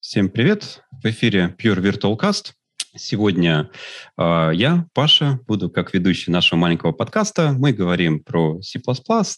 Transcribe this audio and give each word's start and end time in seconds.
Всем 0.00 0.30
привет! 0.30 0.82
В 1.02 1.04
эфире 1.10 1.54
Pure 1.62 1.82
Virtual 1.82 2.18
Cast. 2.18 2.52
Сегодня 2.96 3.70
э, 4.16 4.50
я, 4.54 4.86
Паша, 4.94 5.40
буду 5.46 5.68
как 5.68 5.92
ведущий 5.92 6.30
нашего 6.30 6.58
маленького 6.58 6.92
подкаста. 6.92 7.52
Мы 7.52 7.74
говорим 7.74 8.24
про 8.24 8.62
C++, 8.62 8.80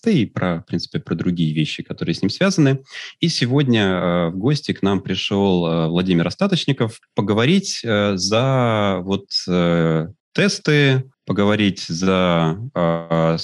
да 0.04 0.10
и 0.12 0.24
про, 0.24 0.60
в 0.60 0.66
принципе, 0.66 1.00
про 1.00 1.16
другие 1.16 1.52
вещи, 1.52 1.82
которые 1.82 2.14
с 2.14 2.22
ним 2.22 2.30
связаны. 2.30 2.84
И 3.18 3.26
сегодня 3.26 3.82
э, 3.82 4.28
в 4.28 4.36
гости 4.36 4.70
к 4.70 4.82
нам 4.82 5.00
пришел 5.00 5.66
э, 5.66 5.88
Владимир 5.88 6.28
Остаточников 6.28 7.00
поговорить 7.16 7.80
э, 7.82 8.16
за 8.16 9.00
вот 9.02 9.26
э, 9.48 10.06
тесты, 10.32 11.10
поговорить 11.26 11.80
за 11.80 12.58
э, 12.74 13.36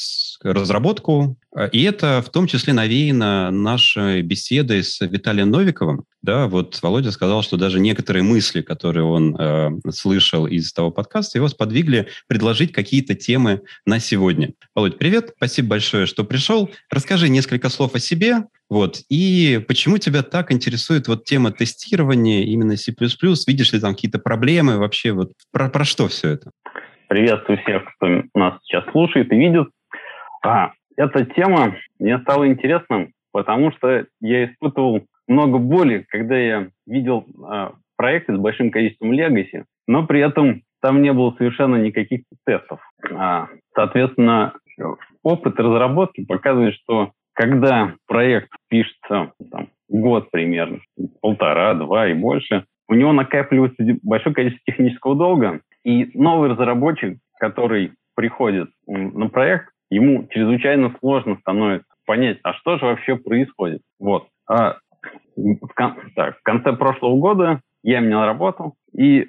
разработку. 0.43 1.39
И 1.73 1.83
это 1.83 2.23
в 2.25 2.31
том 2.31 2.47
числе 2.47 2.73
навеяно 2.73 3.51
нашей 3.51 4.23
беседой 4.23 4.85
с 4.85 5.01
Виталием 5.01 5.51
Новиковым. 5.51 6.05
Да, 6.21 6.47
вот 6.47 6.79
Володя 6.83 7.11
сказал, 7.11 7.43
что 7.43 7.57
даже 7.57 7.81
некоторые 7.81 8.23
мысли, 8.23 8.61
которые 8.61 9.05
он 9.05 9.37
э, 9.39 9.71
слышал 9.91 10.47
из 10.47 10.73
того 10.73 10.91
подкаста, 10.91 11.39
его 11.39 11.49
сподвигли 11.49 12.09
предложить 12.27 12.73
какие-то 12.73 13.15
темы 13.15 13.63
на 13.87 14.01
сегодня. 14.01 14.53
Володь, 14.75 14.99
привет, 14.99 15.33
спасибо 15.37 15.69
большое, 15.69 16.07
что 16.07 16.25
пришел. 16.25 16.71
Расскажи 16.91 17.29
несколько 17.29 17.69
слов 17.69 17.95
о 17.95 18.01
себе, 18.01 18.45
вот, 18.69 19.01
и 19.09 19.65
почему 19.67 19.97
тебя 19.99 20.23
так 20.23 20.53
интересует 20.53 21.09
вот 21.09 21.25
тема 21.25 21.53
тестирования 21.53 22.45
именно 22.45 22.77
C++? 22.77 22.95
Видишь 23.47 23.73
ли 23.73 23.81
там 23.81 23.95
какие-то 23.95 24.19
проблемы 24.19 24.77
вообще? 24.77 25.13
Вот 25.13 25.33
про, 25.53 25.71
про 25.71 25.85
что 25.85 26.09
все 26.09 26.31
это? 26.31 26.51
Приветствую 27.09 27.59
всех, 27.63 27.85
кто 27.95 28.23
нас 28.35 28.61
сейчас 28.63 28.85
слушает 28.91 29.33
и 29.33 29.37
видит. 29.37 29.69
А, 30.45 30.73
эта 30.97 31.25
тема 31.25 31.75
мне 31.99 32.19
стала 32.19 32.47
интересна, 32.47 33.09
потому 33.33 33.73
что 33.73 34.05
я 34.21 34.45
испытывал 34.45 35.07
много 35.27 35.59
боли, 35.59 36.05
когда 36.09 36.37
я 36.37 36.69
видел 36.87 37.25
а, 37.47 37.73
проекты 37.97 38.37
с 38.37 38.39
большим 38.39 38.71
количеством 38.71 39.13
legacy, 39.13 39.65
но 39.87 40.07
при 40.07 40.21
этом 40.21 40.63
там 40.83 41.01
не 41.01 41.13
было 41.15 41.35
совершенно 41.39 41.77
никаких 41.77 42.25
тестов. 42.45 42.81
А, 43.11 43.49
соответственно, 43.75 44.53
опыт 45.23 45.59
разработки 45.59 46.27
показывает, 46.27 46.75
что 46.75 47.13
когда 47.33 47.95
проект 48.07 48.51
пишется 48.69 49.33
там, 49.51 49.69
год 49.89 50.31
примерно, 50.31 50.81
полтора, 51.23 51.73
два 51.73 52.09
и 52.09 52.15
больше, 52.15 52.65
у 52.89 52.95
него 52.95 53.13
накапливается 53.13 53.85
большое 54.03 54.35
количество 54.35 54.65
технического 54.67 55.15
долга, 55.15 55.61
и 55.85 56.11
новый 56.15 56.51
разработчик, 56.51 57.19
который 57.39 57.93
приходит 58.17 58.71
на 58.87 59.29
проект, 59.29 59.71
ему 59.91 60.27
чрезвычайно 60.31 60.95
сложно 60.99 61.37
становится 61.41 61.87
понять, 62.07 62.39
а 62.43 62.55
что 62.55 62.79
же 62.79 62.87
вообще 62.87 63.17
происходит. 63.17 63.83
Вот. 64.01 64.29
А 64.49 64.79
в, 65.37 65.67
кон- 65.75 65.97
так, 66.17 66.39
в 66.39 66.43
конце 66.43 66.73
прошлого 66.73 67.19
года 67.19 67.61
я 67.83 68.01
менял 68.01 68.25
работу 68.25 68.75
и 68.93 69.29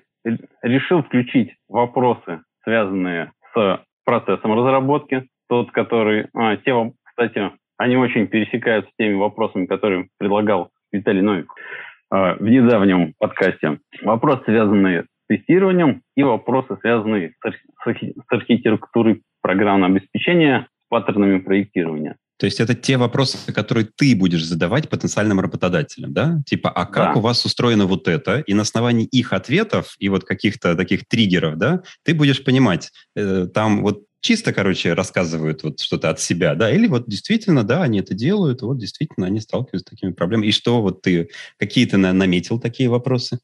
решил 0.63 1.03
включить 1.03 1.55
вопросы, 1.67 2.41
связанные 2.63 3.31
с 3.53 3.83
процессом 4.05 4.53
разработки, 4.53 5.27
тот, 5.47 5.71
который... 5.71 6.27
А, 6.33 6.57
те, 6.57 6.73
кстати, 7.03 7.51
они 7.77 7.95
очень 7.95 8.27
пересекаются 8.27 8.91
с 8.91 8.95
теми 8.97 9.13
вопросами, 9.13 9.65
которые 9.65 10.07
предлагал 10.17 10.69
Виталий 10.91 11.21
Новик 11.21 11.51
а, 11.51 11.88
в 12.11 12.41
недавнем 12.41 13.13
подкасте. 13.17 13.79
Вопросы, 14.01 14.43
связанные 14.45 15.05
тестированием 15.29 16.01
и 16.15 16.23
вопросы, 16.23 16.77
связанные 16.81 17.33
с, 17.41 17.87
архи- 17.87 18.13
с 18.15 18.31
архитектурой 18.31 19.21
программного 19.41 19.93
обеспечения, 19.93 20.67
с 20.85 20.89
паттернами 20.89 21.39
проектирования. 21.39 22.17
То 22.39 22.45
есть 22.45 22.61
это 22.61 22.73
те 22.73 22.95
вопросы, 22.95 23.51
которые 23.53 23.85
ты 23.97 24.15
будешь 24.15 24.45
задавать 24.45 24.89
потенциальным 24.89 25.41
работодателям, 25.41 26.13
да? 26.13 26.41
Типа, 26.45 26.69
а 26.69 26.85
как 26.85 27.13
да. 27.13 27.19
у 27.19 27.21
вас 27.21 27.43
устроено 27.43 27.85
вот 27.85 28.07
это? 28.07 28.39
И 28.39 28.53
на 28.53 28.61
основании 28.61 29.05
их 29.05 29.33
ответов 29.33 29.95
и 29.99 30.07
вот 30.07 30.23
каких-то 30.23 30.75
таких 30.75 31.05
триггеров, 31.05 31.57
да, 31.57 31.83
ты 32.05 32.13
будешь 32.13 32.41
понимать, 32.41 32.91
э, 33.17 33.47
там 33.53 33.81
вот 33.81 34.03
чисто, 34.21 34.53
короче, 34.53 34.93
рассказывают 34.93 35.63
вот 35.63 35.79
что-то 35.79 36.09
от 36.09 36.19
себя, 36.19 36.55
да, 36.55 36.71
или 36.71 36.87
вот 36.87 37.07
действительно, 37.07 37.63
да, 37.63 37.83
они 37.83 37.99
это 37.99 38.13
делают, 38.13 38.61
вот 38.61 38.77
действительно 38.77 39.27
они 39.27 39.39
сталкиваются 39.39 39.87
с 39.87 39.89
такими 39.89 40.11
проблемами. 40.11 40.47
И 40.47 40.51
что 40.51 40.81
вот 40.81 41.01
ты, 41.01 41.29
какие 41.57 41.85
ты 41.85 41.97
наметил 41.97 42.59
такие 42.59 42.89
вопросы? 42.89 43.39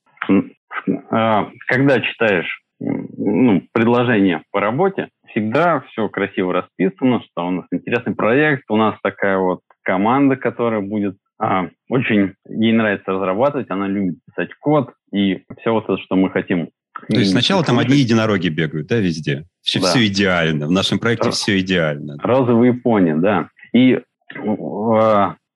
А, 1.09 1.49
когда 1.67 2.01
читаешь 2.01 2.61
ну, 2.79 3.63
предложение 3.71 4.43
по 4.51 4.59
работе, 4.59 5.09
всегда 5.29 5.81
все 5.91 6.09
красиво 6.09 6.53
расписано, 6.53 7.21
что 7.23 7.47
у 7.47 7.51
нас 7.51 7.65
интересный 7.71 8.15
проект, 8.15 8.63
у 8.69 8.75
нас 8.75 8.95
такая 9.01 9.37
вот 9.37 9.61
команда, 9.83 10.35
которая 10.35 10.81
будет 10.81 11.17
а, 11.37 11.69
очень, 11.89 12.33
ей 12.47 12.71
нравится 12.73 13.11
разрабатывать, 13.11 13.69
она 13.69 13.87
любит 13.87 14.19
писать 14.25 14.53
код 14.59 14.93
и 15.11 15.43
все 15.59 15.71
вот 15.71 15.85
это, 15.85 15.97
что 15.97 16.15
мы 16.15 16.29
хотим. 16.29 16.69
То 17.09 17.19
есть 17.19 17.31
сначала 17.31 17.63
там 17.63 17.79
одни 17.79 17.97
единороги 17.97 18.49
бегают, 18.49 18.87
да, 18.87 18.97
везде? 18.97 19.45
Все, 19.61 19.81
да. 19.81 19.87
все 19.87 20.07
идеально, 20.07 20.67
в 20.67 20.71
нашем 20.71 20.99
проекте 20.99 21.31
все 21.31 21.59
идеально. 21.59 22.17
Розовые 22.21 22.73
пони, 22.73 23.13
да. 23.13 23.49
И 23.73 23.93
э, 23.93 24.01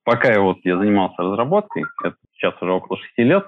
пока 0.03 0.31
я 0.31 0.41
вот 0.41 0.57
я 0.63 0.77
занимался 0.77 1.21
разработкой, 1.21 1.83
это 2.03 2.15
сейчас 2.33 2.61
уже 2.61 2.71
около 2.71 2.97
шести 2.97 3.23
лет, 3.23 3.45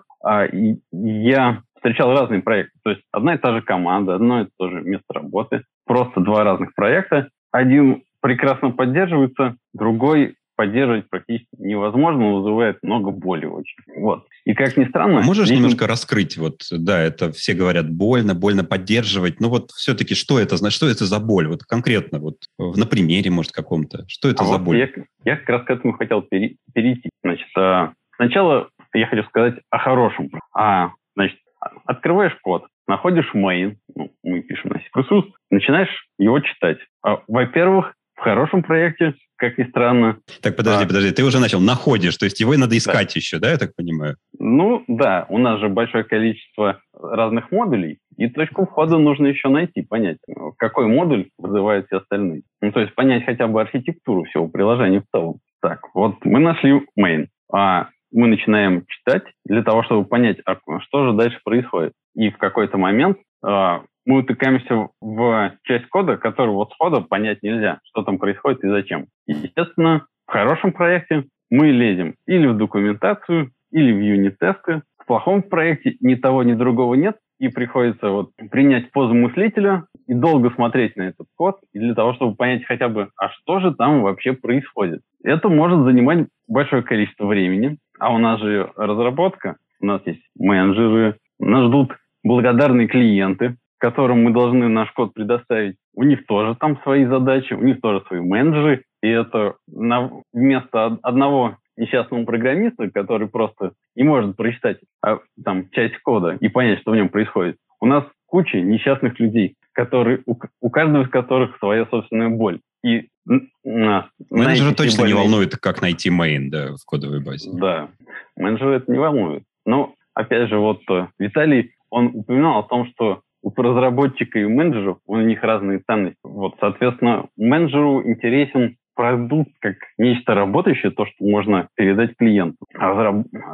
и 0.54 0.78
я 0.92 1.64
встречал 1.76 2.12
разные 2.12 2.42
проекты. 2.42 2.78
То 2.84 2.92
есть 2.92 3.02
одна 3.12 3.36
и 3.36 3.38
та 3.38 3.54
же 3.54 3.62
команда, 3.62 4.16
одно 4.16 4.42
и 4.42 4.48
то 4.58 4.70
же 4.70 4.82
место 4.82 5.14
работы, 5.14 5.64
просто 5.86 6.22
два 6.22 6.44
разных 6.44 6.74
проекта. 6.76 7.30
Один 7.52 8.04
прекрасно 8.22 8.72
поддерживается, 8.72 9.56
другой 9.74 10.36
поддерживать 10.56 11.10
практически 11.10 11.50
невозможно, 11.58 12.36
вызывает 12.36 12.78
много 12.84 13.10
боли 13.10 13.46
очень. 13.46 13.78
Вот. 13.98 14.26
И 14.46 14.54
как 14.54 14.76
ни 14.78 14.86
странно... 14.86 15.20
А 15.20 15.24
можешь 15.24 15.46
здесь... 15.46 15.58
немножко 15.58 15.88
раскрыть? 15.88 16.38
Вот, 16.38 16.62
да, 16.72 17.00
это 17.02 17.32
все 17.32 17.54
говорят 17.54 17.90
больно, 17.90 18.34
больно 18.34 18.64
поддерживать. 18.64 19.40
Но 19.40 19.50
вот 19.50 19.72
все-таки 19.72 20.16
что 20.16 20.40
это, 20.40 20.58
значит, 20.58 20.78
что 20.78 20.90
это 20.90 21.06
за 21.06 21.20
боль? 21.20 21.48
Вот 21.48 21.64
конкретно, 21.64 22.20
вот 22.20 22.38
на 22.58 22.86
примере, 22.86 23.30
может, 23.30 23.52
каком-то. 23.52 24.06
Что 24.08 24.30
это 24.30 24.44
а 24.44 24.46
за 24.46 24.54
вот 24.54 24.62
боль? 24.62 24.80
Я, 24.80 24.90
я 25.26 25.38
как 25.38 25.50
раз 25.50 25.66
к 25.66 25.70
этому 25.70 25.94
хотел 25.94 26.22
перейти. 26.22 27.10
Значит, 27.24 27.48
а, 27.58 27.94
сначала 28.16 28.70
я 28.94 29.08
хочу 29.08 29.24
сказать 29.24 29.56
о 29.70 29.78
хорошем. 29.78 30.30
А, 30.54 30.92
значит, 31.16 31.38
открываешь 31.86 32.36
код, 32.42 32.66
находишь 32.88 33.32
main, 33.36 33.76
ну, 33.96 34.12
мы 34.24 34.42
пишем 34.42 34.72
на 34.72 34.80
C++, 34.80 35.24
начинаешь 35.50 36.08
его 36.18 36.40
читать. 36.40 36.80
А, 37.04 37.22
во-первых, 37.28 37.94
в 38.16 38.24
хорошем 38.24 38.62
проекте, 38.62 39.16
как 39.36 39.58
ни 39.58 39.64
странно. 39.64 40.20
Так, 40.42 40.56
подожди, 40.56 40.84
а, 40.84 40.88
подожди, 40.88 41.12
ты 41.12 41.24
уже 41.24 41.40
начал, 41.40 41.60
находишь, 41.60 42.18
то 42.18 42.26
есть 42.26 42.40
его 42.40 42.56
надо 42.56 42.78
искать 42.78 43.08
да. 43.08 43.14
еще, 43.16 43.40
да, 43.40 43.52
я 43.52 43.58
так 43.58 43.76
понимаю? 43.76 44.16
Ну, 44.44 44.84
да, 44.88 45.28
у 45.30 45.38
нас 45.38 45.60
же 45.60 45.70
большое 45.70 46.04
количество 46.04 46.82
разных 47.00 47.52
модулей, 47.52 48.00
и 48.18 48.28
точку 48.28 48.66
входа 48.66 48.98
нужно 48.98 49.28
еще 49.28 49.50
найти, 49.50 49.84
понять, 49.84 50.18
какой 50.58 50.88
модуль 50.88 51.30
вызывает 51.38 51.86
все 51.86 51.98
остальные. 51.98 52.42
Ну, 52.60 52.72
то 52.72 52.80
есть 52.80 52.96
понять 52.96 53.24
хотя 53.24 53.48
бы 53.48 53.62
архитектуру 53.62 54.24
всего 54.24 54.48
приложения 54.48 55.02
в 55.02 55.16
целом. 55.16 55.36
Так, 55.62 55.94
вот 55.94 56.26
мы 56.26 56.40
нашли 56.40 56.82
main. 57.00 57.28
А 57.54 57.90
мы 58.12 58.28
начинаем 58.28 58.84
читать 58.88 59.24
для 59.46 59.62
того, 59.62 59.84
чтобы 59.84 60.06
понять, 60.06 60.40
а 60.46 60.58
что 60.80 61.06
же 61.06 61.14
дальше 61.16 61.40
происходит. 61.44 61.94
И 62.16 62.32
в 62.32 62.38
какой-то 62.40 62.80
момент 62.80 63.20
э, 63.46 63.80
мы 64.08 64.18
утыкаемся 64.18 64.88
в 65.00 65.54
часть 65.66 65.88
кода, 65.90 66.18
которую 66.18 66.56
вот 66.56 66.72
сходу 66.72 67.04
понять 67.04 67.44
нельзя, 67.44 67.80
что 67.84 68.02
там 68.02 68.18
происходит 68.18 68.64
и 68.64 68.70
зачем. 68.70 69.06
И, 69.28 69.34
естественно, 69.34 70.08
в 70.28 70.32
хорошем 70.32 70.72
проекте 70.74 71.26
мы 71.52 71.68
лезем 71.68 72.16
или 72.26 72.48
в 72.48 72.58
документацию, 72.58 73.52
или 73.72 73.92
в 73.92 74.00
юнит-тесты. 74.00 74.84
В 74.98 75.06
плохом 75.06 75.42
проекте 75.42 75.98
ни 76.00 76.16
того, 76.16 76.44
ни 76.44 76.54
другого 76.54 76.96
нет, 76.96 77.18
и 77.40 77.48
приходится 77.48 78.10
вот 78.10 78.30
принять 78.52 78.92
позу 78.92 79.16
мыслителя 79.16 79.86
и 80.08 80.14
долго 80.14 80.52
смотреть 80.52 80.96
на 80.96 81.04
этот 81.04 81.28
код, 81.36 81.58
и 81.74 81.80
для 81.80 81.96
того, 81.96 82.14
чтобы 82.14 82.36
понять 82.36 82.64
хотя 82.66 82.88
бы, 82.88 83.10
а 83.18 83.30
что 83.30 83.60
же 83.60 83.74
там 83.74 84.04
вообще 84.04 84.34
происходит. 84.34 85.02
Это 85.24 85.50
может 85.50 85.84
занимать 85.84 86.28
большое 86.48 86.84
количество 86.84 87.26
времени, 87.26 87.78
а 88.00 88.14
у 88.14 88.20
нас 88.20 88.40
же 88.40 88.72
разработка, 88.76 89.58
у 89.80 89.88
нас 89.88 90.02
есть 90.06 90.22
менеджеры, 90.38 91.18
нас 91.40 91.66
ждут 91.66 91.96
благодарные 92.24 92.88
клиенты, 92.88 93.56
которым 93.80 94.24
мы 94.24 94.32
должны 94.32 94.68
наш 94.68 94.92
код 94.92 95.14
предоставить. 95.16 95.78
У 95.96 96.04
них 96.04 96.28
тоже 96.28 96.56
там 96.56 96.80
свои 96.84 97.06
задачи, 97.06 97.54
у 97.54 97.64
них 97.64 97.82
тоже 97.82 98.04
свои 98.08 98.20
менеджеры, 98.20 98.84
и 99.02 99.08
это 99.08 99.56
на, 99.68 100.12
вместо 100.32 101.00
одного 101.02 101.58
несчастного 101.78 102.24
программиста, 102.26 102.90
который 102.90 103.28
просто 103.28 103.74
не 103.96 104.04
может 104.04 104.36
прочитать 104.36 104.80
а, 105.04 105.20
там 105.44 105.70
часть 105.72 105.98
кода 106.00 106.38
и 106.40 106.48
понять, 106.50 106.80
что 106.80 106.92
в 106.92 106.96
нем 106.96 107.10
происходит. 107.10 107.58
У 107.80 107.86
нас 107.86 108.06
куча 108.26 108.62
несчастных 108.62 109.20
людей, 109.20 109.56
которые, 109.74 110.22
у, 110.26 110.36
у 110.62 110.70
каждого 110.70 111.04
из 111.04 111.10
которых 111.10 111.58
своя 111.58 111.86
собственная 111.88 112.30
боль. 112.30 112.60
И 112.84 113.08
а, 113.28 114.08
Менеджера 114.30 114.74
точно 114.74 115.06
не 115.06 115.14
волнует, 115.14 115.56
как 115.58 115.82
найти 115.82 116.10
main 116.10 116.50
да, 116.50 116.74
в 116.76 116.86
кодовой 116.86 117.22
базе. 117.24 117.50
Да, 117.54 117.90
менеджера 118.36 118.78
это 118.78 118.92
не 118.92 119.00
волнует. 119.00 119.44
Но, 119.66 119.96
опять 120.14 120.50
же, 120.50 120.58
вот 120.58 120.82
э, 120.90 121.08
Виталий, 121.20 121.74
он 121.90 122.08
упоминал 122.14 122.60
о 122.60 122.64
том, 122.64 122.88
что 122.88 123.22
у 123.44 123.52
разработчика 123.62 124.40
и 124.40 124.44
у 124.44 124.50
менеджеров 124.50 124.98
у 125.06 125.18
них 125.18 125.44
разные 125.44 125.80
ценности. 125.80 126.20
Вот, 126.24 126.56
соответственно, 126.60 127.28
менеджеру 127.38 128.08
интересен 128.08 128.78
продукт 129.02 129.50
как 129.60 129.78
нечто 129.98 130.36
работающее, 130.36 130.92
то, 130.92 131.08
что 131.08 131.26
можно 131.26 131.68
передать 131.76 132.16
клиенту. 132.18 132.58
А 132.78 132.94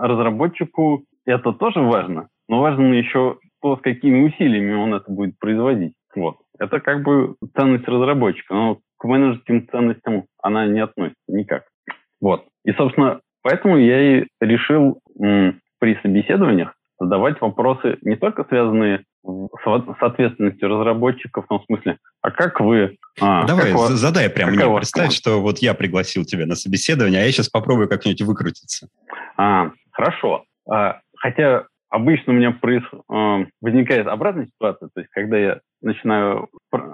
разработчику 0.01 1.05
это 1.25 1.53
тоже 1.53 1.79
важно, 1.79 2.27
но 2.49 2.59
важно 2.59 2.93
еще 2.93 3.37
то, 3.61 3.77
с 3.77 3.81
какими 3.81 4.27
усилиями 4.27 4.73
он 4.73 4.93
это 4.93 5.09
будет 5.09 5.39
производить. 5.39 5.93
Вот. 6.15 6.35
Это 6.59 6.81
как 6.81 7.03
бы 7.03 7.35
ценность 7.55 7.87
разработчика, 7.87 8.53
но 8.53 8.79
к 8.97 9.05
менеджерским 9.05 9.69
ценностям 9.69 10.25
она 10.43 10.67
не 10.67 10.81
относится 10.81 11.21
никак. 11.29 11.63
Вот. 12.19 12.45
И, 12.65 12.73
собственно, 12.73 13.21
поэтому 13.41 13.77
я 13.77 14.17
и 14.19 14.25
решил 14.41 14.99
м, 15.21 15.61
при 15.79 15.97
собеседованиях 16.01 16.75
задавать 16.99 17.39
вопросы 17.41 17.97
не 18.01 18.15
только 18.15 18.43
связанные 18.45 19.03
с 19.23 20.01
ответственностью 20.01 20.69
разработчиков, 20.69 21.45
в 21.45 21.47
том 21.47 21.63
смысле, 21.65 21.97
а 22.21 22.31
как 22.31 22.59
вы... 22.59 22.97
А, 23.19 23.45
Давай, 23.45 23.71
как 23.71 23.91
задай 23.91 24.29
прямо 24.29 24.51
мне. 24.51 24.75
Представь, 24.75 25.13
что 25.13 25.41
вот 25.41 25.59
я 25.59 25.73
пригласил 25.73 26.23
тебя 26.23 26.45
на 26.45 26.55
собеседование, 26.55 27.21
а 27.21 27.25
я 27.25 27.31
сейчас 27.31 27.49
попробую 27.49 27.89
как-нибудь 27.89 28.21
выкрутиться. 28.21 28.87
А, 29.37 29.71
хорошо. 29.91 30.43
А, 30.69 30.99
хотя 31.17 31.65
обычно 31.89 32.33
у 32.33 32.35
меня 32.35 32.51
проис... 32.51 32.83
А, 33.09 33.45
возникает 33.61 34.07
обратная 34.07 34.47
ситуация, 34.47 34.89
то 34.93 34.99
есть 34.99 35.11
когда 35.11 35.37
я 35.37 35.59
начинаю 35.81 36.49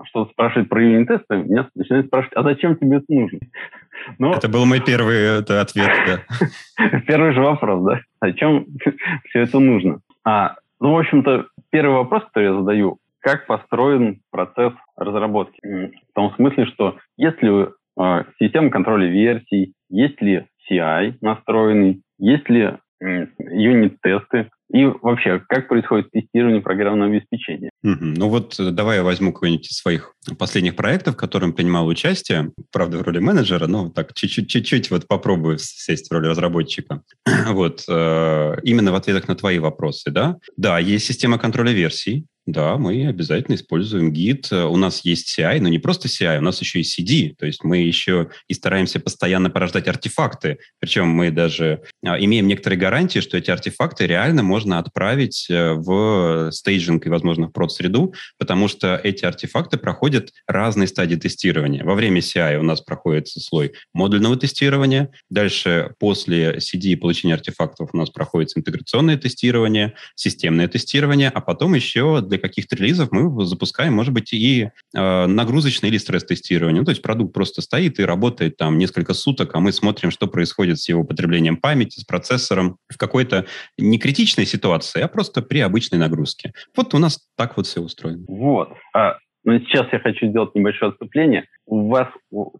что-то 0.06 0.32
спрашивать 0.32 0.70
про 0.70 0.84
юнит-тесты, 0.84 1.38
меня 1.38 1.70
начинают 1.76 2.08
спрашивать, 2.08 2.36
а 2.36 2.44
зачем 2.44 2.76
тебе 2.76 2.98
это 2.98 3.06
нужно? 3.10 3.40
Но... 4.20 4.34
Это 4.34 4.50
был 4.50 4.66
мой 4.66 4.82
первый 4.82 5.40
это, 5.40 5.62
ответ, 5.62 5.90
да. 6.08 7.00
Первый 7.08 7.34
же 7.34 7.42
вопрос, 7.42 7.84
да? 7.86 8.02
Зачем 8.22 8.66
все 9.30 9.42
это 9.42 9.60
нужно? 9.60 10.00
А, 10.26 10.56
ну, 10.80 10.94
в 10.94 11.00
общем-то, 11.00 11.48
первый 11.72 11.96
вопрос, 11.96 12.24
который 12.26 12.50
я 12.50 12.54
задаю, 12.54 12.98
как 13.20 13.48
построен 13.48 14.20
процесс 14.32 14.74
разработки? 14.98 15.60
В 15.64 16.14
том 16.14 16.34
смысле, 16.36 16.66
что 16.66 16.98
есть 17.16 17.42
ли 17.42 17.68
э, 18.00 18.24
система 18.38 18.70
контроля 18.70 19.08
версий, 19.08 19.74
есть 19.90 20.22
ли 20.22 20.46
CI 20.70 21.16
настроенный, 21.22 22.02
есть 22.20 22.50
ли 22.50 22.74
юнит-тесты, 23.02 24.50
и 24.74 24.86
вообще, 24.86 25.40
как 25.48 25.68
происходит 25.68 26.10
тестирование 26.12 26.62
программного 26.62 27.12
обеспечения? 27.12 27.70
Угу. 27.84 27.98
Ну 28.02 28.28
вот 28.28 28.60
э, 28.60 28.72
давай 28.72 28.98
я 28.98 29.04
возьму 29.04 29.32
какой-нибудь 29.32 29.70
из 29.70 29.78
своих 29.78 30.16
последних 30.40 30.76
проектов, 30.76 31.14
в 31.14 31.18
котором 31.18 31.54
принимал 31.54 31.86
участие, 31.86 32.52
правда, 32.72 32.98
в 32.98 33.04
роли 33.04 33.20
менеджера, 33.20 33.68
но 33.68 33.90
так 33.90 34.14
чуть-чуть 34.16 34.90
вот 34.90 35.08
попробую 35.08 35.60
сесть 35.60 36.10
в 36.10 36.12
роли 36.12 36.26
разработчика. 36.26 37.04
вот, 37.50 37.84
э, 37.88 38.56
именно 38.64 38.92
в 38.92 38.96
ответах 38.96 39.28
на 39.28 39.36
твои 39.36 39.60
вопросы, 39.60 40.10
да? 40.10 40.38
Да, 40.58 40.80
есть 40.80 41.06
система 41.06 41.38
контроля 41.38 41.72
версий, 41.72 42.26
да, 42.46 42.78
мы 42.78 43.08
обязательно 43.08 43.56
используем 43.56 44.12
гид. 44.12 44.52
У 44.52 44.76
нас 44.76 45.06
есть 45.06 45.40
CI, 45.40 45.62
но 45.62 45.70
не 45.70 45.80
просто 45.80 46.10
CI, 46.10 46.40
у 46.40 46.42
нас 46.42 46.60
еще 46.60 46.82
и 46.82 46.84
CD. 46.84 47.34
То 47.38 47.46
есть 47.46 47.64
мы 47.64 47.78
еще 47.78 48.32
и 48.50 48.54
стараемся 48.54 49.00
постоянно 49.00 49.50
порождать 49.50 49.88
артефакты. 49.88 50.58
Причем 50.80 51.08
мы 51.08 51.32
даже 51.32 51.84
а, 52.06 52.20
имеем 52.20 52.48
некоторые 52.48 52.78
гарантии, 52.78 53.20
что 53.20 53.38
эти 53.38 53.50
артефакты 53.50 54.08
реально 54.08 54.44
можно 54.44 54.80
отправить 54.80 55.48
э, 55.50 55.74
в 55.74 56.52
стейджинг 56.52 57.06
и, 57.06 57.10
возможно, 57.10 57.48
в 57.48 57.52
прод-среду, 57.52 58.14
потому 58.38 58.68
что 58.68 59.00
эти 59.02 59.24
артефакты 59.24 59.78
проходят 59.78 60.32
разные 60.46 60.88
стадии 60.88 61.16
тестирования. 61.16 61.86
Во 61.86 61.96
время 61.96 62.20
CI 62.20 62.58
у 62.58 62.64
нас 62.64 62.82
проходит 62.82 63.30
слой 63.30 63.74
модульного 63.94 64.36
тестирования. 64.36 65.12
Дальше 65.30 65.94
после 65.98 66.58
CD 66.58 66.88
и 66.88 66.96
получения 66.96 67.36
артефактов 67.36 67.92
у 67.94 67.98
нас 67.98 68.10
проходит 68.10 68.52
интеграционное 68.56 69.16
тестирование, 69.16 69.94
системное 70.16 70.68
тестирование, 70.68 71.30
а 71.30 71.40
потом 71.40 71.74
еще 71.74 72.22
для 72.34 72.40
каких-то 72.40 72.76
релизов 72.76 73.12
мы 73.12 73.46
запускаем, 73.46 73.94
может 73.94 74.14
быть, 74.14 74.34
и 74.34 74.64
э, 74.96 75.26
нагрузочное 75.28 75.90
или 75.90 75.98
стресс-тестирование. 75.98 76.82
Ну, 76.82 76.86
то 76.86 76.92
есть 76.92 77.04
продукт 77.04 77.34
просто 77.34 77.62
стоит 77.62 78.00
и 78.00 78.06
работает 78.06 78.58
там 78.58 78.80
несколько 78.80 79.14
суток, 79.14 79.54
а 79.54 79.60
мы 79.60 79.72
смотрим, 79.72 80.10
что 80.10 80.28
происходит 80.28 80.80
с 80.80 80.90
его 80.90 81.04
потреблением 81.04 81.58
памяти, 81.58 82.00
с 82.00 82.04
процессором 82.04 82.78
в 82.92 82.98
какой-то 82.98 83.46
не 83.78 84.00
критичной 84.00 84.46
ситуации, 84.46 85.02
а 85.02 85.08
просто 85.08 85.44
при 85.44 85.60
обычной 85.60 86.00
нагрузке. 86.00 86.54
Вот 86.76 86.96
у 86.96 86.98
нас 86.98 87.20
так 87.38 87.56
вот 87.56 87.68
все 87.68 87.82
устроено. 87.82 88.26
Вот. 88.28 88.74
А, 88.96 89.18
но 89.44 89.60
сейчас 89.60 89.88
я 89.92 90.00
хочу 90.00 90.28
сделать 90.28 90.56
небольшое 90.56 90.90
отступление. 90.90 91.46
У 91.68 91.90
вас 91.90 92.08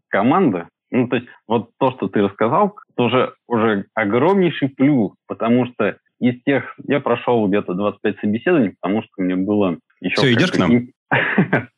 команда 0.10 0.68
ну, 0.92 1.08
то 1.08 1.16
есть 1.16 1.28
вот 1.48 1.72
то, 1.80 1.92
что 1.94 2.08
ты 2.08 2.22
рассказал, 2.22 2.76
тоже 2.96 3.34
уже 3.48 3.86
огромнейший 3.96 4.70
плюс, 4.70 5.14
потому 5.26 5.66
что 5.66 5.98
из 6.24 6.42
тех, 6.44 6.74
я 6.88 7.02
прошел 7.02 7.48
где-то 7.48 7.74
25 7.74 8.20
собеседований, 8.20 8.76
потому 8.80 9.04
что 9.04 9.22
мне 9.22 9.36
было 9.36 9.78
еще... 10.00 10.16
Все, 10.16 10.34
идешь 10.34 10.52
к 10.52 10.58
нам? 10.58 10.88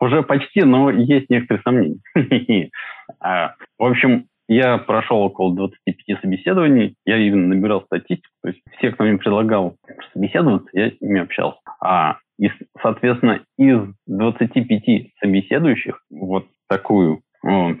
Уже 0.00 0.22
почти, 0.24 0.62
но 0.64 0.90
есть 0.90 1.30
некоторые 1.30 1.62
сомнения. 1.62 2.70
А, 3.20 3.56
в 3.78 3.84
общем, 3.84 4.26
я 4.48 4.78
прошел 4.78 5.18
около 5.18 5.54
25 5.54 6.20
собеседований, 6.22 6.94
я 7.04 7.18
именно 7.18 7.48
набирал 7.48 7.82
статистику, 7.82 8.32
то 8.42 8.48
есть 8.48 8.60
все, 8.78 8.90
кто 8.90 9.04
мне 9.04 9.18
предлагал 9.18 9.76
собеседоваться, 10.12 10.68
я 10.72 10.90
с 10.90 11.00
ними 11.00 11.20
общался. 11.20 11.58
А, 11.80 12.18
и, 12.38 12.50
соответственно, 12.80 13.44
из 13.58 13.80
25 14.06 15.10
собеседующих 15.20 16.00
вот 16.10 16.46
такую 16.68 17.20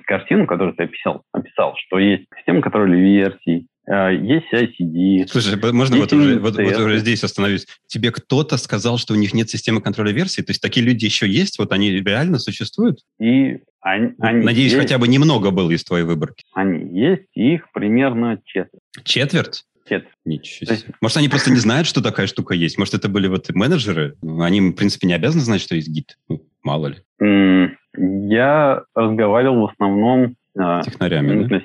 картину, 0.06 0.46
которую 0.46 0.74
ты 0.74 0.84
описал, 0.84 1.22
описал, 1.32 1.74
что 1.76 1.98
есть 1.98 2.26
система 2.36 2.60
версий, 2.60 3.58
э, 3.60 3.64
есть 3.86 4.46
ICD. 4.52 5.26
Слушай, 5.28 5.72
можно 5.72 5.96
вот 5.96 6.12
уже, 6.12 6.38
вот, 6.38 6.56
вот 6.56 6.76
уже 6.76 6.98
здесь 6.98 7.24
остановюсь? 7.24 7.66
Тебе 7.86 8.12
кто-то 8.12 8.56
сказал, 8.56 8.98
что 8.98 9.14
у 9.14 9.16
них 9.16 9.34
нет 9.34 9.50
системы 9.50 9.80
контроля 9.80 10.12
версий? 10.12 10.42
То 10.42 10.50
есть 10.50 10.62
такие 10.62 10.86
люди 10.86 11.04
еще 11.04 11.28
есть? 11.28 11.58
Вот 11.58 11.72
они 11.72 11.90
реально 11.90 12.38
существуют? 12.38 13.00
И 13.20 13.58
они, 13.80 14.12
они 14.20 14.44
Надеюсь, 14.44 14.72
есть. 14.72 14.82
хотя 14.82 14.98
бы 14.98 15.08
немного 15.08 15.50
было 15.50 15.70
из 15.72 15.82
твоей 15.82 16.04
выборки. 16.04 16.44
Они 16.54 16.96
есть, 16.98 17.26
их 17.34 17.70
примерно 17.72 18.38
четверть. 18.44 18.80
Четверть? 19.02 19.64
Четверть. 19.84 20.14
Ничего 20.24 20.66
себе. 20.66 20.74
Есть... 20.76 20.86
Может, 21.00 21.16
они 21.16 21.28
просто 21.28 21.50
не 21.50 21.58
знают, 21.58 21.88
что 21.88 22.00
такая 22.00 22.28
штука 22.28 22.54
есть? 22.54 22.78
Может, 22.78 22.94
это 22.94 23.08
были 23.08 23.26
вот 23.26 23.50
менеджеры? 23.50 24.14
Они, 24.22 24.60
в 24.60 24.74
принципе, 24.74 25.08
не 25.08 25.14
обязаны 25.14 25.42
знать, 25.42 25.60
что 25.60 25.74
есть 25.74 25.88
гид. 25.88 26.16
Ну, 26.28 26.42
мало 26.62 26.86
ли. 26.88 27.76
Я 27.98 28.84
разговаривал 28.94 29.66
в 29.66 29.70
основном 29.72 30.36
а, 30.56 30.82
Технарями, 30.82 31.44
да? 31.46 31.62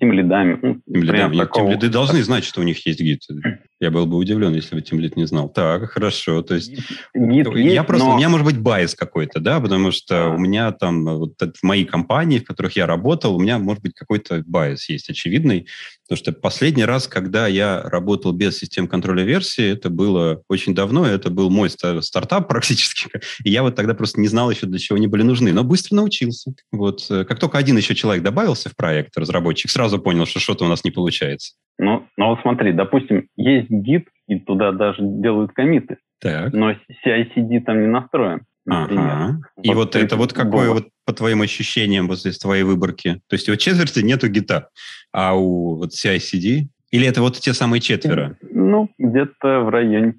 Тем 0.00 0.12
лидами. 0.12 0.58
Ну, 0.60 0.80
тем 0.92 1.02
лидами. 1.02 1.36
Такого... 1.36 1.66
Тем 1.66 1.74
лиды 1.74 1.88
должны 1.90 2.22
знать, 2.22 2.44
что 2.44 2.60
у 2.60 2.64
них 2.64 2.84
есть 2.86 3.00
Git. 3.00 3.20
Я 3.80 3.90
был 3.90 4.06
бы 4.06 4.16
удивлен, 4.16 4.54
если 4.54 4.74
бы 4.74 4.82
тимлид 4.82 5.16
не 5.16 5.26
знал. 5.26 5.48
Так, 5.48 5.90
хорошо. 5.90 6.42
То 6.42 6.54
есть 6.54 6.70
Git 7.14 7.46
я 7.46 7.52
есть, 7.54 7.86
просто, 7.86 8.06
но... 8.06 8.14
у 8.14 8.16
меня 8.18 8.28
может 8.28 8.46
быть 8.46 8.58
bias 8.58 8.94
какой-то, 8.94 9.40
да, 9.40 9.58
потому 9.58 9.90
что 9.90 10.28
у 10.28 10.38
меня 10.38 10.70
там 10.72 11.04
вот 11.04 11.32
в 11.40 11.62
моей 11.62 11.86
компании, 11.86 12.40
в 12.40 12.44
которых 12.44 12.76
я 12.76 12.86
работал, 12.86 13.34
у 13.34 13.40
меня 13.40 13.58
может 13.58 13.82
быть 13.82 13.94
какой-то 13.94 14.42
bias 14.46 14.86
есть 14.90 15.08
очевидный, 15.08 15.66
потому 16.10 16.24
что 16.24 16.32
последний 16.32 16.84
раз, 16.84 17.06
когда 17.06 17.46
я 17.46 17.82
работал 17.82 18.32
без 18.32 18.58
систем 18.58 18.88
контроля 18.88 19.22
версии, 19.22 19.72
это 19.72 19.90
было 19.90 20.42
очень 20.48 20.74
давно, 20.74 21.06
это 21.06 21.30
был 21.30 21.50
мой 21.50 21.70
стартап 21.70 22.48
практически, 22.48 23.08
и 23.44 23.50
я 23.50 23.62
вот 23.62 23.76
тогда 23.76 23.94
просто 23.94 24.20
не 24.20 24.26
знал 24.26 24.50
еще, 24.50 24.66
для 24.66 24.80
чего 24.80 24.96
они 24.96 25.06
были 25.06 25.22
нужны, 25.22 25.52
но 25.52 25.62
быстро 25.62 25.94
научился. 25.94 26.52
Вот 26.72 27.06
э, 27.10 27.24
как 27.24 27.38
только 27.38 27.58
один 27.58 27.76
еще 27.76 27.94
человек 27.94 28.24
добавился 28.24 28.68
в 28.68 28.76
проект, 28.76 29.16
разработчик, 29.16 29.70
сразу 29.70 30.00
понял, 30.00 30.26
что 30.26 30.40
что-то 30.40 30.64
у 30.64 30.68
нас 30.68 30.82
не 30.82 30.90
получается. 30.90 31.54
Ну, 31.78 32.04
ну 32.16 32.26
вот 32.30 32.40
смотри, 32.42 32.72
допустим, 32.72 33.28
есть 33.36 33.70
гид, 33.70 34.08
и 34.26 34.40
туда 34.40 34.72
даже 34.72 34.98
делают 35.00 35.52
комиты. 35.52 35.98
Так. 36.20 36.52
Но 36.52 36.72
CI-CD 36.72 37.60
там 37.64 37.82
не 37.82 37.86
настроен. 37.86 38.40
Например. 38.66 39.04
Ага. 39.04 39.40
Вот 39.56 39.64
и 39.64 39.74
вот 39.74 39.96
это 39.96 40.16
вот 40.16 40.32
какое 40.32 40.70
вот 40.70 40.88
по 41.06 41.12
твоим 41.12 41.42
ощущениям 41.42 42.06
вот 42.08 42.24
из 42.24 42.38
твоей 42.38 42.62
выборки? 42.62 43.20
То 43.28 43.34
есть 43.34 43.48
у 43.48 43.56
четверти 43.56 44.00
нету 44.00 44.28
гита, 44.28 44.68
а 45.12 45.34
у 45.34 45.76
вот 45.76 45.92
CI-CD 45.92 46.68
или 46.90 47.06
это 47.06 47.20
вот 47.20 47.38
те 47.38 47.54
самые 47.54 47.80
четверо? 47.80 48.36
Ну, 48.42 48.90
где-то 48.98 49.60
в 49.60 49.68
районе 49.68 50.12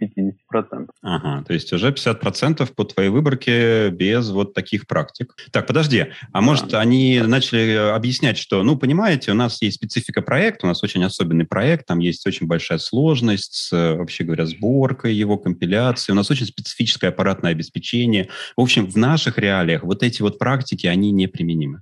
50%. 0.53 0.88
Ага, 1.01 1.43
то 1.45 1.53
есть 1.53 1.74
уже 1.74 1.91
50% 1.91 2.74
по 2.74 2.86
твоей 2.86 3.10
выборке 3.10 3.89
без 3.89 4.29
вот 4.29 4.53
таких 4.53 4.88
практик. 4.88 5.36
Так, 5.51 5.67
подожди, 5.67 6.00
а 6.31 6.39
да. 6.39 6.41
может 6.41 6.74
они 6.74 7.21
начали 7.25 7.75
объяснять, 7.93 8.38
что, 8.38 8.63
ну, 8.63 8.77
понимаете, 8.77 9.31
у 9.31 9.36
нас 9.36 9.62
есть 9.62 9.75
специфика 9.77 10.21
проекта, 10.21 10.65
у 10.65 10.69
нас 10.69 10.81
очень 10.81 11.03
особенный 11.03 11.45
проект, 11.45 11.88
там 11.88 12.00
есть 12.00 12.25
очень 12.25 12.48
большая 12.48 12.77
сложность 12.77 13.53
с, 13.53 13.95
вообще 13.98 14.24
говоря, 14.24 14.45
сборкой 14.45 15.13
его, 15.13 15.38
компиляцией, 15.38 16.13
у 16.13 16.15
нас 16.15 16.31
очень 16.31 16.45
специфическое 16.45 17.10
аппаратное 17.10 17.51
обеспечение. 17.51 18.29
В 18.55 18.62
общем, 18.62 18.89
в 18.89 18.95
наших 18.95 19.38
реалиях 19.38 19.83
вот 19.83 20.03
эти 20.03 20.21
вот 20.21 20.39
практики, 20.39 20.88
они 20.88 21.12
неприменимы. 21.12 21.81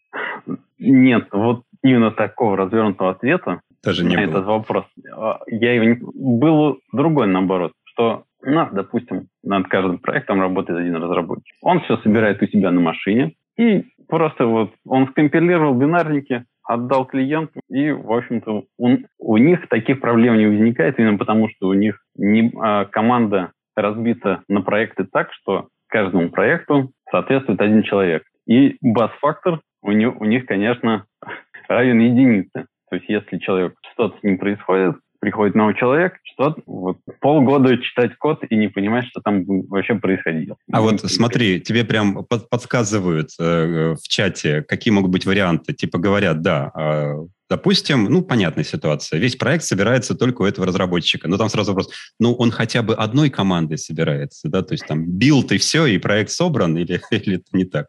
Нет, 0.80 1.28
вот 1.32 1.64
именно 1.84 2.12
такого 2.12 2.58
развернутого 2.58 3.12
ответа 3.12 3.62
даже 3.84 4.04
не 4.04 4.16
на 4.16 4.22
было. 4.24 4.30
этот 4.30 4.46
вопрос. 4.46 4.86
А, 5.16 5.40
я 5.48 5.74
его 5.74 5.86
не... 5.86 6.00
Был 6.02 6.80
другой, 6.92 7.28
наоборот, 7.28 7.74
что 7.86 8.24
у 8.42 8.50
нас, 8.50 8.70
допустим, 8.72 9.28
над 9.44 9.68
каждым 9.68 10.00
проектом 10.00 10.42
работает 10.42 10.80
один 10.80 10.96
разработчик. 10.96 11.56
Он 11.62 11.82
все 11.82 11.98
собирает 11.98 12.42
у 12.42 12.48
себя 12.48 12.72
на 12.72 12.82
машине, 12.82 13.34
и 13.58 13.86
просто 14.08 14.46
вот 14.46 14.72
он 14.86 15.08
скомпилировал 15.10 15.74
бинарники, 15.74 16.46
отдал 16.64 17.06
клиенту, 17.06 17.60
и, 17.70 17.92
в 17.92 18.12
общем-то, 18.12 18.64
он, 18.78 19.06
у 19.18 19.38
них 19.38 19.68
таких 19.70 20.00
проблем 20.00 20.38
не 20.38 20.46
возникает, 20.46 21.00
именно 21.00 21.18
потому 21.18 21.50
что 21.50 21.68
у 21.68 21.74
них 21.74 22.00
не, 22.16 22.52
а, 22.62 22.86
команда 22.86 23.52
разбита 23.76 24.44
на 24.48 24.62
проекты 24.62 25.06
так, 25.06 25.34
что 25.34 25.68
каждому 25.88 26.30
проекту 26.30 26.92
соответствует 27.12 27.62
один 27.62 27.84
человек. 27.84 28.24
И 28.46 28.78
бас-фактор 28.82 29.62
у, 29.82 29.92
них, 29.92 30.20
у 30.20 30.26
них, 30.26 30.46
конечно, 30.46 31.06
равен 31.68 32.00
единице. 32.00 32.66
То 32.90 32.96
есть 32.96 33.08
если 33.08 33.38
человек 33.38 33.76
что-то 33.94 34.18
с 34.20 34.24
ним 34.24 34.38
происходит, 34.38 34.96
приходит 35.20 35.56
новый 35.56 35.76
человек, 35.76 36.14
что 36.24 36.56
вот 36.66 36.98
полгода 37.20 37.78
читать 37.78 38.16
код 38.18 38.42
и 38.50 38.56
не 38.56 38.68
понимать, 38.68 39.06
что 39.06 39.22
там 39.22 39.44
вообще 39.68 39.96
происходило. 39.96 40.58
А 40.72 40.82
вот 40.82 41.02
смотри, 41.02 41.60
тебе 41.60 41.84
прям 41.84 42.26
подсказывают 42.26 43.30
э, 43.40 43.96
в 43.96 44.08
чате, 44.08 44.64
какие 44.68 44.94
могут 44.94 45.12
быть 45.12 45.26
варианты. 45.26 45.74
Типа 45.74 46.00
говорят, 46.00 46.42
да, 46.42 46.72
э, 46.76 47.26
Допустим, 47.50 48.06
ну, 48.06 48.22
понятная 48.22 48.64
ситуация. 48.64 49.18
Весь 49.18 49.36
проект 49.36 49.64
собирается 49.64 50.14
только 50.14 50.44
у 50.44 50.46
этого 50.46 50.68
разработчика. 50.68 51.28
Но 51.28 51.38
там 51.38 51.50
сразу 51.50 51.72
вопрос, 51.72 51.90
ну, 52.20 52.34
он 52.36 52.52
хотя 52.52 52.84
бы 52.84 52.94
одной 52.94 53.32
командой 53.32 53.80
собирается, 53.80 54.50
да, 54.50 54.62
то 54.62 54.76
есть 54.76 54.86
там 54.86 55.04
build 55.04 55.52
и 55.52 55.58
все, 55.58 55.88
и 55.88 55.98
проект 55.98 56.30
собран, 56.30 56.78
или, 56.78 57.02
или 57.12 57.38
это 57.38 57.46
не 57.54 57.66
так? 57.66 57.88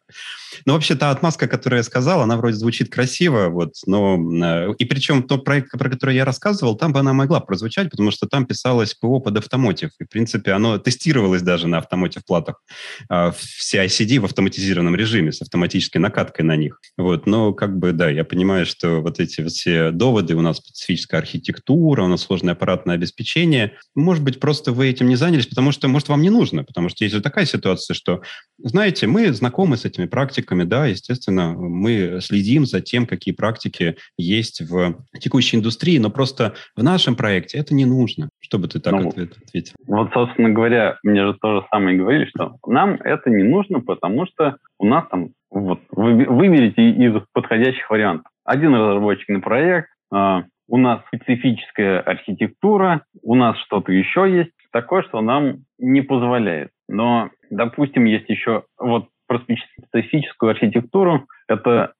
Ну, 0.66 0.74
вообще, 0.74 0.94
та 0.94 1.10
отмазка, 1.10 1.48
которую 1.48 1.78
я 1.78 1.82
сказал, 1.84 2.22
она 2.22 2.36
вроде 2.36 2.56
звучит 2.56 2.90
красиво, 2.90 3.48
вот, 3.48 3.74
но... 3.86 4.18
Э, 4.44 4.74
и 4.78 4.84
причем 4.84 5.22
тот 5.22 5.44
проект, 5.44 5.70
про 5.72 5.90
который 5.90 6.14
я 6.14 6.24
рассказывал, 6.24 6.76
там 6.76 6.92
бы 6.92 7.00
она 7.00 7.12
могла 7.12 7.40
прозвучать, 7.40 7.90
потому 7.90 8.10
что 8.10 8.26
там 8.26 8.46
писалось 8.46 8.94
ПО 8.94 9.20
под 9.20 9.38
automotive, 9.38 9.90
и, 9.98 10.04
в 10.04 10.08
принципе, 10.08 10.52
оно 10.52 10.78
тестировалось 10.78 11.42
даже 11.42 11.66
на 11.66 11.78
automotive 11.78 12.24
платах 12.24 12.62
в 13.08 13.34
CI/CD 13.60 14.18
в 14.20 14.24
автоматизированном 14.24 14.94
режиме 14.94 15.32
с 15.32 15.42
автоматической 15.42 16.00
накаткой 16.00 16.44
на 16.44 16.56
них. 16.56 16.80
Вот, 16.96 17.26
но 17.26 17.52
как 17.52 17.78
бы, 17.78 17.92
да, 17.92 18.10
я 18.10 18.24
понимаю, 18.24 18.66
что 18.66 19.00
вот 19.00 19.20
эти 19.20 19.44
все 19.46 19.90
доводы, 19.90 20.34
у 20.34 20.42
нас 20.42 20.58
специфическая 20.58 21.20
архитектура, 21.20 22.02
у 22.02 22.08
нас 22.08 22.22
сложное 22.22 22.54
аппаратное 22.54 22.94
обеспечение. 22.94 23.78
Может 23.94 24.22
быть, 24.22 24.40
просто 24.40 24.72
вы 24.72 24.88
этим 24.88 25.08
не 25.08 25.16
занялись, 25.16 25.46
потому 25.46 25.72
что, 25.72 25.88
может, 25.88 26.08
вам 26.08 26.22
не 26.22 26.30
нужно, 26.30 26.64
потому 26.64 26.88
что 26.88 27.04
есть 27.04 27.14
же 27.14 27.22
такая 27.22 27.46
ситуация, 27.46 27.94
что, 27.94 28.22
знаете, 28.58 29.06
мы 29.06 29.32
знакомы 29.32 29.76
с 29.76 29.84
этими 29.84 30.06
практиками, 30.06 30.39
да, 30.48 30.86
естественно, 30.86 31.52
мы 31.52 32.18
следим 32.20 32.64
за 32.64 32.80
тем, 32.80 33.06
какие 33.06 33.34
практики 33.34 33.96
есть 34.16 34.60
в 34.60 34.96
текущей 35.20 35.56
индустрии, 35.56 35.98
но 35.98 36.10
просто 36.10 36.54
в 36.76 36.82
нашем 36.82 37.16
проекте 37.16 37.58
это 37.58 37.74
не 37.74 37.84
нужно. 37.84 38.28
Чтобы 38.40 38.68
ты 38.68 38.80
так 38.80 38.92
ну, 38.92 39.08
ответил? 39.08 39.74
Вот, 39.86 40.10
собственно 40.12 40.50
говоря, 40.50 40.98
мне 41.02 41.26
же 41.26 41.36
то 41.40 41.60
же 41.60 41.66
самое 41.70 41.96
говорили, 41.96 42.26
что 42.26 42.56
нам 42.66 42.94
это 42.94 43.30
не 43.30 43.44
нужно, 43.44 43.80
потому 43.80 44.26
что 44.26 44.56
у 44.78 44.86
нас 44.86 45.04
там 45.10 45.30
вот, 45.50 45.80
вы, 45.90 46.24
выберите 46.24 46.90
из 46.90 47.14
подходящих 47.32 47.88
вариантов 47.90 48.30
один 48.44 48.74
разработчик 48.74 49.28
на 49.28 49.40
проект, 49.40 49.88
а, 50.12 50.44
у 50.68 50.76
нас 50.76 51.02
специфическая 51.08 52.00
архитектура, 52.00 53.04
у 53.22 53.34
нас 53.34 53.56
что-то 53.58 53.92
еще 53.92 54.28
есть 54.28 54.50
такое, 54.72 55.02
что 55.02 55.20
нам 55.20 55.64
не 55.78 56.00
позволяет. 56.00 56.70
Но, 56.88 57.30
допустим, 57.50 58.04
есть 58.04 58.28
еще 58.28 58.64
вот 58.78 59.08
специфическую 59.38 60.50
архитектуру, 60.50 61.26
это 61.48 61.92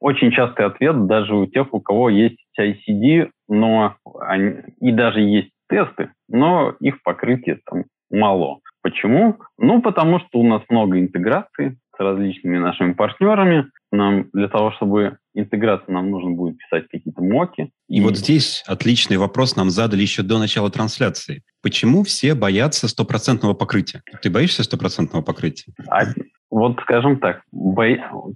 очень 0.00 0.30
частый 0.32 0.66
ответ 0.66 1.06
даже 1.06 1.34
у 1.34 1.46
тех, 1.46 1.72
у 1.72 1.80
кого 1.80 2.08
есть 2.10 2.38
CI-CD, 2.58 3.30
но 3.48 3.96
они, 4.20 4.56
и 4.80 4.92
даже 4.92 5.20
есть 5.20 5.50
тесты, 5.68 6.10
но 6.28 6.74
их 6.80 7.02
покрытие 7.02 7.60
там 7.64 7.84
мало. 8.10 8.60
Почему? 8.82 9.38
Ну, 9.58 9.80
потому 9.80 10.20
что 10.20 10.38
у 10.40 10.46
нас 10.46 10.62
много 10.68 11.00
интеграции 11.00 11.78
с 11.96 12.00
различными 12.00 12.58
нашими 12.58 12.92
партнерами. 12.92 13.66
Нам 13.92 14.28
для 14.32 14.48
того, 14.48 14.72
чтобы 14.72 15.18
интеграцию, 15.34 15.94
нам 15.94 16.10
нужно 16.10 16.30
будет 16.30 16.58
писать 16.58 16.86
какие-то 16.90 17.22
моки. 17.22 17.70
И, 17.88 17.98
и 17.98 18.00
вот 18.00 18.16
здесь 18.16 18.62
отличный 18.66 19.16
вопрос 19.16 19.56
нам 19.56 19.70
задали 19.70 20.02
еще 20.02 20.22
до 20.22 20.38
начала 20.38 20.70
трансляции. 20.70 21.42
Почему 21.62 22.02
все 22.02 22.34
боятся 22.34 22.88
стопроцентного 22.88 23.54
покрытия? 23.54 24.02
Ты 24.20 24.30
боишься 24.30 24.64
стопроцентного 24.64 25.22
покрытия? 25.22 25.72
А, 25.88 26.04
вот 26.54 26.78
скажем 26.82 27.18
так, 27.18 27.42
бо... 27.50 27.84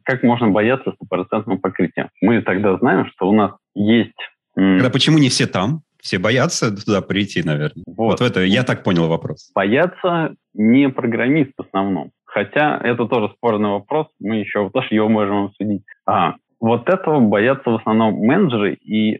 как 0.02 0.24
можно 0.24 0.48
бояться 0.48 0.92
стопроцентного 0.92 1.58
покрытия? 1.58 2.10
Мы 2.20 2.42
тогда 2.42 2.76
знаем, 2.76 3.06
что 3.06 3.28
у 3.28 3.32
нас 3.32 3.52
есть... 3.76 4.18
Тогда 4.56 4.90
почему 4.90 5.18
не 5.18 5.28
все 5.28 5.46
там? 5.46 5.82
Все 6.00 6.18
боятся 6.18 6.74
туда 6.74 7.00
прийти, 7.00 7.44
наверное. 7.44 7.84
Вот, 7.86 8.18
вот 8.18 8.28
это 8.28 8.40
я 8.40 8.64
так 8.64 8.82
понял 8.82 9.06
вопрос. 9.06 9.52
Боятся 9.54 10.34
не 10.52 10.88
программист 10.88 11.52
в 11.56 11.62
основном. 11.62 12.10
Хотя 12.24 12.78
это 12.82 13.06
тоже 13.06 13.32
спорный 13.36 13.70
вопрос, 13.70 14.08
мы 14.18 14.36
еще 14.36 14.68
тоже 14.70 14.88
его 14.90 15.08
можем 15.08 15.44
обсудить. 15.44 15.82
А, 16.04 16.34
вот 16.60 16.88
этого 16.88 17.20
боятся 17.20 17.70
в 17.70 17.76
основном 17.76 18.14
менеджеры, 18.14 18.74
и 18.74 19.14
э, 19.14 19.18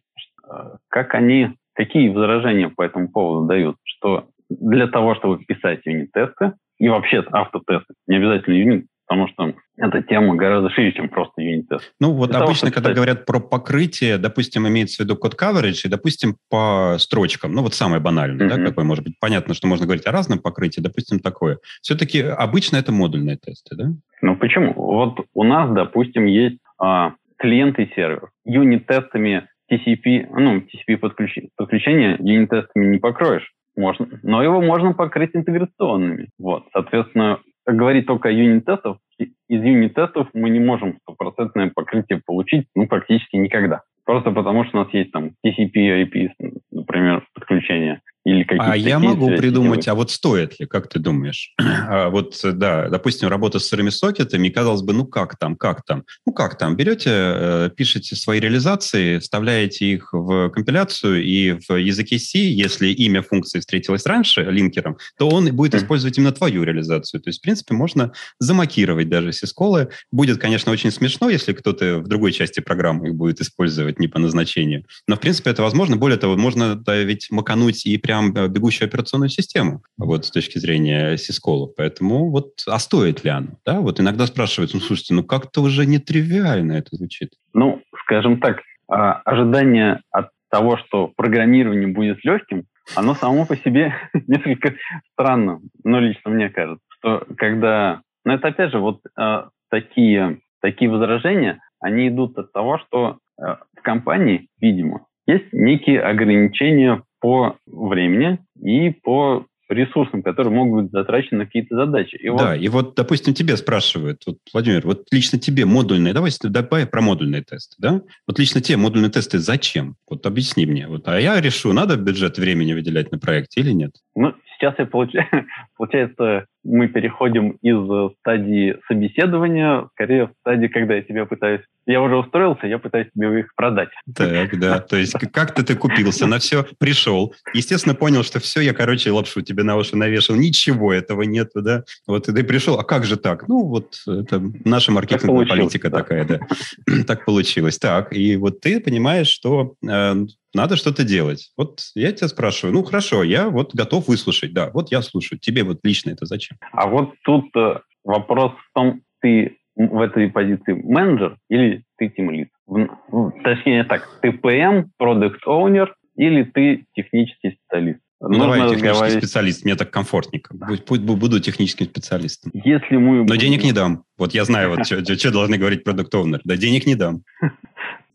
как 0.88 1.14
они, 1.14 1.50
какие 1.72 2.08
возражения 2.08 2.68
по 2.68 2.82
этому 2.82 3.08
поводу 3.08 3.46
дают, 3.46 3.76
что 3.84 4.26
для 4.50 4.88
того, 4.88 5.14
чтобы 5.14 5.38
писать 5.44 5.82
юнит-тесты, 5.84 6.54
и 6.78 6.88
вообще 6.88 7.24
автотесты, 7.32 7.94
не 8.06 8.16
обязательно 8.16 8.54
юнит, 8.54 8.86
потому 9.06 9.28
что 9.28 9.54
эта 9.76 10.02
тема 10.02 10.36
гораздо 10.36 10.70
шире, 10.70 10.92
чем 10.92 11.08
просто 11.08 11.40
юнит-тест. 11.40 11.92
Ну, 12.00 12.12
вот 12.12 12.30
Для 12.30 12.40
обычно, 12.40 12.68
того, 12.68 12.74
когда 12.74 12.90
писать... 12.90 12.96
говорят 12.96 13.26
про 13.26 13.40
покрытие, 13.40 14.18
допустим, 14.18 14.68
имеется 14.68 15.02
в 15.02 15.06
виду 15.06 15.16
код 15.16 15.34
coverage, 15.40 15.86
и, 15.86 15.88
допустим, 15.88 16.36
по 16.50 16.96
строчкам, 16.98 17.52
ну, 17.52 17.62
вот 17.62 17.74
самое 17.74 18.02
банальное, 18.02 18.46
mm-hmm. 18.46 18.56
да, 18.56 18.64
какое 18.64 18.84
может 18.84 19.04
быть. 19.04 19.14
Понятно, 19.20 19.54
что 19.54 19.66
можно 19.66 19.86
говорить 19.86 20.06
о 20.06 20.12
разном 20.12 20.40
покрытии, 20.40 20.80
допустим, 20.80 21.20
такое. 21.20 21.58
Все-таки 21.80 22.20
обычно 22.22 22.76
это 22.76 22.92
модульные 22.92 23.36
тесты, 23.36 23.76
да? 23.76 23.84
Ну, 24.20 24.36
почему? 24.36 24.74
Вот 24.74 25.20
у 25.32 25.44
нас, 25.44 25.70
допустим, 25.70 26.26
есть 26.26 26.58
а, 26.78 27.14
клиент 27.38 27.78
и 27.78 27.90
сервер. 27.94 28.30
Юнит-тестами 28.44 29.48
TCP, 29.70 30.26
ну, 30.30 30.58
TCP 30.58 30.96
подключение, 30.98 31.50
подключение 31.56 32.16
юнит-тестами 32.18 32.86
не 32.86 32.98
покроешь. 32.98 33.52
Можно, 33.78 34.08
но 34.24 34.42
его 34.42 34.60
можно 34.60 34.92
покрыть 34.92 35.36
интеграционными. 35.36 36.30
Вот, 36.36 36.64
соответственно, 36.72 37.38
говорить 37.64 38.06
только 38.06 38.28
о 38.28 38.32
юнит-тестах, 38.32 38.96
из 39.18 39.30
юнит-тестов 39.62 40.26
мы 40.34 40.50
не 40.50 40.58
можем 40.58 40.98
стопроцентное 41.02 41.70
покрытие 41.72 42.20
получить, 42.26 42.66
ну, 42.74 42.88
практически 42.88 43.36
никогда. 43.36 43.82
Просто 44.08 44.30
потому, 44.30 44.64
что 44.64 44.78
у 44.78 44.84
нас 44.84 44.94
есть 44.94 45.12
там 45.12 45.32
TCP, 45.44 45.74
IP, 45.74 46.30
например, 46.70 47.26
подключение. 47.34 48.00
Или 48.28 48.44
а 48.58 48.76
я 48.76 48.98
могу 48.98 49.28
придумать, 49.28 49.88
а 49.88 49.94
вот 49.94 50.10
стоит 50.10 50.60
ли, 50.60 50.66
как 50.66 50.88
ты 50.88 50.98
думаешь? 50.98 51.54
а 51.58 52.10
вот, 52.10 52.38
да, 52.42 52.88
допустим, 52.88 53.28
работа 53.28 53.58
с 53.58 53.66
сырыми 53.66 53.88
сокетами, 53.88 54.50
казалось 54.50 54.82
бы, 54.82 54.92
ну 54.92 55.06
как 55.06 55.38
там, 55.38 55.56
как 55.56 55.82
там? 55.84 56.04
Ну 56.26 56.34
как 56.34 56.58
там? 56.58 56.76
Берете, 56.76 57.10
э, 57.10 57.70
пишете 57.74 58.16
свои 58.16 58.38
реализации, 58.38 59.18
вставляете 59.18 59.86
их 59.86 60.10
в 60.12 60.50
компиляцию, 60.50 61.24
и 61.24 61.52
в 61.52 61.74
языке 61.76 62.18
C, 62.18 62.38
если 62.38 62.88
имя 62.88 63.22
функции 63.22 63.60
встретилось 63.60 64.04
раньше 64.04 64.42
линкером, 64.42 64.98
то 65.16 65.28
он 65.28 65.54
будет 65.56 65.74
использовать 65.74 66.18
именно 66.18 66.32
твою 66.32 66.64
реализацию. 66.64 67.22
То 67.22 67.30
есть, 67.30 67.38
в 67.38 67.42
принципе, 67.42 67.74
можно 67.74 68.12
замакировать 68.38 69.08
даже 69.08 69.32
сисколы. 69.32 69.88
Будет, 70.12 70.38
конечно, 70.38 70.70
очень 70.70 70.90
смешно, 70.90 71.30
если 71.30 71.54
кто-то 71.54 71.98
в 71.98 72.08
другой 72.08 72.32
части 72.32 72.60
программы 72.60 73.08
их 73.08 73.14
будет 73.14 73.40
использовать 73.40 73.97
не 73.98 74.08
по 74.08 74.18
назначению. 74.18 74.84
Но, 75.06 75.16
в 75.16 75.20
принципе, 75.20 75.50
это 75.50 75.62
возможно. 75.62 75.96
Более 75.96 76.18
того, 76.18 76.36
можно 76.36 76.74
да, 76.74 76.96
ведь 76.96 77.28
макануть 77.30 77.86
и 77.86 77.96
прям 77.98 78.34
э, 78.34 78.48
бегущую 78.48 78.86
операционную 78.86 79.28
систему, 79.28 79.82
вот 79.96 80.26
с 80.26 80.30
точки 80.30 80.58
зрения 80.58 81.16
сисколов. 81.16 81.72
Поэтому 81.76 82.30
вот, 82.30 82.62
а 82.66 82.78
стоит 82.78 83.24
ли 83.24 83.30
оно? 83.30 83.58
Да? 83.64 83.80
Вот 83.80 84.00
иногда 84.00 84.26
спрашивают, 84.26 84.74
ну, 84.74 84.80
слушайте, 84.80 85.14
ну 85.14 85.22
как-то 85.24 85.62
уже 85.62 85.86
нетривиально 85.86 86.72
это 86.72 86.96
звучит. 86.96 87.30
Ну, 87.52 87.82
скажем 88.04 88.40
так, 88.40 88.60
а, 88.88 89.20
ожидание 89.24 90.00
от 90.10 90.30
того, 90.50 90.78
что 90.78 91.08
программирование 91.08 91.88
будет 91.88 92.24
легким, 92.24 92.64
оно 92.96 93.14
само 93.14 93.44
по 93.46 93.56
себе 93.56 93.94
несколько 94.26 94.74
странно, 95.12 95.60
но 95.84 96.00
лично 96.00 96.30
мне 96.30 96.48
кажется, 96.48 96.84
что 96.98 97.26
когда... 97.36 98.02
Но 98.24 98.34
это 98.34 98.48
опять 98.48 98.72
же 98.72 98.78
вот 98.78 99.00
э, 99.18 99.44
такие, 99.70 100.40
такие 100.60 100.90
возражения, 100.90 101.60
они 101.80 102.08
идут 102.08 102.36
от 102.38 102.52
того, 102.52 102.78
что 102.78 103.18
в 103.38 103.82
компании, 103.82 104.48
видимо, 104.60 105.06
есть 105.26 105.52
некие 105.52 106.00
ограничения 106.00 107.02
по 107.20 107.56
времени 107.66 108.38
и 108.60 108.90
по 108.90 109.46
ресурсам, 109.68 110.22
которые 110.22 110.52
могут 110.52 110.84
быть 110.84 110.92
затрачены 110.92 111.40
на 111.40 111.46
какие-то 111.46 111.76
задачи. 111.76 112.16
И 112.16 112.28
да, 112.28 112.52
вот... 112.52 112.54
и 112.54 112.68
вот, 112.68 112.94
допустим, 112.94 113.34
тебе 113.34 113.56
спрашивают, 113.56 114.22
вот, 114.26 114.38
Владимир, 114.52 114.86
вот 114.86 115.06
лично 115.10 115.38
тебе 115.38 115.66
модульные, 115.66 116.14
давай 116.14 116.30
давай 116.42 116.86
про 116.86 117.00
модульные 117.02 117.42
тесты, 117.42 117.76
да? 117.78 118.00
Вот 118.26 118.38
лично 118.38 118.60
тебе 118.60 118.78
модульные 118.78 119.10
тесты 119.10 119.38
зачем? 119.38 119.96
Вот 120.08 120.26
объясни 120.26 120.64
мне. 120.66 120.88
Вот, 120.88 121.06
а 121.08 121.20
я 121.20 121.40
решу, 121.40 121.72
надо 121.72 121.96
бюджет 121.96 122.38
времени 122.38 122.72
выделять 122.72 123.12
на 123.12 123.18
проекте 123.18 123.60
или 123.60 123.72
нет? 123.72 123.92
Ну, 124.14 124.32
сейчас 124.58 124.74
я 124.78 124.86
получаю, 124.86 125.26
получается, 125.76 126.46
мы 126.64 126.88
переходим 126.88 127.50
из 127.62 128.14
стадии 128.20 128.76
собеседования, 128.88 129.88
скорее 129.94 130.26
в 130.26 130.30
стадии, 130.40 130.66
когда 130.68 130.94
я 130.94 131.02
тебя 131.02 131.24
пытаюсь... 131.26 131.62
Я 131.86 132.02
уже 132.02 132.16
устроился, 132.16 132.66
я 132.66 132.78
пытаюсь 132.78 133.08
тебе 133.14 133.40
их 133.40 133.54
продать. 133.54 133.88
Так, 134.14 134.58
да. 134.58 134.80
То 134.80 134.96
есть 134.96 135.14
как-то 135.32 135.64
ты 135.64 135.74
купился 135.74 136.26
на 136.26 136.38
все, 136.38 136.66
пришел. 136.78 137.34
Естественно, 137.54 137.94
понял, 137.94 138.22
что 138.22 138.40
все, 138.40 138.60
я, 138.60 138.74
короче, 138.74 139.10
лапшу 139.10 139.40
тебе 139.42 139.62
на 139.62 139.76
уши 139.76 139.96
навешал. 139.96 140.36
Ничего 140.36 140.92
этого 140.92 141.22
нету, 141.22 141.62
да? 141.62 141.84
Вот 142.06 142.28
и 142.28 142.32
ты 142.32 142.44
пришел, 142.44 142.78
а 142.78 142.84
как 142.84 143.04
же 143.04 143.16
так? 143.16 143.48
Ну, 143.48 143.66
вот 143.66 143.94
это 144.06 144.42
наша 144.64 144.92
маркетинговая 144.92 145.46
политика 145.46 145.90
да. 145.90 145.98
такая, 145.98 146.24
да. 146.24 146.40
так 147.06 147.24
получилось. 147.24 147.78
Так, 147.78 148.12
и 148.12 148.36
вот 148.36 148.60
ты 148.60 148.80
понимаешь, 148.80 149.28
что 149.28 149.74
э, 149.88 150.14
надо 150.54 150.76
что-то 150.76 151.04
делать. 151.04 151.52
Вот 151.56 151.82
я 151.94 152.12
тебя 152.12 152.28
спрашиваю, 152.28 152.74
ну 152.74 152.82
хорошо, 152.82 153.22
я 153.22 153.50
вот 153.50 153.74
готов 153.74 154.08
выслушать, 154.08 154.52
да, 154.52 154.70
вот 154.70 154.90
я 154.90 155.02
слушаю. 155.02 155.38
Тебе 155.38 155.62
вот 155.62 155.80
лично 155.82 156.10
это 156.10 156.26
зачем? 156.26 156.47
А 156.72 156.88
вот 156.88 157.14
тут 157.24 157.54
э, 157.56 157.80
вопрос 158.04 158.52
в 158.52 158.74
том, 158.74 159.02
ты 159.20 159.56
в 159.76 160.00
этой 160.00 160.28
позиции 160.28 160.72
менеджер 160.72 161.36
или 161.48 161.84
ты 161.96 162.08
тимлид? 162.08 162.48
Ну, 162.66 163.32
точнее 163.44 163.84
так, 163.84 164.08
ты 164.20 164.30
PM, 164.30 164.86
продукт 164.98 165.46
оунер 165.46 165.94
или 166.16 166.42
ты 166.42 166.84
технический 166.94 167.52
специалист. 167.52 168.00
Ну, 168.20 168.30
Нужно 168.30 168.44
давай 168.44 168.70
технический 168.70 169.20
специалист, 169.20 169.64
мне 169.64 169.76
так 169.76 169.90
комфортненько. 169.90 170.52
Да. 170.52 170.66
Пусть 170.66 171.02
буду 171.02 171.40
техническим 171.40 171.86
специалистом. 171.86 172.50
Если 172.52 172.96
мы... 172.96 173.24
Но 173.24 173.36
денег 173.36 173.62
не 173.62 173.72
дам. 173.72 174.02
Вот 174.18 174.34
я 174.34 174.44
знаю, 174.44 174.70
вот 174.70 174.86
что 174.86 175.30
должны 175.30 175.56
говорить 175.56 175.84
продукт 175.84 176.12
оунер 176.14 176.40
Да 176.44 176.56
денег 176.56 176.86
не 176.86 176.96
дам. 176.96 177.22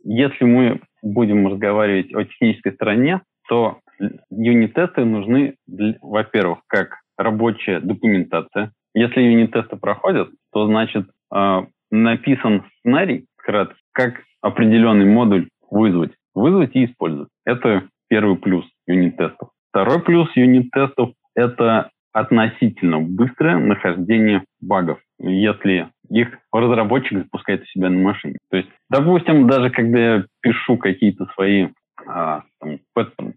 Если 0.04 0.44
мы 0.44 0.82
будем 1.02 1.48
разговаривать 1.48 2.14
о 2.14 2.26
технической 2.26 2.74
стороне, 2.74 3.22
то 3.48 3.80
юнит-тесты 4.30 5.06
нужны, 5.06 5.56
во-первых, 6.02 6.60
как 6.68 7.03
рабочая 7.18 7.80
документация. 7.80 8.72
Если 8.94 9.22
юнит-тесты 9.22 9.76
проходят, 9.76 10.30
то 10.52 10.68
значит 10.68 11.08
э, 11.34 11.62
написан 11.92 12.66
сценарий, 12.80 13.26
как 13.92 14.22
определенный 14.42 15.06
модуль 15.06 15.50
вызвать, 15.70 16.12
вызвать 16.36 16.76
и 16.76 16.86
использовать. 16.86 17.30
Это 17.46 17.88
первый 18.10 18.38
плюс 18.38 18.66
юнит-тестов. 18.88 19.50
Второй 19.70 20.02
плюс 20.02 20.30
юнит-тестов– 20.36 21.14
это 21.36 21.90
относительно 22.12 23.00
быстрое 23.00 23.58
нахождение 23.58 24.44
багов, 24.62 25.00
если 25.20 25.90
их 26.10 26.28
разработчик 26.52 27.18
запускает 27.18 27.64
у 27.64 27.66
себя 27.66 27.90
на 27.90 28.00
машине. 28.00 28.38
То 28.52 28.58
есть, 28.58 28.70
допустим, 28.90 29.48
даже 29.48 29.72
когда 29.72 30.00
я 30.00 30.26
пишу 30.42 30.78
какие-то 30.78 31.26
свои 31.34 31.70
а, 32.06 32.44
там, 32.60 32.80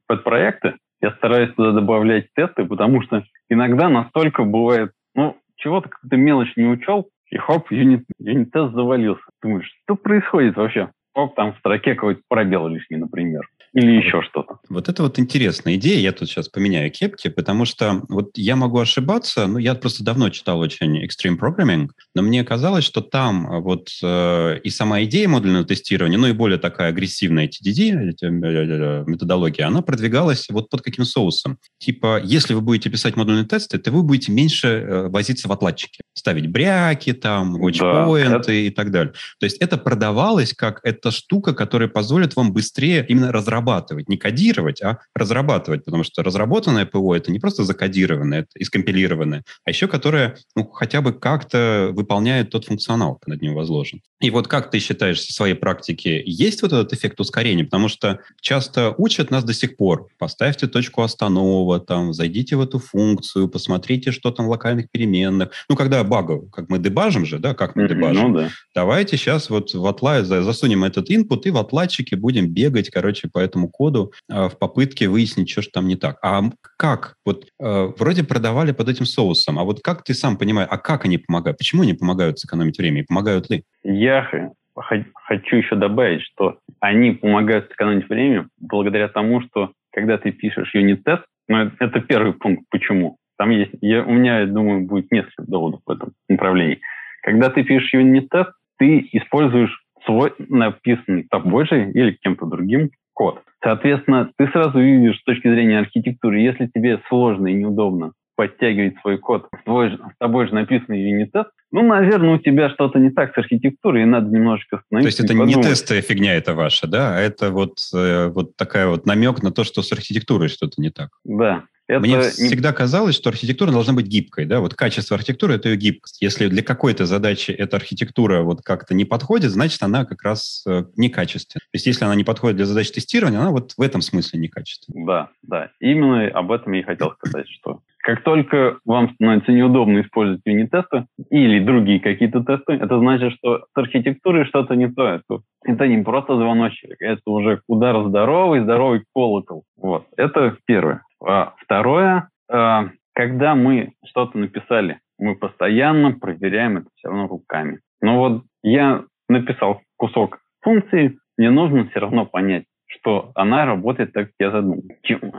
подпроекты, 0.06 0.74
я 1.00 1.12
стараюсь 1.12 1.54
туда 1.54 1.72
добавлять 1.72 2.26
тесты, 2.34 2.64
потому 2.66 3.02
что 3.02 3.24
иногда 3.48 3.88
настолько 3.88 4.44
бывает, 4.44 4.92
ну, 5.14 5.36
чего-то 5.56 5.88
какую-то 5.88 6.16
мелочь 6.16 6.56
не 6.56 6.66
учел, 6.66 7.08
и 7.30 7.36
хоп, 7.36 7.70
юнит, 7.70 8.04
юнит-тест 8.18 8.72
завалился. 8.72 9.22
Думаешь, 9.42 9.70
что 9.84 9.96
происходит 9.96 10.56
вообще? 10.56 10.90
Оп, 11.14 11.34
там 11.34 11.54
в 11.54 11.58
строке 11.58 11.94
какой-то 11.94 12.20
пробел 12.28 12.68
лишний, 12.68 12.98
например. 12.98 13.48
Или 13.76 14.02
еще 14.02 14.22
что-то. 14.22 14.58
Вот 14.70 14.88
это 14.88 15.02
вот 15.02 15.18
интересная 15.18 15.74
идея. 15.74 16.00
Я 16.00 16.12
тут 16.12 16.30
сейчас 16.30 16.48
поменяю 16.48 16.90
кепки, 16.90 17.28
потому 17.28 17.66
что 17.66 18.00
вот 18.08 18.30
я 18.36 18.56
могу 18.56 18.78
ошибаться. 18.78 19.46
Ну, 19.46 19.58
я 19.58 19.74
просто 19.74 20.02
давно 20.02 20.30
читал 20.30 20.60
очень 20.60 21.04
Extreme 21.04 21.38
Programming, 21.38 21.88
но 22.14 22.22
мне 22.22 22.42
казалось, 22.42 22.84
что 22.84 23.02
там 23.02 23.46
э, 23.46 23.60
вот 23.60 23.90
э, 24.02 24.60
и 24.64 24.70
сама 24.70 25.02
идея 25.02 25.28
модульного 25.28 25.66
тестирования, 25.66 26.16
ну 26.16 26.26
и 26.26 26.32
более 26.32 26.58
такая 26.58 26.88
агрессивная 26.88 27.48
TDD, 27.48 28.14
э, 28.22 29.04
методология, 29.06 29.66
она 29.66 29.82
продвигалась 29.82 30.46
вот 30.48 30.70
под 30.70 30.80
каким 30.80 31.04
соусом. 31.04 31.58
Типа, 31.76 32.18
если 32.24 32.54
вы 32.54 32.62
будете 32.62 32.88
писать 32.88 33.14
модульные 33.14 33.44
тесты, 33.44 33.76
то 33.76 33.90
вы 33.90 34.02
будете 34.04 34.32
меньше 34.32 34.68
э, 34.68 35.08
возиться 35.08 35.48
в 35.48 35.52
отладчике. 35.52 36.00
Ставить 36.14 36.46
бряки 36.46 37.12
там, 37.12 37.62
watchpoint 37.62 38.30
да, 38.30 38.36
это... 38.38 38.52
и 38.52 38.70
так 38.70 38.90
далее. 38.90 39.12
То 39.38 39.44
есть 39.44 39.58
это 39.58 39.76
продавалось 39.76 40.54
как 40.54 40.80
эта 40.82 41.10
штука, 41.10 41.52
которая 41.52 41.90
позволит 41.90 42.36
вам 42.36 42.54
быстрее 42.54 43.04
именно 43.06 43.32
разрабатывать 43.32 43.65
разрабатывать, 43.66 44.08
не 44.08 44.16
кодировать, 44.16 44.82
а 44.82 44.98
разрабатывать, 45.14 45.84
потому 45.84 46.04
что 46.04 46.22
разработанное 46.22 46.86
ПО 46.86 47.14
это 47.14 47.32
не 47.32 47.38
просто 47.38 47.64
закодированное, 47.64 48.40
это 48.40 48.50
и 48.58 48.64
скомпилированное, 48.64 49.44
а 49.64 49.70
еще 49.70 49.88
которое 49.88 50.36
ну, 50.54 50.64
хотя 50.64 51.00
бы 51.00 51.12
как-то 51.12 51.90
выполняет 51.92 52.50
тот 52.50 52.66
функционал, 52.66 53.20
над 53.26 53.42
ним 53.42 53.54
возложен. 53.54 54.00
И 54.20 54.30
вот 54.30 54.48
как 54.48 54.70
ты 54.70 54.78
считаешь 54.78 55.18
в 55.18 55.32
своей 55.32 55.54
практике, 55.54 56.22
есть 56.24 56.62
вот 56.62 56.72
этот 56.72 56.92
эффект 56.92 57.20
ускорения? 57.20 57.64
Потому 57.64 57.88
что 57.88 58.20
часто 58.40 58.94
учат 58.96 59.30
нас 59.30 59.44
до 59.44 59.52
сих 59.52 59.76
пор, 59.76 60.08
поставьте 60.18 60.66
точку 60.66 61.02
останова, 61.02 61.80
там, 61.80 62.14
зайдите 62.14 62.56
в 62.56 62.62
эту 62.62 62.78
функцию, 62.78 63.48
посмотрите, 63.48 64.12
что 64.12 64.30
там 64.30 64.46
в 64.46 64.50
локальных 64.50 64.90
переменных. 64.90 65.50
Ну, 65.68 65.76
когда 65.76 66.02
багов, 66.02 66.50
как 66.50 66.70
мы 66.70 66.78
дебажим 66.78 67.26
же, 67.26 67.38
да, 67.38 67.54
как 67.54 67.76
мы 67.76 67.82
mm-hmm, 67.82 67.88
дебажим. 67.88 68.32
Ну, 68.32 68.38
да. 68.38 68.50
Давайте 68.74 69.16
сейчас 69.16 69.50
вот 69.50 69.74
в 69.74 69.84
отла 69.86 70.24
засунем 70.24 70.84
этот 70.84 71.10
input 71.10 71.42
и 71.44 71.50
в 71.50 71.58
отладчике 71.58 72.16
будем 72.16 72.48
бегать, 72.48 72.90
короче, 72.90 73.28
по 73.28 73.38
этому 73.38 73.55
коду 73.68 74.12
э, 74.30 74.48
в 74.48 74.58
попытке 74.58 75.08
выяснить, 75.08 75.50
что 75.50 75.62
же 75.62 75.70
там 75.72 75.88
не 75.88 75.96
так. 75.96 76.18
А 76.22 76.42
как? 76.76 77.16
Вот 77.24 77.46
э, 77.58 77.92
вроде 77.98 78.24
продавали 78.24 78.72
под 78.72 78.88
этим 78.88 79.04
соусом, 79.04 79.58
а 79.58 79.64
вот 79.64 79.80
как 79.82 80.04
ты 80.04 80.14
сам 80.14 80.36
понимаешь, 80.36 80.68
а 80.70 80.78
как 80.78 81.04
они 81.04 81.18
помогают? 81.18 81.58
Почему 81.58 81.82
они 81.82 81.94
помогают 81.94 82.38
сэкономить 82.38 82.78
время 82.78 83.00
и 83.00 83.04
помогают 83.04 83.50
ли? 83.50 83.64
Я 83.82 84.28
хочу 84.74 85.56
еще 85.56 85.74
добавить, 85.74 86.22
что 86.22 86.58
они 86.80 87.12
помогают 87.12 87.70
сэкономить 87.70 88.08
время 88.08 88.48
благодаря 88.60 89.08
тому, 89.08 89.40
что 89.40 89.72
когда 89.92 90.18
ты 90.18 90.30
пишешь 90.30 90.74
юнит-тест, 90.74 91.22
ну, 91.48 91.70
это 91.78 92.00
первый 92.00 92.34
пункт, 92.34 92.64
почему. 92.70 93.16
Там 93.38 93.50
есть, 93.50 93.72
я, 93.80 94.02
у 94.04 94.12
меня, 94.12 94.40
я 94.40 94.46
думаю, 94.46 94.86
будет 94.86 95.10
несколько 95.10 95.42
доводов 95.42 95.80
в 95.86 95.90
этом 95.90 96.12
направлении. 96.28 96.80
Когда 97.22 97.50
ты 97.50 97.62
пишешь 97.64 97.92
юнит-тест, 97.92 98.50
ты 98.78 99.08
используешь 99.12 99.82
свой 100.04 100.32
написанный 100.38 101.24
тобой 101.24 101.66
же 101.66 101.90
или 101.90 102.12
кем-то 102.12 102.46
другим 102.46 102.90
код. 103.16 103.42
Соответственно, 103.64 104.30
ты 104.36 104.46
сразу 104.48 104.78
видишь 104.78 105.18
с 105.18 105.24
точки 105.24 105.48
зрения 105.48 105.78
архитектуры, 105.78 106.38
если 106.38 106.70
тебе 106.72 107.00
сложно 107.08 107.48
и 107.48 107.54
неудобно 107.54 108.12
подтягивать 108.36 108.94
свой 109.00 109.18
код 109.18 109.48
в 109.50 109.64
твой, 109.64 109.92
с 109.96 110.18
тобой 110.18 110.46
же 110.46 110.54
написанный 110.54 111.02
юнит-тест, 111.02 111.50
ну, 111.72 111.82
наверное, 111.82 112.36
у 112.36 112.38
тебя 112.38 112.70
что-то 112.70 112.98
не 112.98 113.10
так 113.10 113.34
с 113.34 113.38
архитектурой, 113.38 114.02
и 114.02 114.06
надо 114.06 114.30
немножечко 114.30 114.76
остановиться. 114.76 115.18
То 115.18 115.22
есть 115.22 115.32
это 115.32 115.44
не 115.44 115.62
тестовая 115.62 116.02
фигня 116.02 116.34
это 116.34 116.54
ваша, 116.54 116.86
да? 116.86 117.16
А 117.16 117.20
это 117.20 117.50
вот, 117.50 117.78
э, 117.92 118.28
вот 118.28 118.56
такая 118.56 118.86
вот 118.86 119.04
намек 119.04 119.42
на 119.42 119.50
то, 119.50 119.64
что 119.64 119.82
с 119.82 119.90
архитектурой 119.92 120.48
что-то 120.48 120.80
не 120.80 120.90
так. 120.90 121.10
Да. 121.24 121.64
Это 121.88 122.00
Мне 122.00 122.16
не... 122.16 122.30
всегда 122.30 122.72
казалось, 122.72 123.14
что 123.14 123.30
архитектура 123.30 123.70
должна 123.70 123.92
быть 123.92 124.06
гибкой, 124.06 124.44
да, 124.44 124.60
вот 124.60 124.74
качество 124.74 125.14
архитектуры– 125.14 125.54
это 125.56 125.68
ее 125.68 125.76
гибкость. 125.76 126.20
Если 126.20 126.48
для 126.48 126.62
какой-то 126.62 127.06
задачи 127.06 127.52
эта 127.52 127.76
архитектура 127.76 128.42
вот 128.42 128.62
как-то 128.62 128.92
не 128.92 129.04
подходит, 129.04 129.52
значит, 129.52 129.80
она 129.82 130.04
как 130.04 130.22
раз 130.22 130.64
э, 130.66 130.84
некачественна. 130.96 131.60
То 131.60 131.74
есть 131.74 131.86
если 131.86 132.04
она 132.04 132.16
не 132.16 132.24
подходит 132.24 132.56
для 132.56 132.66
задач 132.66 132.90
тестирования, 132.90 133.38
она 133.38 133.50
вот 133.50 133.74
в 133.76 133.80
этом 133.80 134.00
смысле 134.00 134.40
некачественна. 134.40 135.06
Да, 135.06 135.30
да. 135.42 135.70
Именно 135.78 136.28
об 136.28 136.50
этом 136.50 136.72
я 136.72 136.80
и 136.80 136.82
хотел 136.82 137.14
сказать, 137.24 137.48
что 137.48 137.82
как 138.06 138.22
только 138.22 138.78
вам 138.84 139.10
становится 139.14 139.50
неудобно 139.50 140.00
использовать 140.00 140.40
юнит-тесты 140.44 141.06
или 141.28 141.58
другие 141.58 141.98
какие-то 141.98 142.44
тесты, 142.44 142.74
это 142.74 143.00
значит, 143.00 143.32
что 143.32 143.64
с 143.74 143.76
архитектурой 143.76 144.44
что-то 144.44 144.76
не 144.76 144.88
то. 144.88 145.20
Это, 145.64 145.88
не 145.88 146.04
просто 146.04 146.36
звоночек, 146.36 146.94
это 147.00 147.20
уже 147.26 147.62
удар 147.66 148.00
здоровый, 148.04 148.60
здоровый 148.60 149.02
колокол. 149.12 149.64
Вот. 149.76 150.06
Это 150.16 150.56
первое. 150.66 151.02
А 151.20 151.54
второе, 151.58 152.28
а, 152.48 152.90
когда 153.12 153.56
мы 153.56 153.90
что-то 154.04 154.38
написали, 154.38 155.00
мы 155.18 155.34
постоянно 155.34 156.12
проверяем 156.12 156.76
это 156.76 156.86
все 156.94 157.08
равно 157.08 157.26
руками. 157.26 157.80
Но 158.00 158.18
вот 158.18 158.44
я 158.62 159.02
написал 159.28 159.80
кусок 159.96 160.38
функции, 160.60 161.18
мне 161.36 161.50
нужно 161.50 161.88
все 161.88 161.98
равно 161.98 162.24
понять, 162.24 162.66
что 162.86 163.32
она 163.34 163.64
работает 163.64 164.12
так, 164.12 164.26
как 164.26 164.34
я 164.38 164.52
задумал. 164.52 164.84